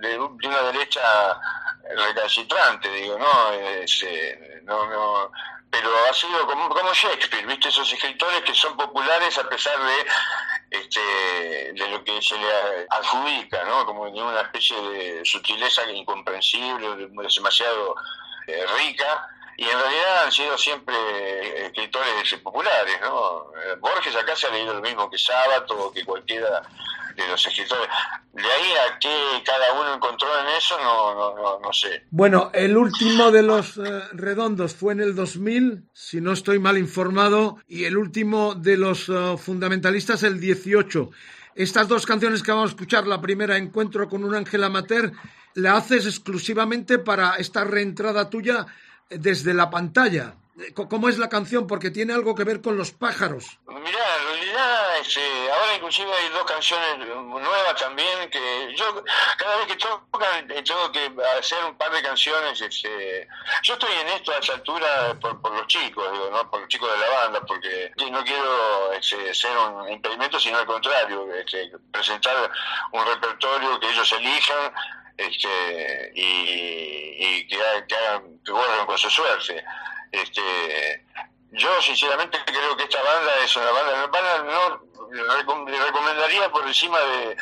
de, 0.00 0.18
una 0.18 0.62
derecha 0.72 1.40
recalcitrante, 1.96 2.90
digo, 2.90 3.18
¿no? 3.18 3.52
Eh, 3.52 3.86
no, 4.64 4.86
no 4.86 5.30
pero 5.70 5.90
ha 6.08 6.14
sido 6.14 6.46
como, 6.46 6.68
como 6.68 6.92
Shakespeare, 6.94 7.46
¿viste? 7.46 7.68
Esos 7.68 7.92
escritores 7.92 8.40
que 8.42 8.54
son 8.54 8.76
populares 8.76 9.36
a 9.38 9.48
pesar 9.48 9.78
de 9.78 10.06
este, 10.70 11.00
de 11.72 11.88
lo 11.88 12.02
que 12.04 12.20
se 12.22 12.38
le 12.38 12.48
adjudica, 12.90 13.64
¿no? 13.64 13.84
Como 13.84 14.10
de 14.10 14.22
una 14.22 14.42
especie 14.42 14.80
de 14.80 15.24
sutileza 15.24 15.88
incomprensible, 15.90 17.08
demasiado 17.08 17.94
eh, 18.48 18.64
rica, 18.78 19.28
y 19.58 19.64
en 19.64 19.76
realidad 19.76 20.24
han 20.24 20.30
sido 20.30 20.56
siempre 20.56 20.94
eh, 20.94 21.66
escritores 21.66 22.32
populares, 22.44 22.94
¿no? 23.02 23.50
Eh, 23.60 23.74
Borges 23.80 24.14
acá 24.14 24.36
se 24.36 24.46
ha 24.46 24.50
leído 24.50 24.72
lo 24.72 24.80
mismo 24.80 25.10
que 25.10 25.18
Sábato 25.18 25.86
o 25.86 25.92
que 25.92 26.04
cualquiera 26.04 26.62
de 27.16 27.26
los 27.26 27.44
escritores. 27.44 27.88
De 28.32 28.44
ahí 28.44 28.72
a 28.86 28.98
qué 29.00 29.42
cada 29.44 29.72
uno 29.72 29.94
encontró 29.94 30.28
en 30.42 30.56
eso, 30.56 30.78
no, 30.78 31.34
no, 31.34 31.58
no, 31.58 31.72
sé. 31.72 32.04
Bueno, 32.10 32.52
el 32.54 32.76
último 32.76 33.32
de 33.32 33.42
los 33.42 33.76
eh, 33.78 34.02
redondos 34.12 34.76
fue 34.76 34.92
en 34.92 35.00
el 35.00 35.16
2000, 35.16 35.88
si 35.92 36.20
no 36.20 36.30
estoy 36.30 36.60
mal 36.60 36.78
informado, 36.78 37.58
y 37.66 37.84
el 37.86 37.96
último 37.96 38.54
de 38.54 38.76
los 38.76 39.10
fundamentalistas 39.40 40.22
el 40.22 40.38
18. 40.38 41.10
Estas 41.56 41.88
dos 41.88 42.06
canciones 42.06 42.44
que 42.44 42.52
vamos 42.52 42.70
a 42.70 42.74
escuchar, 42.74 43.08
la 43.08 43.20
primera, 43.20 43.56
Encuentro 43.56 44.08
con 44.08 44.22
un 44.22 44.36
ángel 44.36 44.62
amateur, 44.62 45.10
la 45.58 45.76
haces 45.76 46.06
exclusivamente 46.06 46.98
para 46.98 47.34
esta 47.36 47.64
reentrada 47.64 48.30
tuya 48.30 48.66
desde 49.10 49.54
la 49.54 49.70
pantalla. 49.70 50.34
¿Cómo 50.74 51.08
es 51.08 51.18
la 51.18 51.28
canción? 51.28 51.66
Porque 51.66 51.90
tiene 51.90 52.12
algo 52.12 52.34
que 52.34 52.44
ver 52.44 52.60
con 52.60 52.76
los 52.76 52.90
pájaros. 52.90 53.58
Mira, 53.68 54.16
en 54.18 54.26
realidad 54.26 54.98
este, 55.00 55.20
ahora 55.52 55.76
inclusive 55.76 56.12
hay 56.12 56.28
dos 56.30 56.44
canciones 56.44 57.06
nuevas 57.06 57.76
también 57.76 58.28
que 58.28 58.74
yo 58.76 59.04
cada 59.36 59.56
vez 59.58 59.66
que 59.68 59.76
tocan 59.76 60.50
eh, 60.50 60.62
tengo 60.62 60.90
que 60.90 61.12
hacer 61.38 61.64
un 61.64 61.76
par 61.76 61.92
de 61.92 62.02
canciones. 62.02 62.60
Este, 62.60 63.28
yo 63.62 63.74
estoy 63.74 63.92
en 64.00 64.08
esto 64.08 64.32
a 64.32 64.38
esa 64.38 64.54
altura 64.54 65.16
por, 65.20 65.52
los 65.52 65.66
chicos, 65.68 66.10
digo, 66.12 66.30
¿no? 66.32 66.50
por 66.50 66.60
los 66.60 66.68
chicos 66.68 66.90
de 66.92 66.98
la 66.98 67.08
banda, 67.08 67.40
porque 67.46 67.92
no 68.10 68.24
quiero 68.24 68.92
este, 68.92 69.32
ser 69.34 69.56
un 69.56 69.88
impedimento, 69.90 70.40
sino 70.40 70.58
al 70.58 70.66
contrario, 70.66 71.32
este, 71.34 71.70
presentar 71.92 72.50
un 72.92 73.06
repertorio 73.06 73.78
que 73.78 73.90
ellos 73.90 74.12
elijan 74.12 74.72
este, 75.18 76.12
y, 76.14 77.46
que, 77.48 77.56
hagan, 77.56 78.40
que 78.44 78.52
vuelvan 78.52 78.86
con 78.86 78.96
su 78.96 79.10
suerte. 79.10 79.62
Este, 80.12 81.04
yo 81.50 81.82
sinceramente 81.82 82.38
creo 82.46 82.76
que 82.76 82.84
esta 82.84 83.02
banda 83.02 83.32
es 83.44 83.56
una 83.56 83.70
banda, 83.70 84.06
banda 84.06 84.42
no 84.44 84.88
le 85.66 85.84
recomendaría 85.84 86.50
por 86.50 86.66
encima 86.66 86.98
de, 87.00 87.36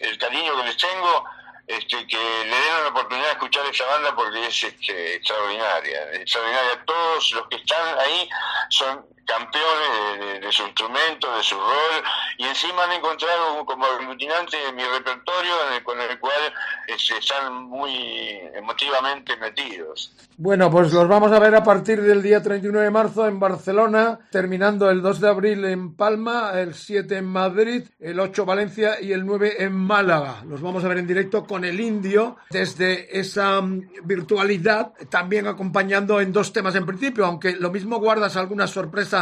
el 0.00 0.18
cariño 0.18 0.56
que 0.56 0.64
les 0.64 0.76
tengo, 0.76 1.24
este, 1.66 2.06
que 2.06 2.16
le 2.16 2.60
den 2.60 2.82
la 2.82 2.88
oportunidad 2.88 3.26
de 3.26 3.32
escuchar 3.32 3.66
esta 3.66 3.86
banda 3.86 4.14
porque 4.14 4.46
es 4.46 4.62
este, 4.62 5.16
extraordinaria, 5.16 6.12
extraordinaria. 6.14 6.84
Todos 6.84 7.32
los 7.32 7.48
que 7.48 7.56
están 7.56 7.98
ahí 7.98 8.28
son 8.70 9.06
campeones 9.26 10.40
de, 10.40 10.52
su 10.52 10.62
instrumento, 10.64 11.34
de 11.36 11.42
su 11.42 11.56
rol, 11.56 12.02
y 12.38 12.44
encima 12.44 12.84
han 12.84 12.92
encontrado 12.92 13.64
como 13.64 13.86
aglutinante 13.86 14.56
mi 14.74 14.82
repertorio 14.82 15.52
con 15.84 16.00
el 16.00 16.18
cual 16.18 16.52
este, 16.86 17.18
están 17.18 17.64
muy 17.64 18.40
emotivamente 18.54 19.36
metidos. 19.36 20.12
Bueno, 20.36 20.70
pues 20.70 20.92
los 20.92 21.06
vamos 21.06 21.32
a 21.32 21.38
ver 21.38 21.54
a 21.54 21.62
partir 21.62 22.00
del 22.00 22.22
día 22.22 22.42
31 22.42 22.80
de 22.80 22.90
marzo 22.90 23.26
en 23.28 23.38
Barcelona, 23.38 24.18
terminando 24.30 24.90
el 24.90 25.02
2 25.02 25.20
de 25.20 25.28
abril 25.28 25.64
en 25.66 25.94
Palma, 25.94 26.52
el 26.54 26.74
7 26.74 27.18
en 27.18 27.26
Madrid, 27.26 27.84
el 27.98 28.18
8 28.18 28.46
Valencia 28.46 29.00
y 29.00 29.12
el 29.12 29.26
9 29.26 29.56
en 29.58 29.74
Málaga. 29.74 30.42
Los 30.46 30.62
vamos 30.62 30.82
a 30.84 30.88
ver 30.88 30.98
en 30.98 31.06
directo 31.06 31.44
con 31.44 31.64
el 31.64 31.78
indio 31.78 32.38
desde 32.50 33.18
esa 33.18 33.60
mm, 33.60 33.82
virtualidad, 34.04 34.92
también 35.10 35.46
acompañando 35.46 36.20
en 36.20 36.32
dos 36.32 36.52
temas 36.52 36.74
en 36.74 36.86
principio, 36.86 37.26
aunque 37.26 37.52
lo 37.52 37.70
mismo 37.70 37.98
guardas 37.98 38.36
alguna 38.36 38.66
sorpresa 38.66 39.19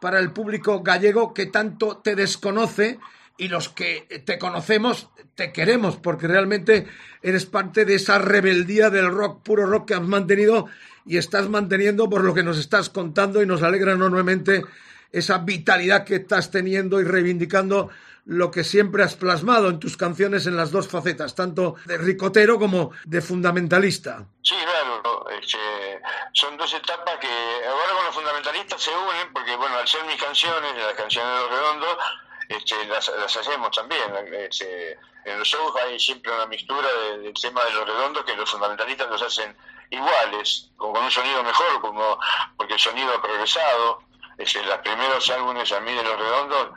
para 0.00 0.18
el 0.18 0.32
público 0.32 0.82
gallego 0.82 1.32
que 1.32 1.46
tanto 1.46 1.98
te 1.98 2.16
desconoce 2.16 2.98
y 3.38 3.48
los 3.48 3.68
que 3.68 4.22
te 4.24 4.38
conocemos 4.38 5.08
te 5.34 5.52
queremos 5.52 5.96
porque 5.96 6.26
realmente 6.26 6.86
eres 7.22 7.46
parte 7.46 7.84
de 7.84 7.94
esa 7.94 8.18
rebeldía 8.18 8.90
del 8.90 9.10
rock, 9.10 9.42
puro 9.42 9.66
rock 9.66 9.88
que 9.88 9.94
has 9.94 10.02
mantenido 10.02 10.66
y 11.04 11.18
estás 11.18 11.48
manteniendo 11.48 12.10
por 12.10 12.24
lo 12.24 12.34
que 12.34 12.42
nos 12.42 12.58
estás 12.58 12.88
contando 12.88 13.42
y 13.42 13.46
nos 13.46 13.62
alegra 13.62 13.92
enormemente 13.92 14.64
esa 15.12 15.38
vitalidad 15.38 16.04
que 16.04 16.16
estás 16.16 16.50
teniendo 16.50 17.00
y 17.00 17.04
reivindicando 17.04 17.90
lo 18.26 18.50
que 18.50 18.64
siempre 18.64 19.04
has 19.04 19.14
plasmado 19.14 19.70
en 19.70 19.78
tus 19.78 19.96
canciones 19.96 20.46
en 20.46 20.56
las 20.56 20.72
dos 20.72 20.88
facetas, 20.88 21.36
tanto 21.36 21.76
de 21.86 21.96
ricotero 21.96 22.58
como 22.58 22.90
de 23.04 23.22
fundamentalista. 23.22 24.26
Sí, 24.42 24.56
este, 25.30 26.00
son 26.32 26.56
dos 26.56 26.72
etapas 26.72 27.18
que 27.18 27.28
ahora 27.66 27.92
con 27.92 28.04
los 28.04 28.14
fundamentalistas 28.14 28.80
se 28.80 28.90
unen, 28.90 29.32
porque 29.32 29.56
bueno, 29.56 29.76
al 29.76 29.88
ser 29.88 30.04
mis 30.04 30.22
canciones, 30.22 30.76
las 30.76 30.94
canciones 30.94 31.32
de 31.34 31.40
los 31.40 31.50
redondos, 31.50 31.98
este, 32.48 32.84
las, 32.86 33.08
hacemos 33.08 33.70
también. 33.70 34.14
Este, 34.32 34.98
en 35.24 35.38
los 35.38 35.48
shows 35.48 35.74
hay 35.82 35.98
siempre 35.98 36.32
una 36.32 36.46
mixtura 36.46 36.88
del 37.18 37.34
tema 37.34 37.64
de 37.64 37.72
los 37.72 37.86
redondos 37.86 38.24
que 38.24 38.36
los 38.36 38.50
fundamentalistas 38.50 39.08
los 39.08 39.22
hacen 39.22 39.56
iguales, 39.90 40.70
con, 40.76 40.96
un 40.96 41.10
sonido 41.10 41.42
mejor, 41.42 41.80
como 41.80 42.18
porque 42.56 42.74
el 42.74 42.80
sonido 42.80 43.12
ha 43.14 43.22
progresado. 43.22 44.02
Es, 44.38 44.54
los 44.54 44.78
primeros 44.78 45.30
álbumes 45.30 45.72
a 45.72 45.80
mí 45.80 45.94
de 45.94 46.02
los 46.02 46.18
redondos 46.18 46.68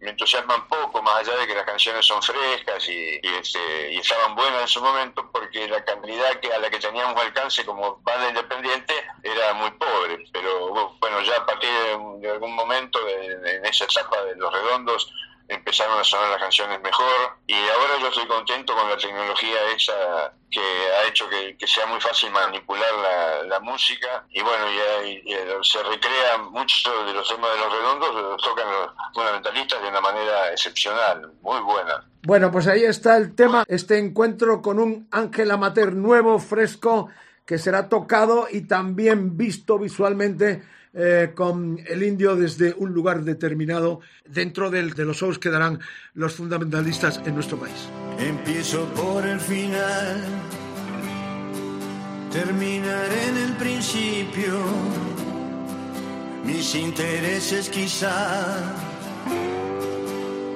me 0.00 0.10
entusiasman 0.10 0.68
poco, 0.68 1.02
más 1.02 1.16
allá 1.20 1.36
de 1.38 1.46
que 1.46 1.54
las 1.54 1.64
canciones 1.64 2.06
son 2.06 2.22
frescas 2.22 2.88
y, 2.88 3.20
este, 3.22 3.92
y 3.92 3.98
estaban 3.98 4.34
buenas 4.34 4.62
en 4.62 4.68
su 4.68 4.80
momento, 4.80 5.28
porque 5.32 5.66
la 5.66 5.84
calidad 5.84 6.38
que, 6.40 6.52
a 6.52 6.58
la 6.58 6.70
que 6.70 6.78
teníamos 6.78 7.20
alcance 7.20 7.64
como 7.64 7.98
banda 8.02 8.28
independiente 8.28 8.94
era 9.22 9.54
muy 9.54 9.70
pobre. 9.72 10.24
Pero 10.32 10.68
bueno, 11.00 11.20
ya 11.22 11.36
a 11.36 11.46
partir 11.46 11.70
de, 12.20 12.30
algún 12.30 12.54
momento, 12.54 13.00
en 13.08 13.66
esa 13.66 13.84
etapa 13.84 14.22
de 14.22 14.36
Los 14.36 14.52
Redondos, 14.52 15.12
empezaron 15.48 15.98
a 15.98 16.04
sonar 16.04 16.30
las 16.30 16.40
canciones 16.40 16.80
mejor 16.82 17.38
y 17.46 17.54
ahora 17.54 17.98
yo 18.00 18.08
estoy 18.08 18.26
contento 18.26 18.74
con 18.76 18.88
la 18.88 18.96
tecnología 18.96 19.56
esa 19.74 20.32
que 20.50 20.60
ha 20.60 21.08
hecho 21.08 21.26
que, 21.28 21.66
sea 21.66 21.86
muy 21.86 22.00
fácil 22.00 22.30
manipular 22.30 23.46
la, 23.46 23.60
música 23.60 24.24
y 24.30 24.40
bueno, 24.40 24.64
y, 25.04 25.22
se 25.62 25.82
recrea 25.82 26.38
muchos 26.50 27.06
de 27.06 27.12
los 27.12 27.28
temas 27.28 27.50
de 27.52 27.58
los 27.58 27.72
redondos, 27.72 28.14
los 28.14 28.42
tocan 28.42 28.70
los 28.70 28.90
fundamentalistas 29.12 29.82
de 29.82 29.88
una 29.88 30.00
manera 30.00 30.52
excepcional, 30.52 31.32
muy 31.42 31.60
buena. 31.60 32.04
Bueno, 32.22 32.50
pues 32.50 32.66
ahí 32.66 32.84
está 32.84 33.16
el 33.16 33.34
tema, 33.34 33.64
este 33.68 33.98
encuentro 33.98 34.62
con 34.62 34.78
un 34.78 35.08
Ángel 35.10 35.50
Amater 35.50 35.92
nuevo, 35.94 36.38
fresco, 36.38 37.08
que 37.44 37.58
será 37.58 37.88
tocado 37.88 38.46
y 38.50 38.62
también 38.62 39.36
visto 39.36 39.78
visualmente 39.78 40.62
eh, 40.94 41.32
con 41.34 41.78
el 41.86 42.02
indio 42.02 42.36
desde 42.36 42.74
un 42.74 42.92
lugar 42.92 43.22
determinado 43.22 44.00
dentro 44.26 44.70
de 44.70 44.82
los 45.04 45.16
shows 45.16 45.38
que 45.38 45.50
darán 45.50 45.80
los 46.14 46.34
fundamentalistas 46.34 47.20
en 47.24 47.34
nuestro 47.34 47.58
país. 47.58 47.88
Empiezo 48.18 48.86
por 48.94 49.26
el 49.26 49.38
final, 49.38 50.22
terminaré 52.32 53.28
en 53.28 53.36
el 53.36 53.52
principio. 53.56 54.54
Mis 56.44 56.74
intereses 56.74 57.68
quizá 57.68 58.56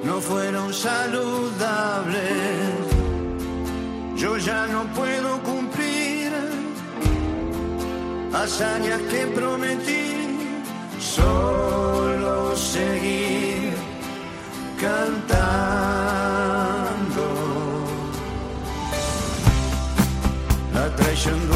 no 0.03 0.19
fueron 0.19 0.73
saludables. 0.73 2.23
Yo 4.15 4.37
ya 4.37 4.67
no 4.67 4.85
puedo 4.93 5.41
cumplir 5.43 6.02
hazañas 8.33 9.01
que 9.03 9.27
prometí 9.27 10.37
solo 10.99 12.55
seguir 12.55 13.73
cantando. 14.79 15.83
La 20.73 20.95
traición 20.95 21.52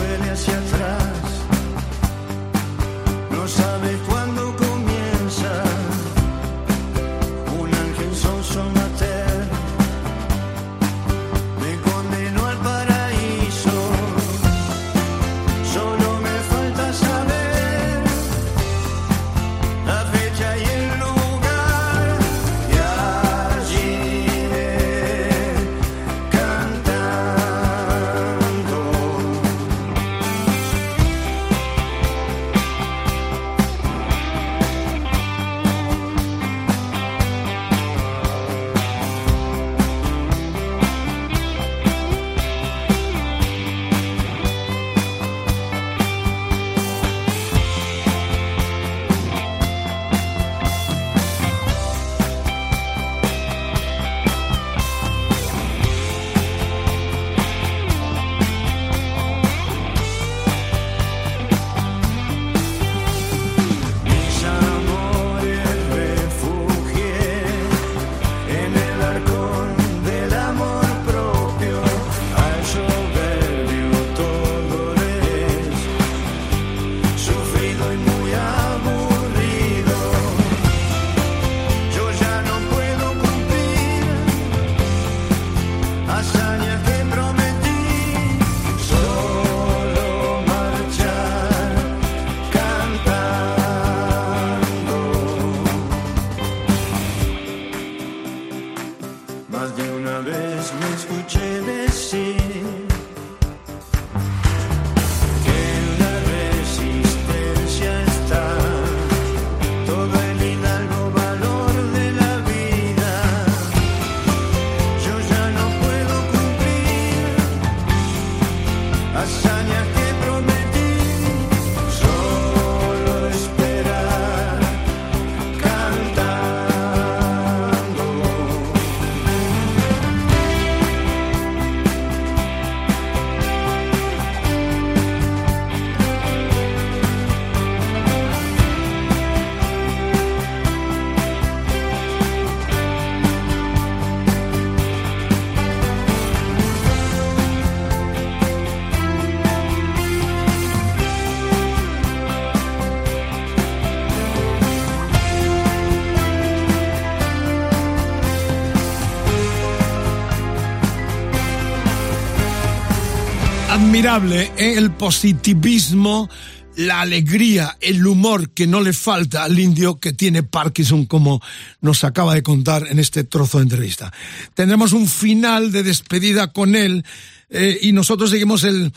admirable 163.97 164.51
¿eh? 164.57 164.75
el 164.77 164.91
positivismo, 164.91 166.29
la 166.75 167.01
alegría, 167.01 167.77
el 167.81 168.05
humor 168.05 168.51
que 168.51 168.67
no 168.67 168.79
le 168.79 168.93
falta 168.93 169.43
al 169.43 169.57
indio 169.57 169.99
que 169.99 170.13
tiene 170.13 170.43
Parkinson, 170.43 171.07
como 171.07 171.41
nos 171.81 172.03
acaba 172.03 172.35
de 172.35 172.43
contar 172.43 172.85
en 172.91 172.99
este 172.99 173.23
trozo 173.23 173.57
de 173.57 173.63
entrevista. 173.63 174.13
Tendremos 174.53 174.93
un 174.93 175.07
final 175.07 175.71
de 175.71 175.81
despedida 175.81 176.53
con 176.53 176.75
él 176.75 177.05
eh, 177.49 177.79
y 177.81 177.93
nosotros 177.93 178.29
seguimos 178.29 178.63
el, 178.65 178.91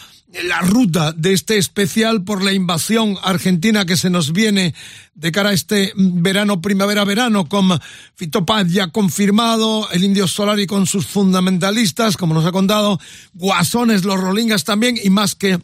la 0.44 0.60
ruta 0.60 1.12
de 1.12 1.32
este 1.32 1.56
especial 1.56 2.24
por 2.24 2.42
la 2.42 2.52
invasión 2.52 3.16
argentina 3.22 3.84
que 3.84 3.96
se 3.96 4.10
nos 4.10 4.32
viene 4.32 4.74
de 5.14 5.32
cara 5.32 5.50
a 5.50 5.52
este 5.52 5.92
verano, 5.96 6.60
primavera, 6.60 7.04
verano, 7.04 7.48
con 7.48 7.80
Fito 8.14 8.44
ya 8.66 8.88
confirmado, 8.88 9.88
el 9.92 10.04
Indio 10.04 10.26
Solari 10.26 10.66
con 10.66 10.86
sus 10.86 11.06
fundamentalistas, 11.06 12.16
como 12.16 12.34
nos 12.34 12.46
ha 12.46 12.52
contado, 12.52 13.00
Guasones, 13.34 14.04
los 14.04 14.20
Rolingas 14.20 14.64
también, 14.64 14.98
y 15.02 15.10
más 15.10 15.34
que 15.34 15.58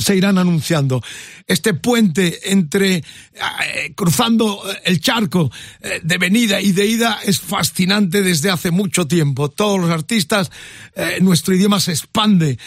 se 0.00 0.16
irán 0.16 0.38
anunciando. 0.38 1.02
Este 1.46 1.74
puente 1.74 2.52
entre 2.52 2.96
eh, 2.96 3.92
cruzando 3.94 4.62
el 4.84 5.00
charco 5.00 5.50
eh, 5.80 6.00
de 6.02 6.18
venida 6.18 6.60
y 6.60 6.72
de 6.72 6.86
ida 6.86 7.20
es 7.24 7.40
fascinante 7.40 8.22
desde 8.22 8.50
hace 8.50 8.70
mucho 8.70 9.06
tiempo. 9.06 9.50
Todos 9.50 9.80
los 9.80 9.90
artistas, 9.90 10.50
eh, 10.94 11.18
nuestro 11.20 11.54
idioma 11.54 11.80
se 11.80 11.92
expande, 11.92 12.58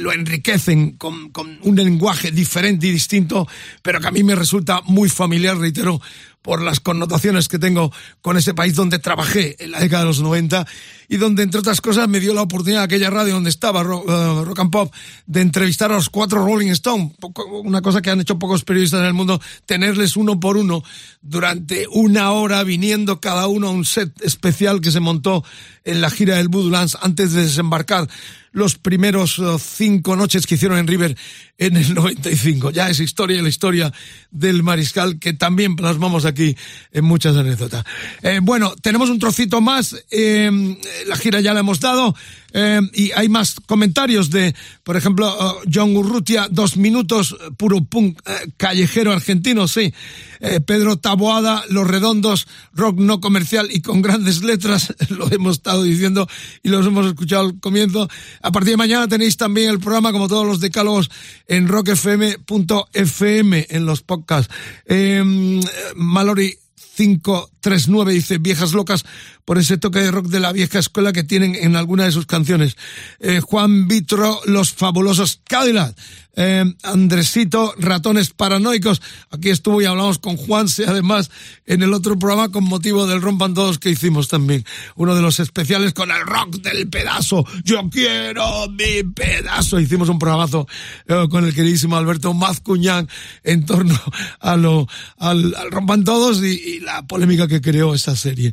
lo 0.00 0.12
enriquecen 0.12 0.92
con, 0.92 1.30
con 1.30 1.58
un 1.62 1.76
lenguaje 1.76 2.30
diferente 2.30 2.86
y 2.86 2.92
distinto, 2.92 3.46
pero 3.82 4.00
que 4.00 4.08
a 4.08 4.10
mí 4.10 4.22
me 4.22 4.34
resulta 4.34 4.80
muy 4.82 5.08
familiar, 5.08 5.56
reitero, 5.56 6.00
por 6.46 6.62
las 6.62 6.78
connotaciones 6.78 7.48
que 7.48 7.58
tengo 7.58 7.92
con 8.22 8.36
ese 8.36 8.54
país 8.54 8.74
donde 8.74 9.00
trabajé 9.00 9.56
en 9.58 9.72
la 9.72 9.80
década 9.80 10.02
de 10.02 10.08
los 10.08 10.20
90 10.20 10.64
y 11.08 11.16
donde, 11.16 11.42
entre 11.42 11.60
otras 11.60 11.80
cosas, 11.80 12.08
me 12.08 12.20
dio 12.20 12.34
la 12.34 12.42
oportunidad 12.42 12.82
aquella 12.82 13.10
radio 13.10 13.34
donde 13.34 13.50
estaba, 13.50 13.82
Rock, 13.82 14.08
uh, 14.08 14.60
and 14.60 14.70
Pop, 14.70 14.92
de 15.26 15.40
entrevistar 15.40 15.92
a 15.92 15.96
los 15.96 16.08
cuatro 16.08 16.44
Rolling 16.44 16.70
Stone, 16.70 17.14
una 17.64 17.82
cosa 17.82 18.02
que 18.02 18.10
han 18.10 18.20
hecho 18.20 18.38
pocos 18.38 18.64
periodistas 18.64 19.00
en 19.00 19.06
el 19.06 19.14
mundo, 19.14 19.40
tenerles 19.66 20.16
uno 20.16 20.40
por 20.40 20.56
uno 20.56 20.82
durante 21.22 21.86
una 21.90 22.32
hora 22.32 22.62
viniendo 22.64 23.20
cada 23.20 23.46
uno 23.46 23.68
a 23.68 23.70
un 23.70 23.84
set 23.84 24.20
especial 24.22 24.80
que 24.80 24.90
se 24.90 25.00
montó 25.00 25.44
en 25.84 26.00
la 26.00 26.10
gira 26.10 26.36
del 26.36 26.48
Voodoo 26.48 26.76
antes 27.00 27.32
de 27.32 27.42
desembarcar 27.44 28.08
los 28.56 28.78
primeros 28.78 29.38
uh, 29.38 29.58
cinco 29.58 30.16
noches 30.16 30.46
que 30.46 30.54
hicieron 30.54 30.78
en 30.78 30.86
River 30.86 31.14
en 31.58 31.76
el 31.76 31.92
95. 31.94 32.70
Ya 32.70 32.88
es 32.88 33.00
historia, 33.00 33.42
la 33.42 33.50
historia 33.50 33.92
del 34.30 34.62
mariscal 34.62 35.18
que 35.18 35.34
también 35.34 35.76
plasmamos 35.76 36.24
aquí 36.24 36.56
en 36.90 37.04
muchas 37.04 37.36
anécdotas. 37.36 37.84
Eh, 38.22 38.40
bueno, 38.42 38.74
tenemos 38.80 39.10
un 39.10 39.18
trocito 39.18 39.60
más. 39.60 39.94
Eh, 40.10 40.50
la 41.06 41.16
gira 41.16 41.40
ya 41.40 41.54
la 41.54 41.60
hemos 41.60 41.80
dado. 41.80 42.14
Eh, 42.52 42.80
y 42.94 43.12
hay 43.12 43.28
más 43.28 43.56
comentarios 43.66 44.30
de, 44.30 44.54
por 44.82 44.96
ejemplo, 44.96 45.28
uh, 45.28 45.68
John 45.72 45.94
Urrutia, 45.96 46.48
dos 46.50 46.76
minutos, 46.76 47.36
puro 47.58 47.84
punk 47.84 48.18
callejero 48.56 49.12
argentino, 49.12 49.68
sí. 49.68 49.92
Pedro 50.66 50.96
Taboada, 50.98 51.64
Los 51.70 51.86
Redondos, 51.86 52.46
rock 52.74 52.98
no 52.98 53.20
comercial 53.20 53.68
y 53.70 53.80
con 53.80 54.02
grandes 54.02 54.42
letras, 54.42 54.94
lo 55.08 55.30
hemos 55.32 55.56
estado 55.56 55.82
diciendo 55.82 56.28
y 56.62 56.68
los 56.68 56.86
hemos 56.86 57.06
escuchado 57.06 57.46
al 57.46 57.60
comienzo. 57.60 58.08
A 58.42 58.52
partir 58.52 58.72
de 58.72 58.76
mañana 58.76 59.08
tenéis 59.08 59.36
también 59.36 59.70
el 59.70 59.80
programa, 59.80 60.12
como 60.12 60.28
todos 60.28 60.46
los 60.46 60.60
decálogos, 60.60 61.10
en 61.48 61.68
rockfm.fm, 61.68 63.66
en 63.70 63.86
los 63.86 64.02
podcasts. 64.02 64.54
Eh, 64.86 65.22
Mallory 65.94 66.58
539 66.96 68.12
dice 68.12 68.38
viejas 68.38 68.72
locas 68.72 69.04
por 69.44 69.58
ese 69.58 69.76
toque 69.76 70.00
de 70.00 70.10
rock 70.10 70.26
de 70.26 70.40
la 70.40 70.52
vieja 70.52 70.78
escuela 70.78 71.12
que 71.12 71.22
tienen 71.22 71.54
en 71.54 71.76
alguna 71.76 72.04
de 72.04 72.12
sus 72.12 72.26
canciones. 72.26 72.76
Eh, 73.20 73.40
Juan 73.40 73.86
Vitro, 73.86 74.40
Los 74.46 74.72
Fabulosos 74.72 75.40
Cadillac. 75.44 75.94
Eh, 76.36 76.64
Andresito, 76.82 77.74
Ratones 77.78 78.30
Paranoicos. 78.30 79.00
Aquí 79.30 79.48
estuvo 79.48 79.80
y 79.80 79.86
hablamos 79.86 80.18
con 80.18 80.36
Juanse, 80.36 80.84
además, 80.86 81.30
en 81.64 81.82
el 81.82 81.94
otro 81.94 82.18
programa 82.18 82.50
con 82.50 82.64
motivo 82.64 83.06
del 83.06 83.22
Rompan 83.22 83.54
Todos 83.54 83.78
que 83.78 83.88
hicimos 83.88 84.28
también. 84.28 84.64
Uno 84.96 85.14
de 85.14 85.22
los 85.22 85.40
especiales 85.40 85.94
con 85.94 86.10
el 86.10 86.20
rock 86.20 86.56
del 86.56 86.88
pedazo. 86.88 87.46
Yo 87.64 87.88
quiero 87.90 88.68
mi 88.68 89.02
pedazo. 89.02 89.80
Hicimos 89.80 90.10
un 90.10 90.18
programazo 90.18 90.68
eh, 91.08 91.26
con 91.30 91.46
el 91.46 91.54
queridísimo 91.54 91.96
Alberto 91.96 92.34
Mazcuñán 92.34 93.08
en 93.42 93.64
torno 93.64 93.98
a 94.40 94.56
lo, 94.56 94.86
al, 95.16 95.56
Rompan 95.70 96.04
Todos 96.04 96.42
y, 96.42 96.80
la 96.80 97.06
polémica 97.06 97.48
que 97.48 97.62
creó 97.62 97.94
esa 97.94 98.14
serie. 98.14 98.52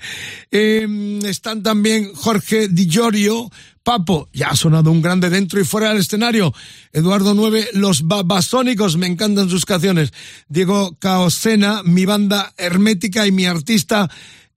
Eh, 0.51 1.19
están 1.25 1.61
también 1.61 2.13
Jorge 2.13 2.69
Di 2.69 2.87
Giorgio, 2.87 3.51
Papo, 3.83 4.29
ya 4.31 4.47
ha 4.47 4.55
sonado 4.55 4.91
un 4.91 5.01
grande 5.01 5.29
dentro 5.29 5.59
y 5.59 5.65
fuera 5.65 5.89
del 5.89 5.99
escenario. 5.99 6.53
Eduardo 6.93 7.33
9, 7.33 7.71
Los 7.73 8.03
Babasónicos, 8.07 8.95
me 8.95 9.07
encantan 9.07 9.49
sus 9.49 9.65
canciones. 9.65 10.13
Diego 10.47 10.95
Caosena, 10.99 11.83
mi 11.83 12.05
banda 12.05 12.53
hermética 12.57 13.27
y 13.27 13.33
mi 13.33 13.45
artista, 13.45 14.09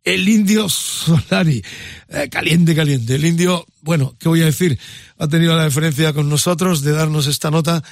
el 0.04 0.28
Indio 0.28 0.68
Solari. 0.68 1.62
Eh, 2.08 2.28
caliente, 2.30 2.76
caliente. 2.76 3.16
El 3.16 3.24
Indio, 3.24 3.66
bueno, 3.82 4.14
¿qué 4.20 4.28
voy 4.28 4.42
a 4.42 4.46
decir? 4.46 4.78
Ha 5.18 5.26
tenido 5.26 5.56
la 5.56 5.64
deferencia 5.64 6.12
con 6.12 6.28
nosotros 6.28 6.82
de 6.82 6.92
darnos 6.92 7.26
esta 7.26 7.50
nota 7.50 7.82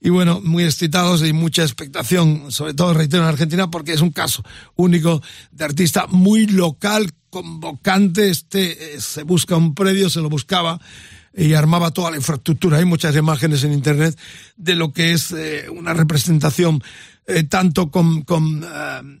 y 0.00 0.10
bueno, 0.10 0.40
muy 0.44 0.64
excitados 0.64 1.26
y 1.26 1.32
mucha 1.32 1.62
expectación, 1.62 2.52
sobre 2.52 2.74
todo 2.74 2.92
reitero 2.92 3.22
en 3.22 3.30
Argentina, 3.30 3.70
porque 3.70 3.94
es 3.94 4.02
un 4.02 4.12
caso 4.12 4.44
único 4.76 5.22
de 5.50 5.64
artista 5.64 6.06
muy 6.08 6.46
local, 6.46 7.10
convocante, 7.34 8.30
este 8.30 8.94
eh, 8.94 9.00
se 9.00 9.24
busca 9.24 9.56
un 9.56 9.74
predio, 9.74 10.08
se 10.08 10.20
lo 10.20 10.28
buscaba 10.28 10.80
y 11.36 11.54
armaba 11.54 11.90
toda 11.90 12.12
la 12.12 12.16
infraestructura. 12.16 12.78
Hay 12.78 12.84
muchas 12.84 13.16
imágenes 13.16 13.64
en 13.64 13.72
internet 13.72 14.16
de 14.56 14.76
lo 14.76 14.92
que 14.92 15.12
es 15.14 15.32
eh, 15.32 15.68
una 15.68 15.94
representación 15.94 16.80
eh, 17.26 17.42
tanto 17.42 17.90
con, 17.90 18.22
con 18.22 18.64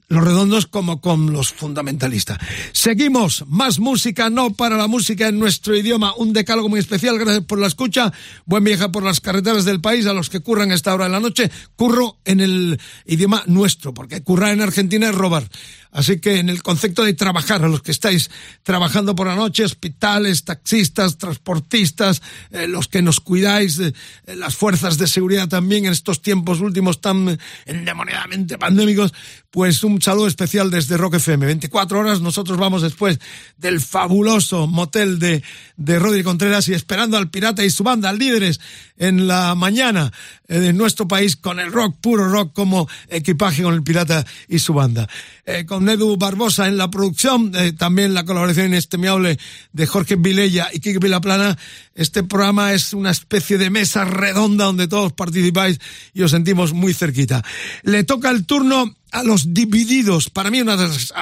los 0.08 0.24
redondos 0.24 0.66
como 0.66 1.00
con 1.00 1.32
los 1.32 1.52
fundamentalistas. 1.52 2.38
Seguimos, 2.70 3.44
más 3.48 3.80
música, 3.80 4.30
no 4.30 4.52
para 4.52 4.76
la 4.76 4.86
música 4.86 5.26
en 5.26 5.40
nuestro 5.40 5.74
idioma, 5.74 6.14
un 6.16 6.32
decálogo 6.34 6.68
muy 6.68 6.78
especial, 6.78 7.18
gracias 7.18 7.46
por 7.46 7.58
la 7.58 7.66
escucha, 7.66 8.12
buen 8.44 8.62
viaje 8.62 8.90
por 8.90 9.02
las 9.02 9.20
carreteras 9.20 9.64
del 9.64 9.80
país, 9.80 10.06
a 10.06 10.12
los 10.12 10.28
que 10.30 10.40
curran 10.40 10.70
a 10.70 10.74
esta 10.74 10.94
hora 10.94 11.06
de 11.06 11.10
la 11.10 11.20
noche, 11.20 11.50
curro 11.76 12.18
en 12.26 12.40
el 12.40 12.78
idioma 13.06 13.42
nuestro, 13.46 13.94
porque 13.94 14.22
currar 14.22 14.52
en 14.52 14.60
Argentina 14.60 15.08
es 15.08 15.14
robar. 15.14 15.48
Así 15.94 16.18
que 16.18 16.40
en 16.40 16.48
el 16.48 16.60
concepto 16.60 17.04
de 17.04 17.14
trabajar, 17.14 17.64
a 17.64 17.68
los 17.68 17.80
que 17.80 17.92
estáis 17.92 18.28
trabajando 18.64 19.14
por 19.14 19.28
la 19.28 19.36
noche, 19.36 19.64
hospitales, 19.64 20.42
taxistas, 20.42 21.18
transportistas, 21.18 22.20
eh, 22.50 22.66
los 22.66 22.88
que 22.88 23.00
nos 23.00 23.20
cuidáis, 23.20 23.78
eh, 23.78 23.94
las 24.26 24.56
fuerzas 24.56 24.98
de 24.98 25.06
seguridad 25.06 25.48
también 25.48 25.86
en 25.86 25.92
estos 25.92 26.20
tiempos 26.20 26.60
últimos 26.60 27.00
tan 27.00 27.38
endemoniadamente 27.64 28.58
pandémicos, 28.58 29.14
pues 29.54 29.84
un 29.84 30.02
saludo 30.02 30.26
especial 30.26 30.68
desde 30.68 30.96
Rock 30.96 31.14
FM. 31.14 31.46
24 31.46 32.00
horas, 32.00 32.20
nosotros 32.20 32.58
vamos 32.58 32.82
después 32.82 33.20
del 33.56 33.80
fabuloso 33.80 34.66
motel 34.66 35.20
de, 35.20 35.44
de 35.76 35.98
Rodri 36.00 36.24
Contreras 36.24 36.66
y 36.66 36.74
esperando 36.74 37.16
al 37.16 37.30
Pirata 37.30 37.64
y 37.64 37.70
su 37.70 37.84
banda, 37.84 38.12
líderes 38.12 38.58
en 38.96 39.28
la 39.28 39.54
mañana 39.54 40.12
eh, 40.48 40.58
de 40.58 40.72
nuestro 40.72 41.06
país 41.06 41.36
con 41.36 41.60
el 41.60 41.70
rock, 41.70 41.96
puro 42.00 42.28
rock 42.28 42.52
como 42.52 42.88
equipaje 43.08 43.62
con 43.62 43.74
el 43.74 43.84
Pirata 43.84 44.26
y 44.48 44.58
su 44.58 44.74
banda. 44.74 45.08
Eh, 45.46 45.64
con 45.66 45.88
Edu 45.88 46.16
Barbosa 46.16 46.66
en 46.66 46.76
la 46.76 46.90
producción, 46.90 47.52
eh, 47.54 47.72
también 47.72 48.12
la 48.12 48.24
colaboración 48.24 48.66
inestimable 48.66 49.38
de 49.72 49.86
Jorge 49.86 50.16
Vilella 50.16 50.68
y 50.72 50.80
Kike 50.80 50.98
Vilaplana. 50.98 51.56
Este 51.94 52.24
programa 52.24 52.72
es 52.72 52.92
una 52.92 53.10
especie 53.10 53.56
de 53.56 53.70
mesa 53.70 54.04
redonda 54.04 54.64
donde 54.64 54.88
todos 54.88 55.12
participáis 55.12 55.78
y 56.12 56.22
os 56.22 56.32
sentimos 56.32 56.72
muy 56.72 56.92
cerquita. 56.92 57.44
Le 57.82 58.02
toca 58.02 58.30
el 58.30 58.46
turno 58.46 58.96
a 59.12 59.22
los 59.22 59.54
divididos. 59.54 60.28
Para 60.28 60.50
mí 60.50 60.60
una 60.60 60.76
de 60.76 60.88
las 60.88 61.12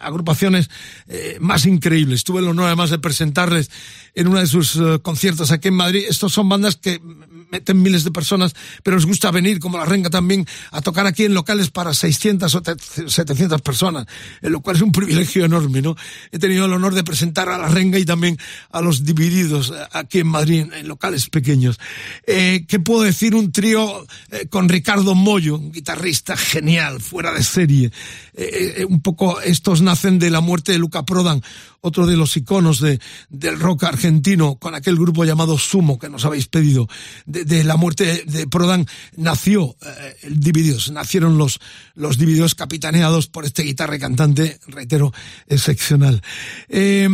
agrupaciones 0.00 0.70
eh, 1.08 1.38
más 1.40 1.66
increíbles. 1.66 2.24
Tuve 2.24 2.40
el 2.40 2.48
honor 2.48 2.66
además 2.66 2.90
de 2.90 2.98
presentarles 2.98 3.70
en 4.14 4.28
uno 4.28 4.40
de 4.40 4.46
sus 4.46 4.76
eh, 4.76 4.98
conciertos 5.00 5.52
aquí 5.52 5.68
en 5.68 5.74
Madrid. 5.74 6.04
Estos 6.08 6.32
son 6.32 6.48
bandas 6.48 6.76
que 6.76 7.00
meten 7.50 7.80
miles 7.80 8.04
de 8.04 8.10
personas, 8.10 8.54
pero 8.82 8.96
les 8.96 9.06
gusta 9.06 9.30
venir, 9.30 9.58
como 9.58 9.78
la 9.78 9.84
Renga 9.84 10.10
también, 10.10 10.46
a 10.70 10.80
tocar 10.80 11.06
aquí 11.06 11.24
en 11.24 11.34
locales 11.34 11.70
para 11.70 11.94
600 11.94 12.54
o 12.54 12.62
700 13.06 13.62
personas, 13.62 14.06
lo 14.42 14.60
cual 14.60 14.76
es 14.76 14.82
un 14.82 14.92
privilegio 14.92 15.44
enorme, 15.44 15.80
¿no? 15.80 15.96
He 16.30 16.38
tenido 16.38 16.66
el 16.66 16.72
honor 16.72 16.94
de 16.94 17.04
presentar 17.04 17.48
a 17.48 17.56
la 17.56 17.68
Renga 17.68 17.98
y 17.98 18.04
también 18.04 18.36
a 18.70 18.80
los 18.80 19.04
divididos 19.04 19.70
eh, 19.70 19.80
aquí 19.92 20.18
en 20.18 20.26
Madrid, 20.26 20.66
en, 20.72 20.88
locales 20.88 21.28
pequeños. 21.30 21.78
Eh, 22.26 22.64
¿Qué 22.66 22.80
puedo 22.80 23.02
decir? 23.02 23.34
Un 23.34 23.52
trío 23.52 24.06
con 24.50 24.68
Ricardo 24.68 25.14
Mollo, 25.14 25.56
un 25.56 25.72
guitarrista 25.72 26.36
genial, 26.36 27.00
fuera 27.00 27.32
de 27.32 27.42
serie. 27.42 27.92
un 28.88 29.00
poco 29.00 29.40
estos 29.40 29.80
nacen 29.88 30.18
de 30.18 30.28
la 30.28 30.40
muerte 30.40 30.72
de 30.72 30.78
Luca 30.78 31.04
Prodan, 31.04 31.42
otro 31.80 32.06
de 32.06 32.16
los 32.16 32.36
iconos 32.36 32.80
de, 32.80 33.00
del 33.30 33.58
rock 33.58 33.84
argentino, 33.84 34.56
con 34.56 34.74
aquel 34.74 34.96
grupo 34.96 35.24
llamado 35.24 35.56
Sumo 35.56 35.98
que 35.98 36.10
nos 36.10 36.26
habéis 36.26 36.46
pedido. 36.46 36.88
De, 37.24 37.64
la 37.64 37.76
muerte 37.76 38.24
de 38.26 38.46
Prodan 38.46 38.86
nació 39.16 39.76
eh, 39.80 40.16
el 40.24 40.40
Divididos, 40.40 40.90
nacieron 40.90 41.38
los, 41.38 41.58
los 41.94 42.18
capitaneados 42.54 43.28
por 43.28 43.46
este 43.46 43.62
guitarra 43.62 43.96
y 43.96 43.98
cantante, 43.98 44.60
reitero, 44.66 45.12
excepcional. 45.46 46.22
Eh, 46.68 47.08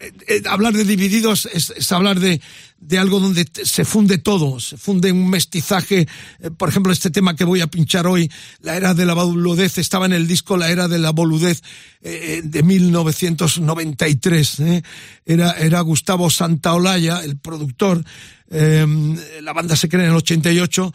eh, 0.00 0.42
hablar 0.48 0.72
de 0.72 0.84
Divididos 0.84 1.46
es 1.52 1.92
hablar 1.92 2.18
de, 2.18 2.40
de 2.80 2.98
algo 2.98 3.20
donde 3.20 3.46
se 3.62 3.84
funde 3.84 4.16
todo, 4.18 4.58
se 4.58 4.78
funde 4.78 5.12
un 5.12 5.28
mestizaje. 5.28 6.08
Eh, 6.40 6.50
por 6.50 6.70
ejemplo, 6.70 6.92
este 6.92 7.10
tema 7.10 7.36
que 7.36 7.44
voy 7.44 7.60
a 7.60 7.66
pinchar 7.66 8.06
hoy, 8.06 8.30
La 8.60 8.74
Era 8.76 8.94
de 8.94 9.04
la 9.04 9.12
Boludez, 9.12 9.76
estaba 9.78 10.06
en 10.06 10.14
el 10.14 10.26
disco 10.26 10.56
La 10.56 10.70
Era 10.70 10.88
de 10.88 10.98
la 10.98 11.10
Boludez 11.10 11.62
eh, 12.00 12.40
de 12.42 12.62
1993. 12.62 14.60
Eh. 14.60 14.82
Era, 15.26 15.52
era 15.52 15.80
Gustavo 15.82 16.30
Santaolalla, 16.30 17.22
el 17.22 17.36
productor. 17.36 18.02
la 18.50 19.52
banda 19.52 19.76
se 19.76 19.88
crea 19.88 20.04
en 20.04 20.10
el 20.10 20.16
88 20.16 20.92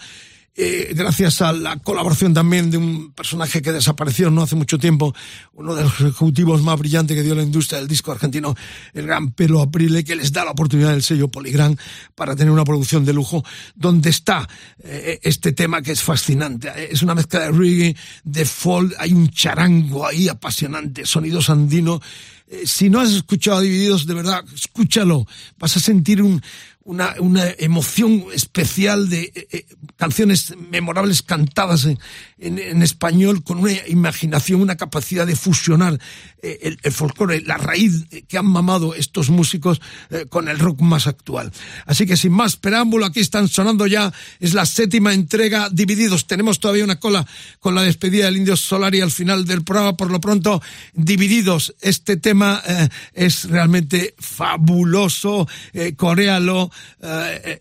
eh, 0.57 0.93
gracias 0.95 1.41
a 1.41 1.51
la 1.51 1.77
colaboración 1.77 2.33
también 2.33 2.71
de 2.71 2.77
un 2.77 3.11
personaje 3.11 3.61
que 3.61 3.73
desapareció 3.73 4.31
no 4.31 4.41
hace 4.41 4.55
mucho 4.55 4.77
tiempo, 4.77 5.13
uno 5.53 5.75
de 5.75 5.83
los 5.83 5.93
ejecutivos 5.99 6.61
más 6.61 6.79
brillantes 6.79 7.15
que 7.15 7.23
dio 7.23 7.35
la 7.35 7.43
industria 7.43 7.79
del 7.79 7.87
disco 7.87 8.11
argentino, 8.11 8.55
el 8.93 9.05
gran 9.05 9.31
Pelo 9.31 9.61
Aprile, 9.61 10.03
que 10.03 10.15
les 10.15 10.31
da 10.31 10.45
la 10.45 10.51
oportunidad 10.51 10.91
del 10.91 11.03
sello 11.03 11.27
Polygram 11.27 11.75
para 12.15 12.35
tener 12.35 12.51
una 12.51 12.63
producción 12.63 13.03
de 13.03 13.13
lujo, 13.13 13.43
donde 13.75 14.09
está 14.09 14.47
eh, 14.83 15.19
este 15.23 15.51
tema 15.51 15.81
que 15.81 15.91
es 15.91 16.01
fascinante. 16.01 16.71
Es 16.89 17.01
una 17.01 17.15
mezcla 17.15 17.41
de 17.41 17.51
reggae, 17.51 17.95
de 18.23 18.45
folk, 18.45 18.93
hay 18.97 19.11
un 19.11 19.29
charango 19.29 20.07
ahí 20.07 20.29
apasionante, 20.29 21.05
sonidos 21.05 21.49
andinos 21.49 22.01
Eh, 22.47 22.67
si 22.67 22.89
no 22.89 22.99
has 22.99 23.11
escuchado 23.11 23.61
Divididos, 23.61 24.05
de 24.05 24.13
verdad, 24.13 24.43
escúchalo. 24.53 25.25
Vas 25.57 25.77
a 25.77 25.79
sentir 25.79 26.21
un, 26.21 26.41
una, 26.85 27.15
una 27.19 27.43
emoción 27.57 28.25
especial 28.33 29.09
de 29.09 29.23
eh, 29.35 29.47
eh, 29.51 29.65
canciones 29.97 30.55
memorables 30.69 31.23
cantadas 31.23 31.85
en, 31.85 31.99
en, 32.37 32.59
en, 32.59 32.81
español 32.81 33.43
con 33.43 33.59
una 33.59 33.71
imaginación, 33.87 34.61
una 34.61 34.75
capacidad 34.75 35.25
de 35.25 35.35
fusionar 35.35 35.97
eh, 36.41 36.75
el, 36.83 36.91
folclore, 36.91 37.41
la 37.41 37.57
raíz 37.57 38.05
que 38.27 38.37
han 38.37 38.45
mamado 38.45 38.93
estos 38.93 39.29
músicos 39.29 39.81
eh, 40.09 40.25
con 40.27 40.49
el 40.49 40.59
rock 40.59 40.81
más 40.81 41.07
actual. 41.07 41.51
Así 41.85 42.05
que 42.05 42.17
sin 42.17 42.33
más 42.33 42.57
preámbulo, 42.57 43.05
aquí 43.05 43.21
están 43.21 43.47
sonando 43.47 43.87
ya, 43.87 44.11
es 44.39 44.53
la 44.53 44.65
séptima 44.65 45.13
entrega 45.13 45.69
Divididos. 45.71 46.27
Tenemos 46.27 46.59
todavía 46.59 46.83
una 46.83 46.99
cola 46.99 47.25
con 47.59 47.73
la 47.73 47.83
despedida 47.83 48.25
del 48.25 48.37
Indio 48.37 48.57
Solari 48.57 49.01
al 49.01 49.11
final 49.11 49.45
del 49.45 49.63
programa. 49.63 49.95
Por 49.95 50.11
lo 50.11 50.19
pronto, 50.19 50.61
Divididos. 50.93 51.73
Este 51.79 52.17
tema 52.17 52.61
eh, 52.67 52.89
es 53.13 53.49
realmente 53.49 54.13
fabuloso. 54.19 55.47
coréalo 55.95 56.65
uh, 56.65 57.07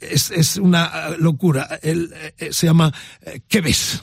es, 0.01 0.31
es, 0.31 0.57
una 0.57 1.11
locura. 1.19 1.79
Él 1.83 2.13
se 2.51 2.67
llama 2.67 2.93
¿Qué 3.49 3.61
ves? 3.61 4.01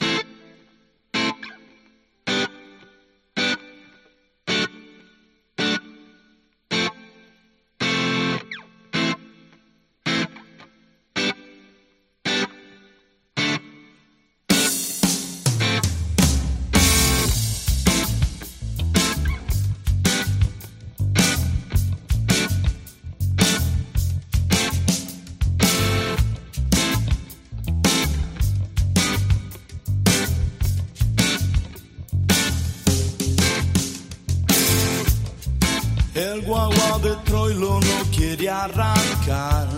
Arrancar. 38.64 39.68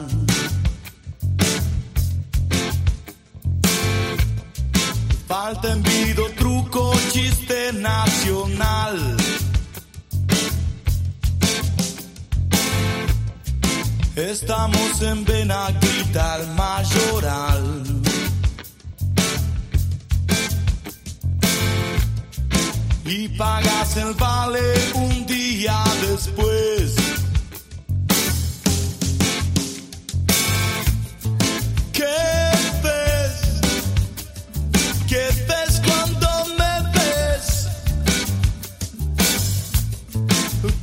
Falta 5.27 5.73
envido, 5.73 6.25
truco, 6.37 6.93
chiste 7.13 7.73
nacional. 7.73 9.17
Estamos 14.17 15.03
en 15.03 15.25
Benaguita, 15.25 16.37
el 16.37 16.47
mayoral. 16.55 17.85
y 23.07 23.29
pagas 23.29 23.97
el 23.97 24.15
vale 24.15 24.61
un 24.95 25.27
día 25.27 25.85
después. 26.09 27.04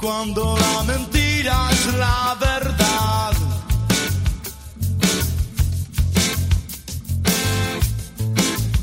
Cuando 0.02 0.58
la 0.58 0.84
mentira 0.84 1.70
es 1.72 1.94
la 1.94 2.36
verdad. 2.40 3.34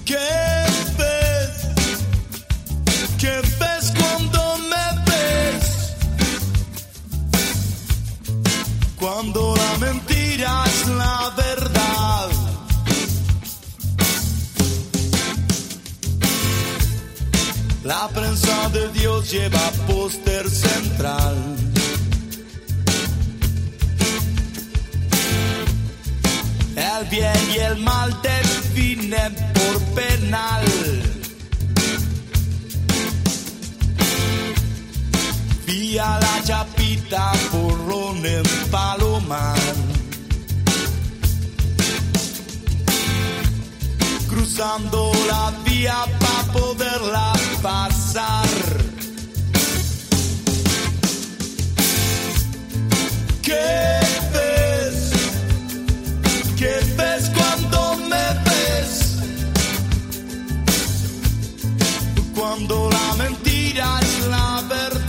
¿Qué 0.05 0.17
¿Qué 3.19 3.41
ves 3.59 3.93
cuando 3.99 4.59
me 4.71 4.87
ves? 5.11 5.67
Cuando 8.97 9.57
la 9.57 9.79
mentira 9.87 10.63
es 10.67 10.87
la 10.87 11.33
verdad. 11.37 12.29
La 17.83 18.09
prensa 18.09 18.38
de 18.73 18.89
Dios 18.93 19.31
lleva 19.31 19.71
póster 19.87 20.49
central. 20.49 21.37
El 26.77 27.05
bien 27.09 27.51
y 27.55 27.59
el 27.59 27.77
mal 27.79 28.17
definen 28.23 29.35
por 29.55 29.81
penal. 29.95 30.65
Vía 35.67 36.19
la 36.21 36.45
chapita, 36.45 37.33
porrón 37.51 38.25
en 38.25 38.43
Palomar. 38.71 39.88
Cruzando 44.49 45.13
la 45.29 45.53
vía 45.63 46.07
para 46.19 46.53
poderla 46.55 47.33
pasar. 47.61 48.49
¿Qué 53.43 54.01
ves? 54.33 55.13
¿Qué 56.57 56.81
ves 56.97 57.31
cuando 57.37 57.97
me 58.09 58.27
ves? 58.49 59.19
Cuando 62.35 62.89
la 62.91 63.15
mentira 63.23 64.01
es 64.01 64.27
la 64.29 64.63
verdad. 64.67 65.08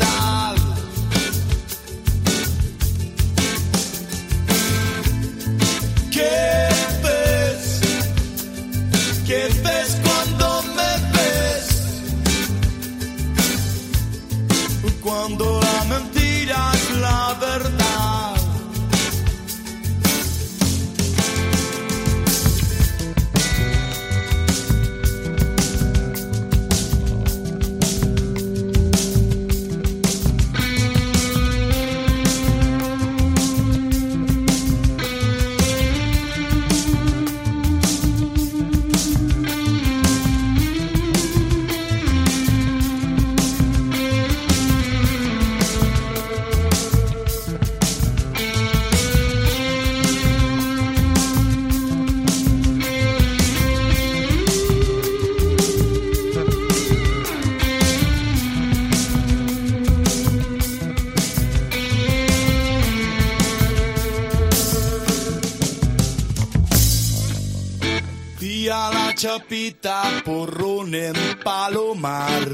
Chapita, 69.19 70.01
porrón 70.23 70.95
en 70.95 71.13
Palomar. 71.43 72.47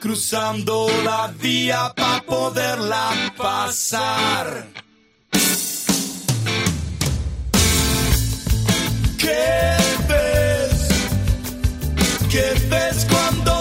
Cruzando 0.00 0.86
la 1.04 1.30
vía 1.38 1.92
para 1.94 2.22
poderla 2.22 3.10
pasar. 3.36 4.68
¿Qué 9.18 9.76
ves? 10.08 10.88
¿Qué 12.30 12.46
ves 12.70 13.06
cuando 13.10 13.53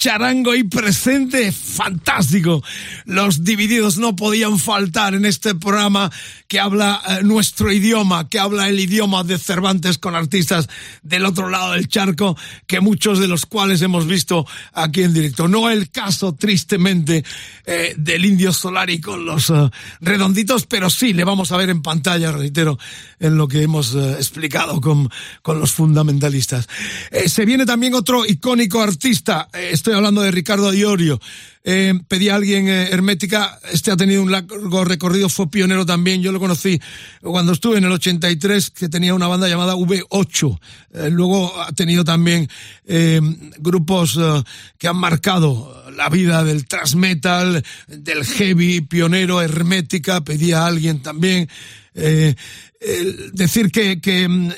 charango 0.00 0.54
y 0.54 0.64
presente, 0.64 1.52
fantástico. 1.70 2.62
Los 3.04 3.44
divididos 3.44 3.98
no 3.98 4.16
podían 4.16 4.58
faltar 4.58 5.14
en 5.14 5.24
este 5.24 5.54
programa 5.54 6.10
que 6.48 6.60
habla 6.60 7.00
eh, 7.08 7.22
nuestro 7.22 7.72
idioma, 7.72 8.28
que 8.28 8.38
habla 8.38 8.68
el 8.68 8.80
idioma 8.80 9.24
de 9.24 9.38
Cervantes 9.38 9.98
con 9.98 10.14
artistas 10.14 10.68
del 11.02 11.24
otro 11.24 11.48
lado 11.48 11.72
del 11.72 11.88
charco, 11.88 12.36
que 12.66 12.80
muchos 12.80 13.20
de 13.20 13.28
los 13.28 13.46
cuales 13.46 13.80
hemos 13.82 14.06
visto 14.06 14.46
aquí 14.72 15.02
en 15.02 15.14
directo. 15.14 15.48
No 15.48 15.70
el 15.70 15.90
caso, 15.90 16.34
tristemente, 16.34 17.24
eh, 17.64 17.94
del 17.96 18.24
Indio 18.24 18.52
Solari 18.52 19.00
con 19.00 19.24
los 19.24 19.50
eh, 19.50 19.70
redonditos, 20.00 20.66
pero 20.66 20.90
sí 20.90 21.12
le 21.12 21.24
vamos 21.24 21.52
a 21.52 21.56
ver 21.56 21.70
en 21.70 21.82
pantalla, 21.82 22.32
reitero, 22.32 22.78
en 23.18 23.36
lo 23.36 23.46
que 23.46 23.62
hemos 23.62 23.94
explicado 23.94 24.80
con, 24.80 25.08
con 25.42 25.60
los 25.60 25.72
fundamentalistas. 25.72 26.68
se 27.26 27.44
viene 27.44 27.64
también 27.64 27.94
otro 27.94 28.26
icónico 28.26 28.82
artista, 28.82 29.48
estoy 29.52 29.94
hablando 29.94 30.22
de 30.22 30.30
Ricardo 30.30 30.70
Diorio, 30.70 31.20
eh, 31.62 31.92
pedí 32.08 32.30
a 32.30 32.36
alguien 32.36 32.68
eh, 32.68 32.88
hermética, 32.90 33.58
este 33.70 33.90
ha 33.90 33.96
tenido 33.96 34.22
un 34.22 34.32
largo 34.32 34.84
recorrido, 34.84 35.28
fue 35.28 35.50
pionero 35.50 35.84
también, 35.84 36.22
yo 36.22 36.32
lo 36.32 36.40
conocí 36.40 36.80
cuando 37.20 37.52
estuve 37.52 37.76
en 37.78 37.84
el 37.84 37.92
83, 37.92 38.70
que 38.70 38.88
tenía 38.88 39.14
una 39.14 39.28
banda 39.28 39.46
llamada 39.46 39.74
V8, 39.74 40.58
eh, 40.94 41.10
luego 41.10 41.60
ha 41.60 41.70
tenido 41.72 42.02
también 42.02 42.48
eh, 42.86 43.20
grupos 43.58 44.18
que 44.78 44.88
han 44.88 44.96
marcado 44.96 45.84
la 45.94 46.08
vida 46.08 46.44
del 46.44 46.66
thrash 46.66 46.94
metal, 46.94 47.62
del 47.88 48.24
heavy, 48.24 48.80
pionero, 48.80 49.42
hermética, 49.42 50.22
pedí 50.22 50.52
a 50.52 50.64
alguien 50.64 51.02
también, 51.02 51.48
decir 53.32 53.70
que, 53.70 54.00
que 54.00 54.26
mm, 54.26 54.52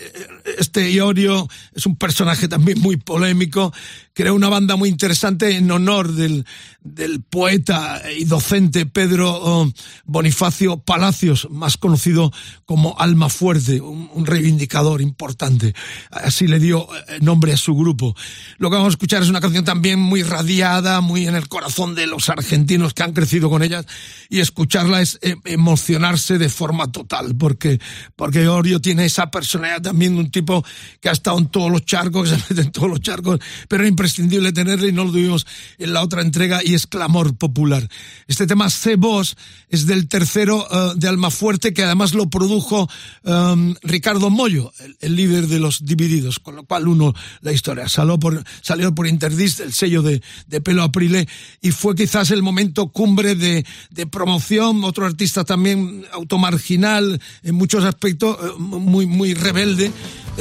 este 0.59 0.91
Iorio 0.93 1.49
es 1.75 1.87
un 1.87 1.97
personaje 1.97 2.47
también 2.47 2.79
muy 2.81 2.97
polémico, 2.97 3.73
creó 4.15 4.35
una 4.35 4.49
banda 4.49 4.77
muy 4.77 4.89
interesante 4.89 5.57
en 5.57 5.71
honor 5.71 6.13
del, 6.13 6.45
del 6.81 7.23
poeta 7.23 8.03
y 8.17 8.25
docente 8.25 8.87
Pedro 8.87 9.31
oh, 9.31 9.73
Bonifacio 10.05 10.79
Palacios, 10.79 11.49
más 11.51 11.77
conocido 11.77 12.33
como 12.65 12.99
Alma 12.99 13.29
Fuerte, 13.29 13.81
un, 13.81 14.27
reivindicador 14.27 15.01
importante. 15.01 15.75
Así 16.11 16.47
le 16.47 16.59
dio 16.59 16.89
eh, 17.09 17.19
nombre 17.21 17.53
a 17.53 17.57
su 17.57 17.75
grupo. 17.75 18.15
Lo 18.59 18.71
que 18.71 18.77
vamos 18.77 18.93
a 18.93 18.97
escuchar 18.97 19.23
es 19.23 19.29
una 19.29 19.41
canción 19.41 19.65
también 19.65 19.99
muy 19.99 20.23
radiada, 20.23 21.01
muy 21.01 21.27
en 21.27 21.35
el 21.35 21.49
corazón 21.49 21.95
de 21.95 22.07
los 22.07 22.29
argentinos 22.29 22.95
que 22.95 23.03
han 23.03 23.13
crecido 23.13 23.51
con 23.51 23.63
ellas, 23.63 23.87
y 24.29 24.41
escucharla 24.41 25.01
es 25.01 25.19
eh, 25.23 25.37
emocionarse 25.45 26.39
de 26.39 26.49
forma 26.49 26.91
total, 26.91 27.37
porque, 27.37 27.81
porque 28.17 28.43
Iorio 28.43 28.81
tiene 28.81 29.05
esa 29.05 29.31
personalidad 29.31 29.83
también 29.83 30.15
de 30.15 30.21
un 30.21 30.31
tipo 30.31 30.65
que 31.01 31.09
ha 31.09 31.13
estado 31.13 31.39
en 31.39 31.49
todos 31.49 31.71
los 31.71 31.85
charcos, 31.85 32.31
que 32.31 32.37
se 32.41 32.43
mete 32.49 32.63
en 32.63 32.73
todos 32.73 32.89
los 32.89 33.01
charcos, 33.01 33.41
pero 33.69 33.85
imprescindible 34.03 34.51
tenerle 34.51 34.89
y 34.89 34.93
no 34.93 35.05
lo 35.05 35.13
tuvimos 35.13 35.47
en 35.79 35.93
la 35.93 36.03
otra 36.03 36.23
entrega 36.23 36.61
y 36.65 36.75
es 36.75 36.89
clamor 36.89 37.37
popular. 37.37 37.89
Este 38.27 38.49
tema 38.49 38.69
C 38.69 38.97
Voz 38.97 39.37
es 39.69 39.87
del 39.87 40.09
tercero 40.09 40.67
uh, 40.69 40.99
de 40.99 41.07
Almafuerte 41.07 41.73
que 41.73 41.85
además 41.85 42.13
lo 42.13 42.29
produjo 42.29 42.91
um, 43.23 43.77
Ricardo 43.83 44.29
Mollo, 44.29 44.73
el, 44.81 44.97
el, 45.01 45.15
líder 45.15 45.47
de 45.47 45.61
los 45.61 45.85
Divididos, 45.85 46.41
con 46.41 46.57
lo 46.57 46.65
cual 46.65 46.89
uno 46.89 47.15
la 47.43 47.53
historia. 47.53 47.89
Salió 47.89 48.19
por, 48.19 48.43
salió 48.61 48.93
por 48.93 49.07
Interdist, 49.07 49.61
el 49.61 49.73
sello 49.73 50.03
de, 50.03 50.21
de 50.49 50.61
Pelo 50.61 50.83
Aprile, 50.83 51.29
y 51.61 51.71
fue 51.71 51.95
quizás 51.95 52.33
el 52.33 52.43
momento 52.43 52.89
cumbre 52.89 53.37
de, 53.37 53.65
de 53.91 54.07
promoción, 54.09 54.83
otro 54.83 55.07
artista 55.07 55.45
también 55.45 56.05
automarginal, 56.13 57.21
en 57.45 57.55
muchos 57.55 57.85
aspectos, 57.85 58.37
uh, 58.37 58.59
muy, 58.59 59.07
muy 59.07 59.35
rebelde, 59.35 59.87
eh, 59.87 59.93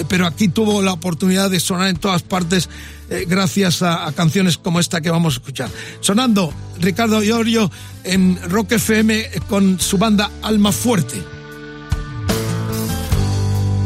pero 0.07 0.25
aquí 0.25 0.47
tuvo 0.47 0.81
la 0.81 0.93
oportunidad 0.93 1.49
de 1.49 1.59
sonar 1.59 1.89
en 1.89 1.97
todas 1.97 2.23
partes 2.23 2.69
eh, 3.09 3.25
gracias 3.27 3.81
a, 3.81 4.07
a, 4.07 4.11
canciones 4.13 4.57
como 4.57 4.79
esta 4.79 5.01
que 5.01 5.09
vamos 5.09 5.35
a 5.35 5.37
escuchar. 5.37 5.69
Sonando 5.99 6.53
Ricardo 6.79 7.21
Iorio 7.21 7.69
en 8.03 8.39
Rock 8.49 8.73
FM 8.73 9.29
con 9.49 9.79
su 9.79 9.97
banda 9.97 10.31
Alma 10.41 10.71
Fuerte. 10.71 11.21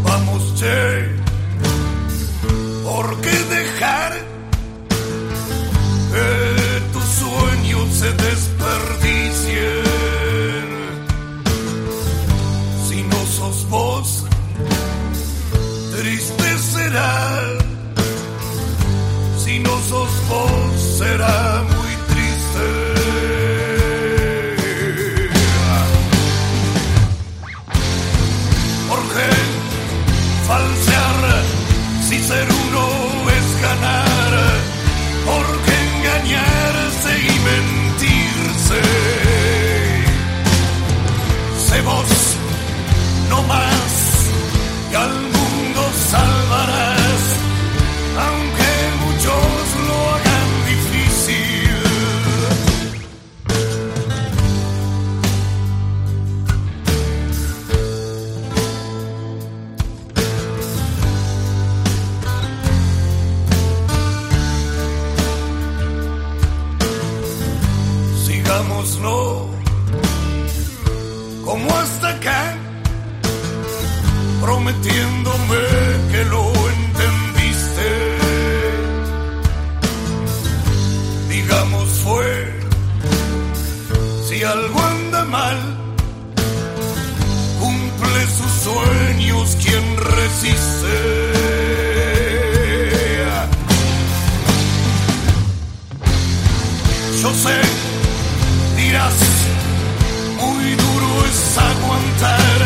Vamos, 0.04 0.54
che, 0.56 0.95
será 20.96 21.55
resiste. 90.46 90.96
Yo 97.22 97.34
sé, 97.34 97.62
dirás, 98.78 99.14
muy 100.40 100.76
duro 100.76 101.26
es 101.30 101.58
aguantar, 101.58 102.58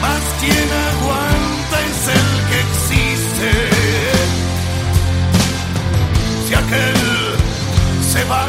más 0.00 0.22
quien 0.40 0.68
aguanta 0.90 1.76
es 1.90 2.00
el 2.18 2.28
que 2.48 2.58
existe. 2.66 3.50
Si 6.46 6.54
aquel 6.54 7.00
se 8.12 8.24
va, 8.24 8.46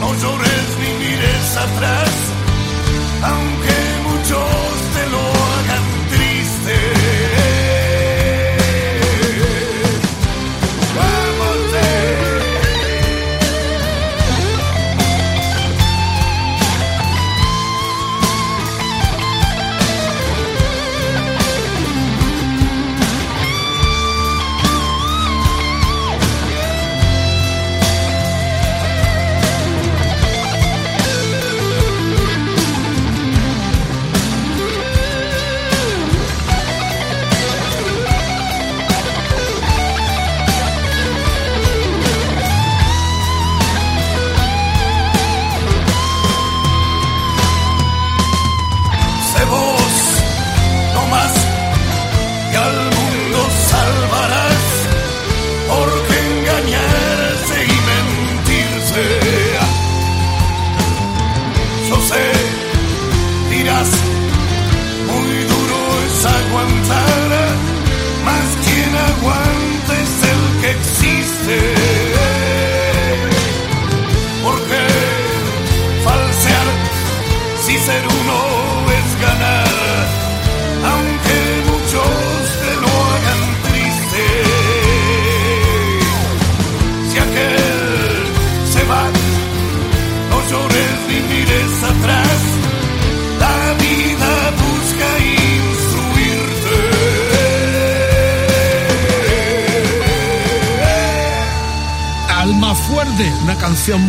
no 0.00 0.14
llores 0.20 0.66
ni 0.80 1.04
mires 1.04 1.56
atrás, 1.56 2.10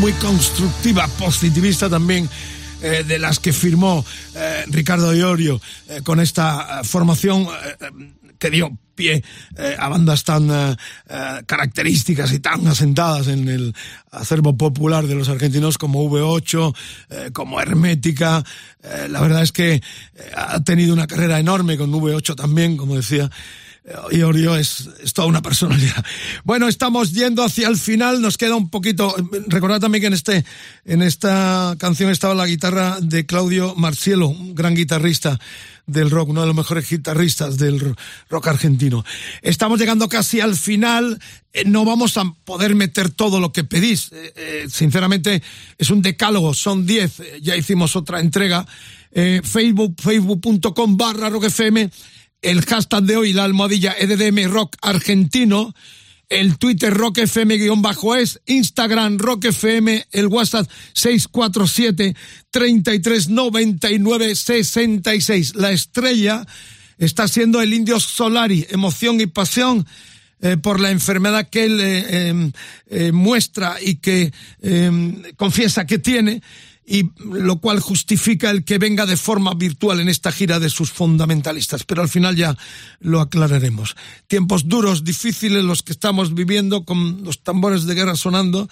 muy 0.03 0.11
constructiva, 0.13 1.07
positivista 1.07 1.89
también. 1.89 2.29
Eh, 2.81 3.05
de 3.07 3.17
las 3.17 3.39
que 3.39 3.53
firmó 3.53 4.05
eh, 4.35 4.65
Ricardo 4.67 5.15
Iorio 5.15 5.61
eh, 5.87 6.01
con 6.03 6.19
esta 6.19 6.83
formación 6.83 7.47
que 8.37 8.49
dio 8.49 8.77
pie 8.93 9.23
a 9.79 9.87
bandas 9.87 10.25
tan 10.25 10.77
características 11.45 12.33
y 12.33 12.39
tan 12.39 12.67
asentadas 12.67 13.27
en 13.27 13.47
el 13.47 13.73
acervo 14.11 14.57
popular 14.57 15.07
de 15.07 15.15
los 15.15 15.29
argentinos 15.29 15.77
como 15.77 16.03
V8, 16.09 16.75
eh, 17.09 17.29
como 17.31 17.61
Hermética. 17.61 18.43
La 19.07 19.21
verdad 19.21 19.43
es 19.43 19.53
que 19.53 19.81
ha 20.35 20.61
tenido 20.65 20.93
una 20.93 21.07
carrera 21.07 21.39
enorme 21.39 21.77
con 21.77 21.93
V8 21.93 22.35
también, 22.35 22.75
como 22.75 22.97
decía. 22.97 23.29
Iorio 24.11 24.55
es, 24.55 24.89
es 25.03 25.13
toda 25.13 25.27
una 25.27 25.41
personalidad. 25.41 26.05
Bueno, 26.43 26.67
estamos 26.67 27.13
yendo 27.13 27.43
hacia 27.43 27.67
el 27.67 27.77
final, 27.77 28.21
nos 28.21 28.37
queda 28.37 28.55
un 28.55 28.69
poquito. 28.69 29.15
Recordad 29.47 29.79
también 29.79 30.01
que 30.01 30.07
en 30.07 30.13
este, 30.13 30.45
en 30.85 31.01
esta 31.01 31.75
canción 31.79 32.11
estaba 32.11 32.35
la 32.35 32.45
guitarra 32.45 32.99
de 33.01 33.25
Claudio 33.25 33.75
Marcielo, 33.75 34.27
un 34.27 34.55
gran 34.55 34.75
guitarrista 34.75 35.39
del 35.85 36.09
rock, 36.09 36.29
uno 36.29 36.41
de 36.41 36.47
los 36.47 36.55
mejores 36.55 36.89
guitarristas 36.89 37.57
del 37.57 37.95
rock 38.29 38.47
argentino. 38.47 39.03
Estamos 39.41 39.79
llegando 39.79 40.07
casi 40.07 40.39
al 40.39 40.55
final, 40.55 41.19
eh, 41.51 41.63
no 41.65 41.85
vamos 41.85 42.17
a 42.17 42.23
poder 42.45 42.75
meter 42.75 43.09
todo 43.09 43.39
lo 43.39 43.51
que 43.51 43.63
pedís. 43.63 44.11
Eh, 44.11 44.33
eh, 44.35 44.65
sinceramente, 44.69 45.41
es 45.77 45.89
un 45.89 46.01
decálogo, 46.01 46.53
son 46.53 46.85
10, 46.85 47.19
eh, 47.19 47.39
ya 47.41 47.55
hicimos 47.57 47.95
otra 47.95 48.19
entrega. 48.19 48.65
Facebook, 49.15 49.93
facebook.com 50.01 50.97
barra 50.97 51.29
rock 51.29 51.43
FM, 51.43 51.87
el 52.43 52.63
hashtag 52.65 53.03
de 53.03 53.17
hoy, 53.17 53.33
la 53.33 53.45
almohadilla 53.45 53.95
EDDM 53.97 54.51
Rock 54.51 54.75
Argentino, 54.81 55.73
el 56.29 56.57
Twitter 56.57 56.93
Rock 56.93 57.19
FM 57.19 57.57
guion 57.57 57.81
bajo 57.81 58.15
es, 58.15 58.41
Instagram 58.45 59.17
Rock 59.17 59.45
FM, 59.45 60.05
el 60.11 60.27
WhatsApp 60.27 60.69
647 60.93 62.15
3399 62.51 64.35
66. 64.35 65.55
La 65.55 65.71
estrella 65.71 66.45
está 66.97 67.27
siendo 67.27 67.61
el 67.61 67.73
Indio 67.73 67.99
Solari, 67.99 68.67
emoción 68.69 69.21
y 69.21 69.27
pasión 69.27 69.87
eh, 70.41 70.57
por 70.57 70.79
la 70.79 70.91
enfermedad 70.91 71.47
que 71.49 71.65
él 71.65 71.79
eh, 71.79 72.05
eh, 72.09 72.51
eh, 72.89 73.11
muestra 73.11 73.77
y 73.81 73.95
que 73.95 74.33
eh, 74.61 75.33
confiesa 75.37 75.85
que 75.85 75.99
tiene 75.99 76.41
y 76.85 77.11
lo 77.17 77.59
cual 77.59 77.79
justifica 77.79 78.49
el 78.49 78.65
que 78.65 78.77
venga 78.77 79.05
de 79.05 79.17
forma 79.17 79.53
virtual 79.53 79.99
en 79.99 80.09
esta 80.09 80.31
gira 80.31 80.59
de 80.59 80.69
sus 80.69 80.91
fundamentalistas. 80.91 81.83
Pero 81.83 82.01
al 82.01 82.09
final 82.09 82.35
ya 82.35 82.57
lo 82.99 83.21
aclararemos. 83.21 83.95
Tiempos 84.27 84.67
duros, 84.67 85.03
difíciles 85.03 85.63
los 85.63 85.81
que 85.81 85.93
estamos 85.93 86.33
viviendo 86.33 86.83
con 86.83 87.23
los 87.23 87.41
tambores 87.41 87.85
de 87.85 87.95
guerra 87.95 88.15
sonando. 88.15 88.67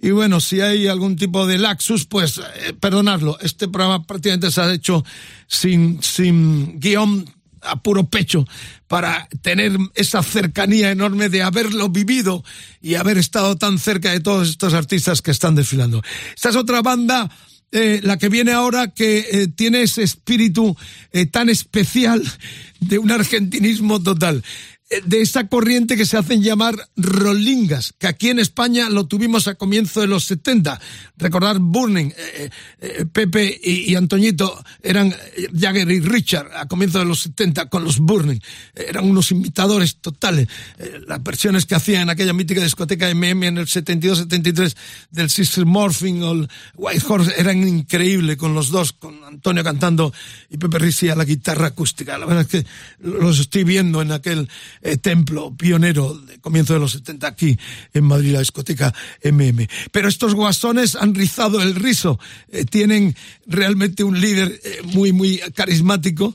Y 0.00 0.10
bueno, 0.10 0.38
si 0.38 0.60
hay 0.60 0.86
algún 0.86 1.16
tipo 1.16 1.46
de 1.46 1.58
laxus, 1.58 2.06
pues 2.06 2.38
eh, 2.38 2.72
perdonadlo. 2.78 3.38
Este 3.40 3.66
programa 3.66 4.04
prácticamente 4.04 4.52
se 4.52 4.60
ha 4.60 4.72
hecho 4.72 5.04
sin, 5.48 6.00
sin 6.02 6.78
guion 6.78 7.24
a 7.62 7.82
puro 7.82 8.08
pecho 8.08 8.44
para 8.86 9.28
tener 9.42 9.76
esa 9.94 10.22
cercanía 10.22 10.90
enorme 10.90 11.28
de 11.28 11.42
haberlo 11.42 11.88
vivido 11.88 12.44
y 12.80 12.94
haber 12.94 13.18
estado 13.18 13.56
tan 13.56 13.78
cerca 13.78 14.12
de 14.12 14.20
todos 14.20 14.48
estos 14.48 14.74
artistas 14.74 15.22
que 15.22 15.32
están 15.32 15.56
desfilando. 15.56 16.02
Esta 16.34 16.50
es 16.50 16.56
otra 16.56 16.82
banda 16.82 17.28
eh, 17.70 18.00
la 18.02 18.16
que 18.16 18.28
viene 18.28 18.52
ahora 18.52 18.88
que 18.88 19.18
eh, 19.18 19.48
tiene 19.48 19.82
ese 19.82 20.02
espíritu 20.02 20.76
eh, 21.12 21.26
tan 21.26 21.48
especial 21.48 22.22
de 22.80 22.98
un 22.98 23.10
argentinismo 23.10 24.02
total. 24.02 24.42
Eh, 24.90 25.02
De 25.04 25.20
esa 25.20 25.48
corriente 25.48 25.96
que 25.96 26.06
se 26.06 26.16
hacen 26.16 26.42
llamar 26.42 26.74
rolingas, 26.96 27.94
que 27.98 28.06
aquí 28.06 28.30
en 28.30 28.38
España 28.38 28.88
lo 28.88 29.06
tuvimos 29.06 29.46
a 29.46 29.54
comienzo 29.54 30.00
de 30.00 30.06
los 30.06 30.24
70. 30.24 30.80
Recordar 31.18 31.58
Burning, 31.58 32.10
eh, 32.16 32.50
eh, 32.80 33.04
Pepe 33.12 33.60
y, 33.62 33.92
y 33.92 33.96
Antoñito 33.96 34.64
eran 34.82 35.14
Jagger 35.54 35.90
y 35.90 36.00
Richard 36.00 36.56
a 36.56 36.66
comienzo 36.66 37.00
de 37.00 37.04
los 37.04 37.20
70 37.20 37.68
con 37.68 37.84
los 37.84 37.98
Burning. 37.98 38.40
Eran 38.74 39.04
unos 39.04 39.30
imitadores 39.30 39.96
totales. 39.96 40.48
Las 41.06 41.22
versiones 41.22 41.66
que 41.66 41.74
hacían 41.74 42.02
en 42.02 42.10
aquella 42.10 42.32
mítica 42.32 42.62
discoteca 42.62 43.12
MM 43.14 43.44
en 43.44 43.58
el 43.58 43.66
72-73 43.66 44.74
del 45.10 45.28
Sister 45.30 45.66
Morphing 45.66 46.22
o 46.22 46.32
el 46.32 46.48
White 46.76 47.04
Horse 47.06 47.34
eran 47.36 47.66
increíbles 47.66 48.36
con 48.36 48.54
los 48.54 48.70
dos, 48.70 48.92
con 48.92 49.22
Antonio 49.24 49.62
cantando 49.62 50.12
y 50.48 50.56
Pepe 50.56 50.78
Risi 50.78 51.08
a 51.08 51.16
la 51.16 51.24
guitarra 51.24 51.68
acústica. 51.68 52.16
La 52.16 52.26
verdad 52.26 52.42
es 52.42 52.48
que 52.48 52.66
los 53.00 53.38
estoy 53.38 53.64
viendo 53.64 54.00
en 54.00 54.12
aquel 54.12 54.48
eh, 54.82 54.96
templo 54.96 55.54
pionero 55.56 56.14
de 56.14 56.38
comienzo 56.38 56.74
de 56.74 56.80
los 56.80 56.92
70 56.92 57.26
aquí 57.26 57.58
en 57.92 58.04
Madrid, 58.04 58.32
la 58.32 58.40
discoteca 58.40 58.94
MM. 59.24 59.66
Pero 59.92 60.08
estos 60.08 60.34
guasones 60.34 60.94
han 60.94 61.14
rizado 61.14 61.62
el 61.62 61.74
rizo, 61.74 62.18
eh, 62.48 62.64
tienen 62.64 63.16
realmente 63.46 64.04
un 64.04 64.20
líder 64.20 64.60
eh, 64.62 64.80
muy, 64.84 65.12
muy 65.12 65.38
carismático, 65.54 66.34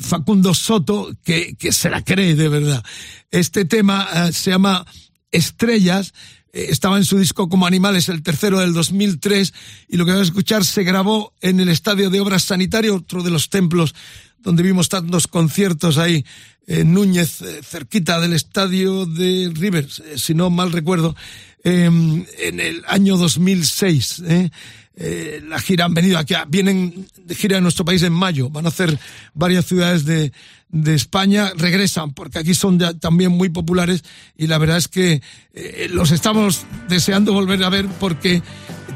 Facundo 0.00 0.54
Soto, 0.54 1.14
que, 1.22 1.54
se 1.72 1.90
la 1.90 2.02
cree 2.02 2.34
de 2.34 2.48
verdad. 2.48 2.82
Este 3.30 3.66
tema 3.66 4.32
se 4.32 4.50
llama 4.50 4.86
Estrellas, 5.30 6.14
estaba 6.54 6.96
en 6.96 7.04
su 7.04 7.18
disco 7.18 7.50
como 7.50 7.66
Animales, 7.66 8.08
el 8.08 8.22
tercero 8.22 8.60
del 8.60 8.72
2003, 8.72 9.52
y 9.88 9.98
lo 9.98 10.06
que 10.06 10.12
vamos 10.12 10.28
a 10.28 10.30
escuchar 10.30 10.64
se 10.64 10.84
grabó 10.84 11.34
en 11.42 11.60
el 11.60 11.68
Estadio 11.68 12.08
de 12.08 12.20
Obras 12.20 12.44
Sanitario, 12.44 12.94
otro 12.94 13.22
de 13.22 13.30
los 13.30 13.50
templos 13.50 13.94
donde 14.42 14.62
vimos 14.62 14.88
tantos 14.88 15.26
conciertos 15.26 15.98
ahí 15.98 16.24
en 16.66 16.92
Núñez, 16.92 17.42
eh, 17.42 17.60
cerquita 17.62 18.20
del 18.20 18.34
estadio 18.34 19.06
de 19.06 19.50
Rivers, 19.54 20.00
eh, 20.00 20.18
si 20.18 20.34
no 20.34 20.50
mal 20.50 20.72
recuerdo, 20.72 21.16
eh, 21.64 21.84
en 21.84 22.60
el 22.60 22.82
año 22.86 23.16
2006. 23.16 24.22
¿eh? 24.26 24.50
Eh, 24.94 25.42
la 25.48 25.58
gira 25.58 25.86
han 25.86 25.94
venido 25.94 26.18
aquí, 26.18 26.34
vienen 26.48 27.06
de 27.16 27.34
gira 27.34 27.56
en 27.56 27.62
nuestro 27.62 27.84
país 27.84 28.02
en 28.02 28.12
mayo, 28.12 28.50
van 28.50 28.66
a 28.66 28.68
hacer 28.68 28.98
varias 29.32 29.64
ciudades 29.64 30.04
de, 30.04 30.32
de 30.68 30.94
España, 30.94 31.50
regresan 31.56 32.12
porque 32.12 32.38
aquí 32.38 32.54
son 32.54 32.78
ya 32.78 32.92
también 32.92 33.32
muy 33.32 33.48
populares 33.48 34.04
y 34.36 34.48
la 34.48 34.58
verdad 34.58 34.76
es 34.76 34.88
que 34.88 35.22
eh, 35.54 35.88
los 35.90 36.10
estamos 36.10 36.66
deseando 36.90 37.32
volver 37.32 37.64
a 37.64 37.70
ver 37.70 37.86
porque 38.00 38.42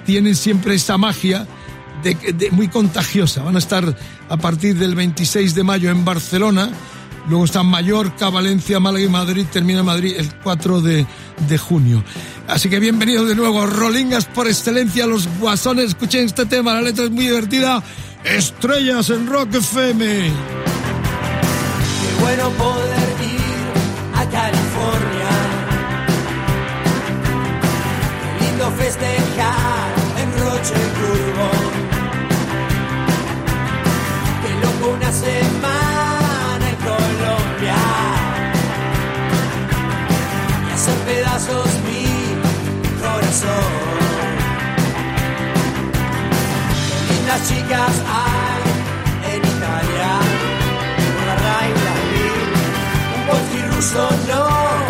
tienen 0.05 0.37
siempre 0.37 0.75
esa 0.75 0.99
magia 0.99 1.47
de, 2.03 2.51
muy 2.53 2.69
contagiosa. 2.69 3.43
Van 3.43 3.57
a 3.57 3.59
estar 3.59 3.97
a 4.29 4.37
partir 4.37 4.77
del 4.77 4.95
26 4.95 5.55
de 5.55 5.65
mayo 5.65 5.91
en 5.91 6.05
Barcelona, 6.05 6.71
luego 7.29 7.45
están 7.45 7.67
Mallorca, 7.67 8.31
Valencia, 8.31 8.81
Málaga 8.81 9.05
y 9.05 9.09
Madrid, 9.09 9.47
termina 9.53 9.83
Madrid 9.83 10.15
el 10.17 10.35
4 10.37 10.81
de, 10.81 11.07
de 11.49 11.59
junio. 11.59 12.03
Así 12.49 12.69
que 12.69 12.79
bienvenidos 12.79 13.29
de 13.29 13.35
nuevo, 13.35 13.67
Rolingas 13.67 14.27
por 14.27 14.47
excelencia, 14.47 15.07
los 15.07 15.27
guasones, 15.39 15.87
escuchen 15.87 16.27
este 16.27 16.47
tema, 16.47 16.75
la 16.75 16.83
letra 16.83 17.05
es 17.05 17.11
muy 17.11 17.27
divertida, 17.27 17.83
Estrellas 18.25 19.11
en 19.11 19.27
Rock 19.27 19.55
FM. 19.55 20.05
Qué 20.05 20.31
bueno 22.23 22.49
poder 22.51 23.09
ir 23.23 23.41
a 24.15 24.25
California. 24.29 25.31
Qué 28.39 28.45
lindo 28.45 28.71
festejar 28.73 29.95
en 30.19 30.29
Roche 30.41 30.75
Curvo. 30.99 31.36
Una 34.89 35.13
semana 35.13 36.69
en 36.69 36.77
Colombia. 36.77 37.77
Y 40.69 40.73
hacer 40.73 40.99
pedazos 41.07 41.69
mi 41.87 42.07
corazón. 43.01 43.73
Qué 47.09 47.15
lindas 47.15 47.49
chicas 47.49 47.95
hay 48.07 49.35
en 49.35 49.41
Italia 49.45 50.11
Rai 51.45 51.71
Berlín. 51.83 52.43
Un 53.19 53.73
ruso 53.73 54.09
no 54.29 54.86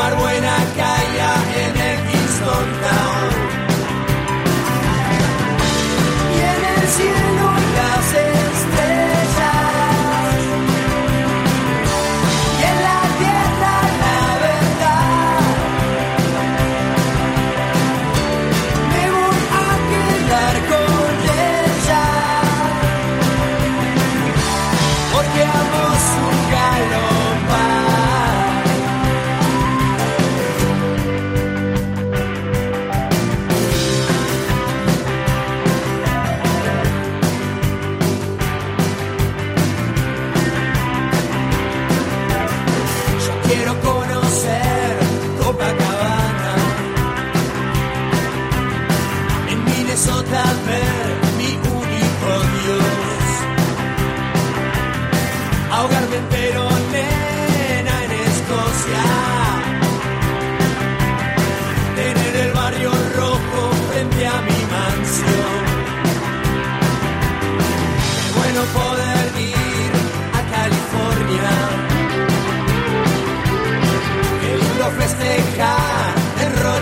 y 0.00 0.12
fumar 0.12 0.39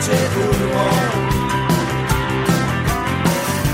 Roche 0.09 0.29
Durmo. 0.35 0.89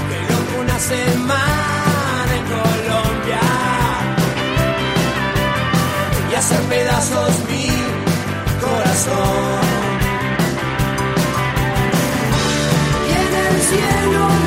Qué 0.09 0.33
loco 0.33 0.63
una 0.63 0.79
semana 0.79 2.33
en 2.35 2.45
Colombia. 2.45 3.41
Y 6.31 6.35
hacer 6.35 6.61
pedazos 6.63 7.31
mi 7.49 7.69
corazón. 8.61 9.61
Y 13.07 13.13
en 13.13 13.35
el 13.47 13.61
cielo 13.63 14.44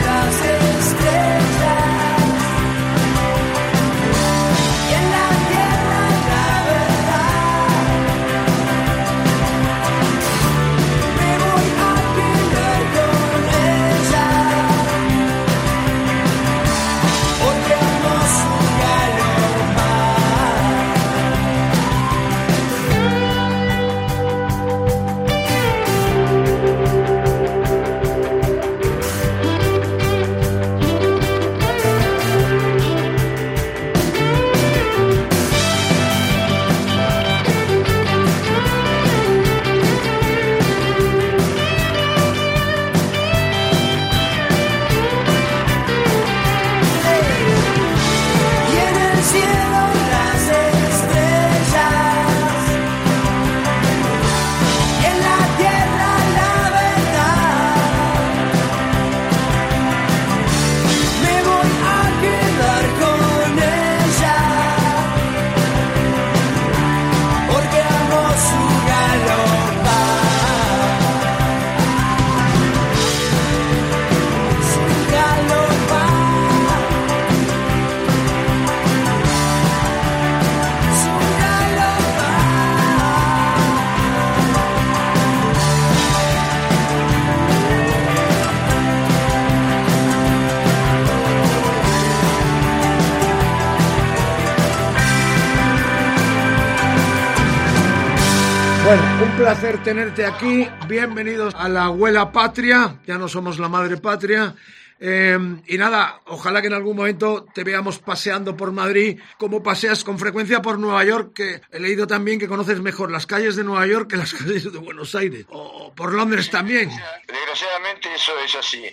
un 99.22 99.31
placer 99.38 99.81
tenerte 99.84 100.26
aquí. 100.26 100.69
Bienvenidos 100.88 101.53
a 101.56 101.68
la 101.69 101.85
abuela 101.85 102.31
patria. 102.31 102.99
Ya 103.06 103.18
no 103.18 103.27
somos 103.27 103.57
la 103.60 103.68
madre 103.69 103.98
patria. 103.98 104.56
Eh, 104.99 105.38
y 105.68 105.77
nada, 105.77 106.22
ojalá 106.26 106.60
que 106.61 106.68
en 106.68 106.73
algún 106.73 106.95
momento 106.98 107.45
te 107.53 107.64
veamos 107.64 107.99
paseando 107.99 108.57
por 108.57 108.72
Madrid, 108.72 109.19
como 109.38 109.61
paseas 109.61 110.03
con 110.03 110.18
frecuencia 110.18 110.61
por 110.61 110.80
Nueva 110.80 111.03
York, 111.03 111.34
que 111.35 111.61
he 111.72 111.80
leído 111.80 112.07
también 112.07 112.39
que 112.39 112.48
conoces 112.48 112.80
mejor 112.81 113.11
las 113.11 113.27
calles 113.27 113.56
de 113.56 113.64
Nueva 113.64 113.85
York 113.85 114.10
que 114.10 114.18
las 114.18 114.34
calles 114.34 114.72
de 114.72 114.80
Buenos 114.80 115.14
Aires. 115.15 115.45
O 115.49 115.94
por 115.94 116.14
Londres 116.14 116.49
también. 116.49 116.89
Desgraciadamente 117.27 118.14
eso 118.14 118.31
es 118.44 118.56
así. 118.56 118.84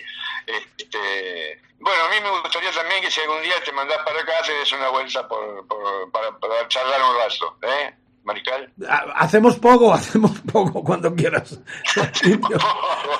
Este, 0.45 1.61
bueno, 1.79 2.03
a 2.05 2.09
mí 2.09 2.15
me 2.21 2.39
gustaría 2.41 2.71
también 2.71 3.01
que 3.01 3.09
si 3.09 3.21
algún 3.21 3.41
día 3.41 3.55
te 3.63 3.71
mandás 3.71 3.97
para 4.05 4.19
acá, 4.21 4.33
te 4.45 4.53
des 4.53 4.71
una 4.73 4.89
vuelta 4.89 5.27
por, 5.27 5.65
por- 5.67 6.11
para, 6.11 6.37
para 6.37 6.67
charlar 6.67 7.01
un 7.01 7.17
rato, 7.17 7.57
¿eh? 7.63 7.93
Marical. 8.25 8.69
Ha- 8.89 9.13
Hacemos 9.17 9.55
poco, 9.57 9.93
hacemos 9.93 10.31
poco 10.51 10.83
cuando 10.83 11.13
quieras. 11.15 11.59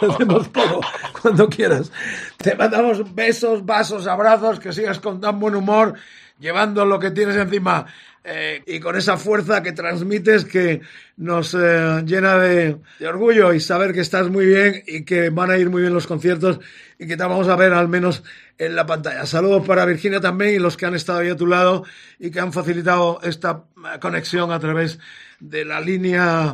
hacemos 0.01 0.47
poco 0.49 0.81
cuando 1.21 1.47
quieras. 1.47 1.91
Te 2.37 2.55
mandamos 2.55 3.13
besos, 3.15 3.65
vasos, 3.65 4.07
abrazos, 4.07 4.59
que 4.59 4.73
sigas 4.73 4.99
con 4.99 5.21
tan 5.21 5.39
buen 5.39 5.55
humor, 5.55 5.93
llevando 6.39 6.85
lo 6.85 6.99
que 6.99 7.11
tienes 7.11 7.35
encima 7.35 7.85
eh, 8.25 8.63
y 8.65 8.79
con 8.79 8.95
esa 8.95 9.17
fuerza 9.17 9.61
que 9.61 9.71
transmites 9.71 10.45
que 10.45 10.81
nos 11.17 11.53
eh, 11.53 12.03
llena 12.05 12.37
de, 12.37 12.77
de 12.97 13.07
orgullo 13.07 13.53
y 13.53 13.59
saber 13.59 13.93
que 13.93 14.01
estás 14.01 14.29
muy 14.29 14.47
bien 14.47 14.83
y 14.87 15.05
que 15.05 15.29
van 15.29 15.51
a 15.51 15.57
ir 15.57 15.69
muy 15.69 15.81
bien 15.81 15.93
los 15.93 16.07
conciertos 16.07 16.59
y 16.97 17.05
que 17.07 17.17
te 17.17 17.23
vamos 17.23 17.47
a 17.47 17.55
ver 17.55 17.73
al 17.73 17.87
menos 17.87 18.23
en 18.57 18.75
la 18.75 18.85
pantalla. 18.85 19.25
Saludos 19.25 19.65
para 19.67 19.85
Virginia 19.85 20.21
también 20.21 20.55
y 20.55 20.59
los 20.59 20.77
que 20.77 20.85
han 20.85 20.95
estado 20.95 21.19
ahí 21.19 21.29
a 21.29 21.35
tu 21.35 21.45
lado 21.45 21.83
y 22.19 22.31
que 22.31 22.39
han 22.39 22.53
facilitado 22.53 23.19
esta 23.21 23.65
eh, 23.77 23.99
conexión 23.99 24.51
a 24.51 24.59
través 24.59 24.99
de 25.39 25.65
la 25.65 25.79
línea 25.79 26.53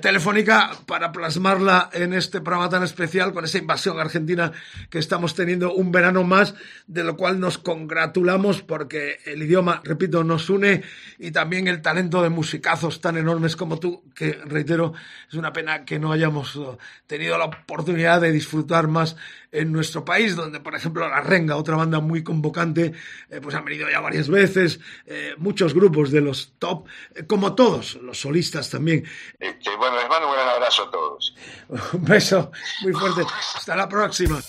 telefónica 0.00 0.70
para 0.86 1.12
plasmarla 1.12 1.88
en 1.92 2.12
este 2.12 2.40
programa 2.40 2.68
tan 2.68 2.82
especial 2.82 3.32
con 3.32 3.44
esa 3.44 3.58
invasión 3.58 3.98
argentina 3.98 4.52
que 4.90 4.98
estamos 4.98 5.34
teniendo 5.34 5.72
un 5.72 5.90
verano 5.92 6.24
más, 6.24 6.54
de 6.86 7.04
lo 7.04 7.16
cual 7.16 7.40
nos 7.40 7.58
congratulamos 7.58 8.62
porque 8.62 9.18
el 9.24 9.42
idioma, 9.42 9.80
repito, 9.84 10.24
nos 10.24 10.50
une 10.50 10.82
y 11.18 11.30
también 11.30 11.68
el 11.68 11.80
talento 11.80 12.22
de 12.22 12.28
musicazos 12.28 13.00
tan 13.00 13.16
enormes 13.16 13.56
como 13.56 13.78
tú, 13.78 14.04
que 14.14 14.32
reitero, 14.44 14.92
es 15.28 15.34
una 15.34 15.52
pena 15.52 15.84
que 15.84 15.98
no 15.98 16.12
hayamos 16.12 16.56
eh, 16.56 16.76
tenido 17.06 17.38
la 17.38 17.46
oportunidad 17.46 18.20
de 18.20 18.32
disfrutar 18.32 18.88
más 18.88 19.16
en 19.52 19.72
nuestro 19.72 20.04
país, 20.04 20.36
donde, 20.36 20.60
por 20.60 20.74
ejemplo, 20.74 21.08
La 21.08 21.20
Renga, 21.20 21.56
otra 21.56 21.76
banda 21.76 22.00
muy 22.00 22.22
convocante, 22.22 22.92
eh, 23.30 23.40
pues 23.40 23.54
han 23.54 23.64
venido 23.64 23.88
ya 23.90 24.00
varias 24.00 24.28
veces, 24.28 24.80
eh, 25.06 25.34
muchos 25.38 25.74
grupos 25.74 26.10
de 26.10 26.20
los 26.20 26.54
top, 26.58 26.86
eh, 27.14 27.26
como 27.26 27.54
todos, 27.54 27.96
los 27.96 28.20
solistas 28.20 28.70
también. 28.70 29.04
Este, 29.38 29.74
bueno, 29.76 29.96
les 29.96 30.08
mando 30.08 30.28
un 30.28 30.34
gran 30.34 30.48
abrazo 30.48 30.84
a 30.84 30.90
todos. 30.90 31.34
Un 31.92 32.04
beso 32.04 32.50
muy 32.82 32.92
fuerte. 32.92 33.22
Hasta 33.54 33.76
la 33.76 33.88
próxima. 33.88 34.40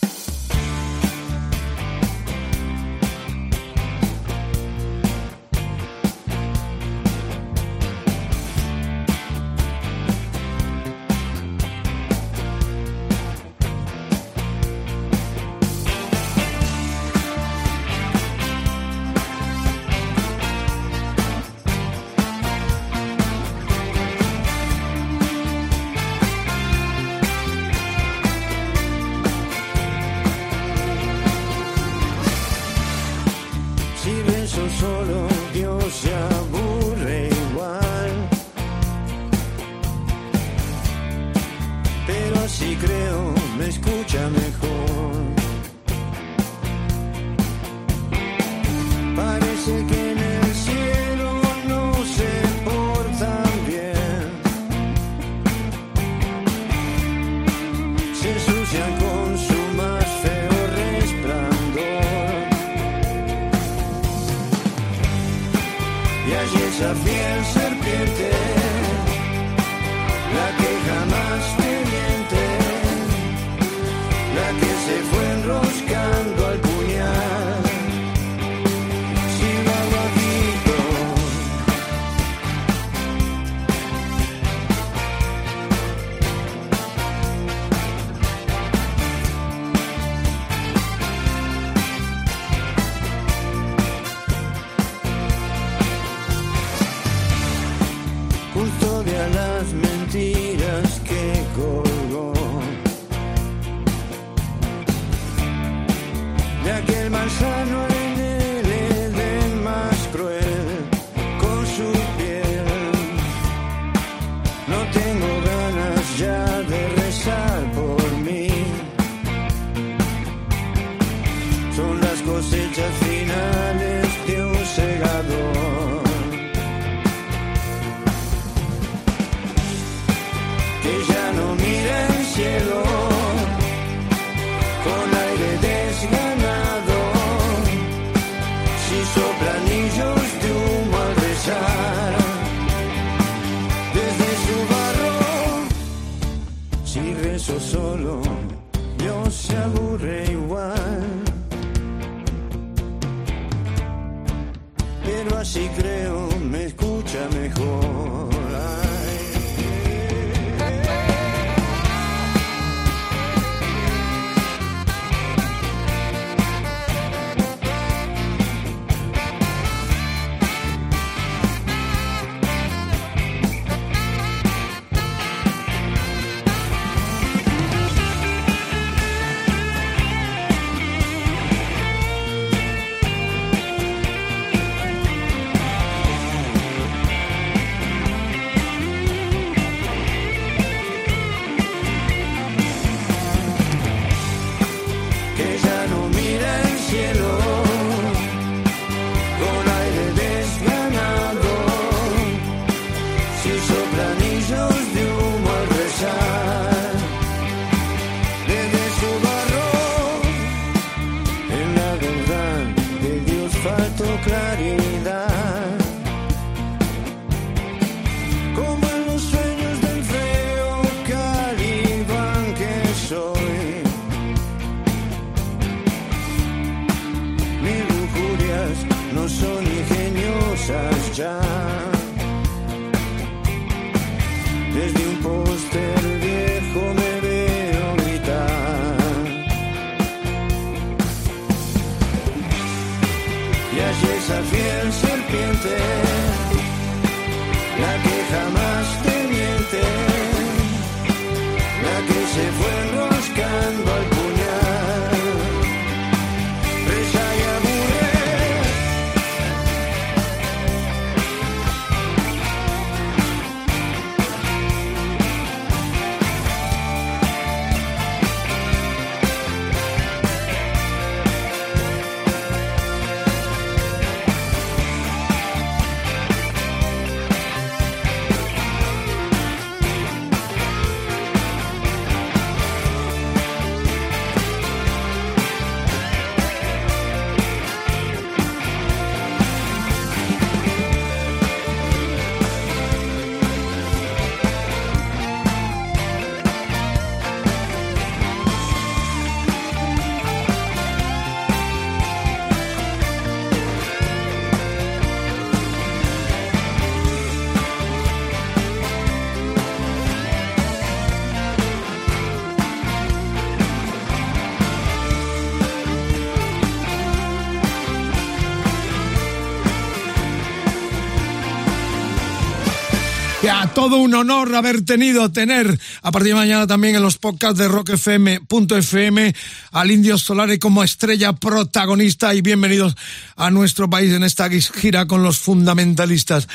Ya, 323.50 323.66
todo 323.74 323.98
un 323.98 324.14
honor 324.14 324.54
haber 324.54 324.86
tenido, 324.86 325.32
tener 325.32 325.80
a 326.04 326.12
partir 326.12 326.34
de 326.34 326.40
mañana 326.40 326.68
también 326.68 326.96
en 326.96 327.02
los 327.02 327.18
podcasts 327.18 327.58
de 327.58 327.68
rockfm.fm 327.68 329.34
al 329.72 329.90
Indio 329.90 330.20
Solare 330.20 330.60
como 330.60 330.84
estrella 330.84 331.34
protagonista 331.34 332.36
y 332.36 332.42
bienvenidos 332.42 332.96
a 333.36 333.50
nuestro 333.50 333.90
país 333.90 334.14
en 334.14 334.24
esta 334.24 334.48
gira 334.52 335.08
con 335.08 335.24
los 335.24 335.40
fundamentalistas. 335.40 336.48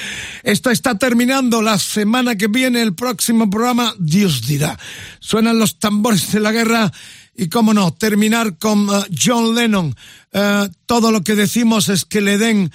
Esto 0.45 0.71
está 0.71 0.97
terminando 0.97 1.63
la 1.63 1.81
semana 1.81 2.37
que 2.37 2.47
viene, 2.47 2.81
el 2.81 2.95
próximo 2.95 3.51
programa, 3.51 3.93
Dios 3.99 4.47
dirá. 4.47 4.79
Suenan 5.19 5.59
los 5.59 5.81
tambores 5.81 6.31
de 6.31 6.39
la 6.39 6.53
guerra 6.53 6.93
y 7.35 7.49
cómo 7.49 7.75
no, 7.75 7.93
terminar 7.93 8.57
con 8.57 8.89
uh, 8.89 9.03
John 9.21 9.57
Lennon. 9.57 9.97
Uh, 10.33 10.69
todo 10.87 11.11
lo 11.11 11.25
que 11.25 11.35
decimos 11.35 11.89
es 11.89 12.05
que 12.05 12.21
le 12.21 12.39
den 12.39 12.71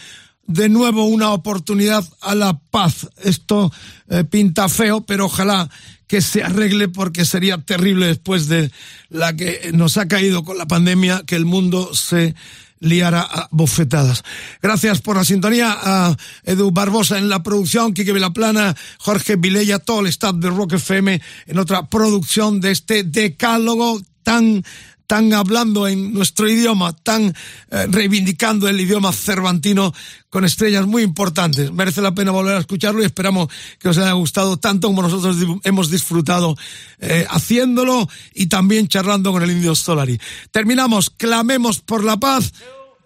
de 0.49 0.67
nuevo 0.67 1.05
una 1.05 1.31
oportunidad 1.31 2.03
a 2.21 2.34
la 2.34 2.57
paz. 2.57 3.07
Esto 3.23 3.71
eh, 4.09 4.23
pinta 4.23 4.67
feo, 4.67 5.01
pero 5.01 5.26
ojalá 5.26 5.69
que 6.07 6.21
se 6.21 6.41
arregle 6.41 6.88
porque 6.88 7.23
sería 7.23 7.59
terrible 7.59 8.07
después 8.07 8.47
de 8.47 8.71
la 9.09 9.35
que 9.35 9.69
nos 9.73 9.97
ha 9.97 10.07
caído 10.07 10.43
con 10.43 10.57
la 10.57 10.67
pandemia 10.67 11.21
que 11.27 11.35
el 11.35 11.45
mundo 11.45 11.93
se 11.93 12.34
liara 12.80 13.21
a 13.21 13.47
bofetadas. 13.51 14.23
Gracias 14.59 15.01
por 15.01 15.17
la 15.17 15.23
sintonía 15.23 15.77
a 15.80 16.17
Edu 16.43 16.71
Barbosa 16.71 17.19
en 17.19 17.30
la 17.30 17.43
producción, 17.43 17.93
Quique 17.93 18.11
Vilaplana, 18.11 18.76
Jorge 18.97 19.35
Vilella, 19.35 19.77
todo 19.77 19.99
el 19.99 20.07
staff 20.07 20.35
de 20.35 20.49
Rock 20.49 20.73
FM 20.73 21.21
en 21.45 21.59
otra 21.59 21.88
producción 21.88 22.59
de 22.59 22.71
este 22.71 23.03
decálogo 23.03 24.01
tan 24.23 24.63
tan 25.10 25.34
hablando 25.34 25.88
en 25.88 26.14
nuestro 26.14 26.48
idioma, 26.48 26.94
tan 26.94 27.34
eh, 27.72 27.88
reivindicando 27.90 28.68
el 28.68 28.80
idioma 28.80 29.11
cervantino 29.11 29.91
con 30.30 30.45
estrellas 30.45 30.86
muy 30.86 31.02
importantes. 31.02 31.72
Merece 31.72 32.03
la 32.03 32.14
pena 32.14 32.30
volver 32.30 32.56
a 32.56 32.60
escucharlo 32.60 33.02
y 33.02 33.06
esperamos 33.06 33.49
que 33.80 33.90
os 33.90 33.98
haya 33.98 34.11
gustado 34.11 34.57
tanto 34.57 34.88
como 34.88 35.02
nosotros 35.02 35.36
hemos 35.64 35.90
disfrutado 35.90 36.56
eh, 36.99 37.26
haciéndolo 37.27 38.07
y 38.36 38.45
también 38.45 38.88
charlando 38.88 39.31
con 39.31 39.41
el 39.41 39.49
indio 39.49 39.73
Solari. 39.73 40.22
Terminamos, 40.52 41.10
clamemos 41.10 41.80
por 41.80 42.03
la 42.03 42.18
paz. 42.18 42.53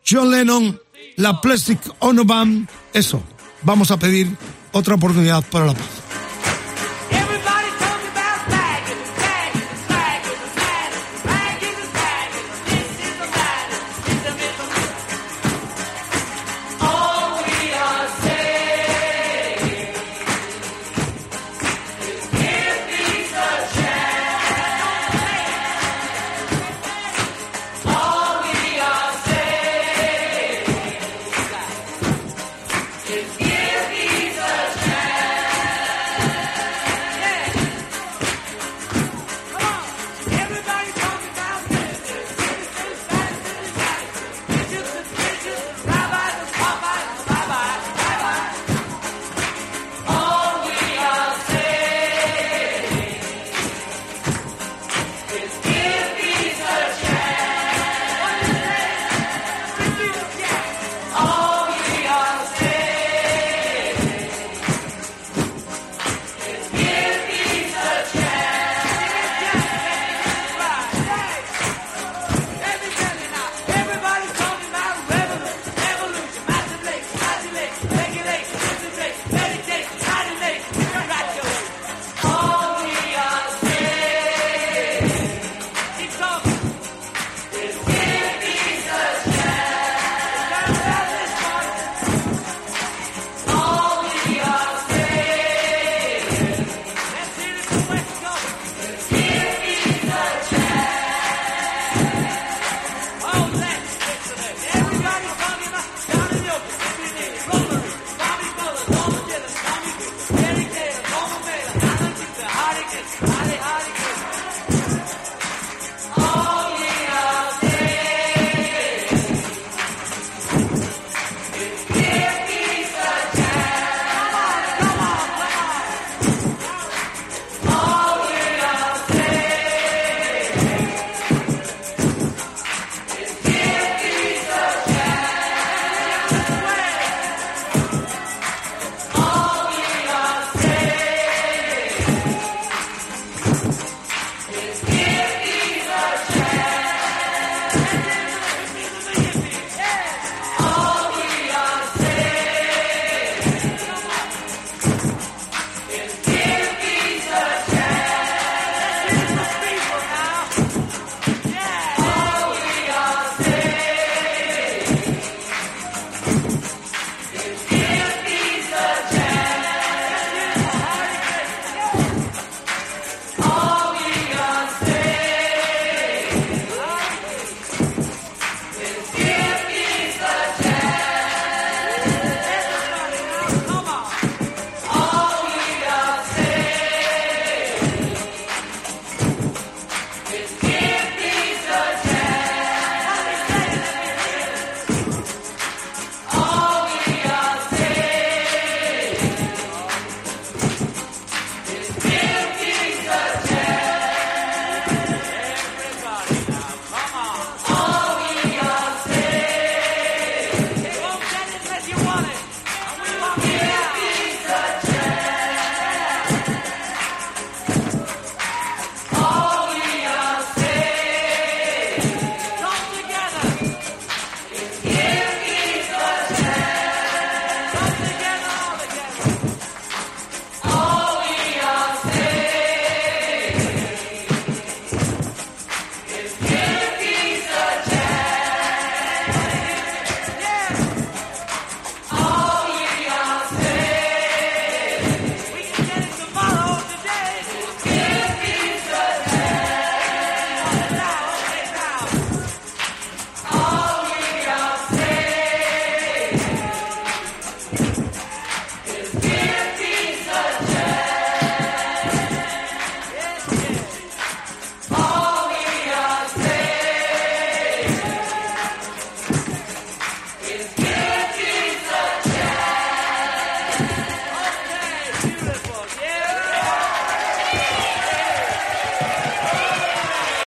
John 0.05 0.29
Lennon, 0.29 0.77
la 1.15 1.39
Plastic 1.39 1.79
Ono 1.99 2.25
Band, 2.25 2.67
eso, 2.93 3.23
vamos 3.61 3.91
a 3.91 3.97
pedir 3.97 4.27
otra 4.73 4.95
oportunidad 4.95 5.41
para 5.49 5.67
la 5.67 5.73
paz. 5.73 6.02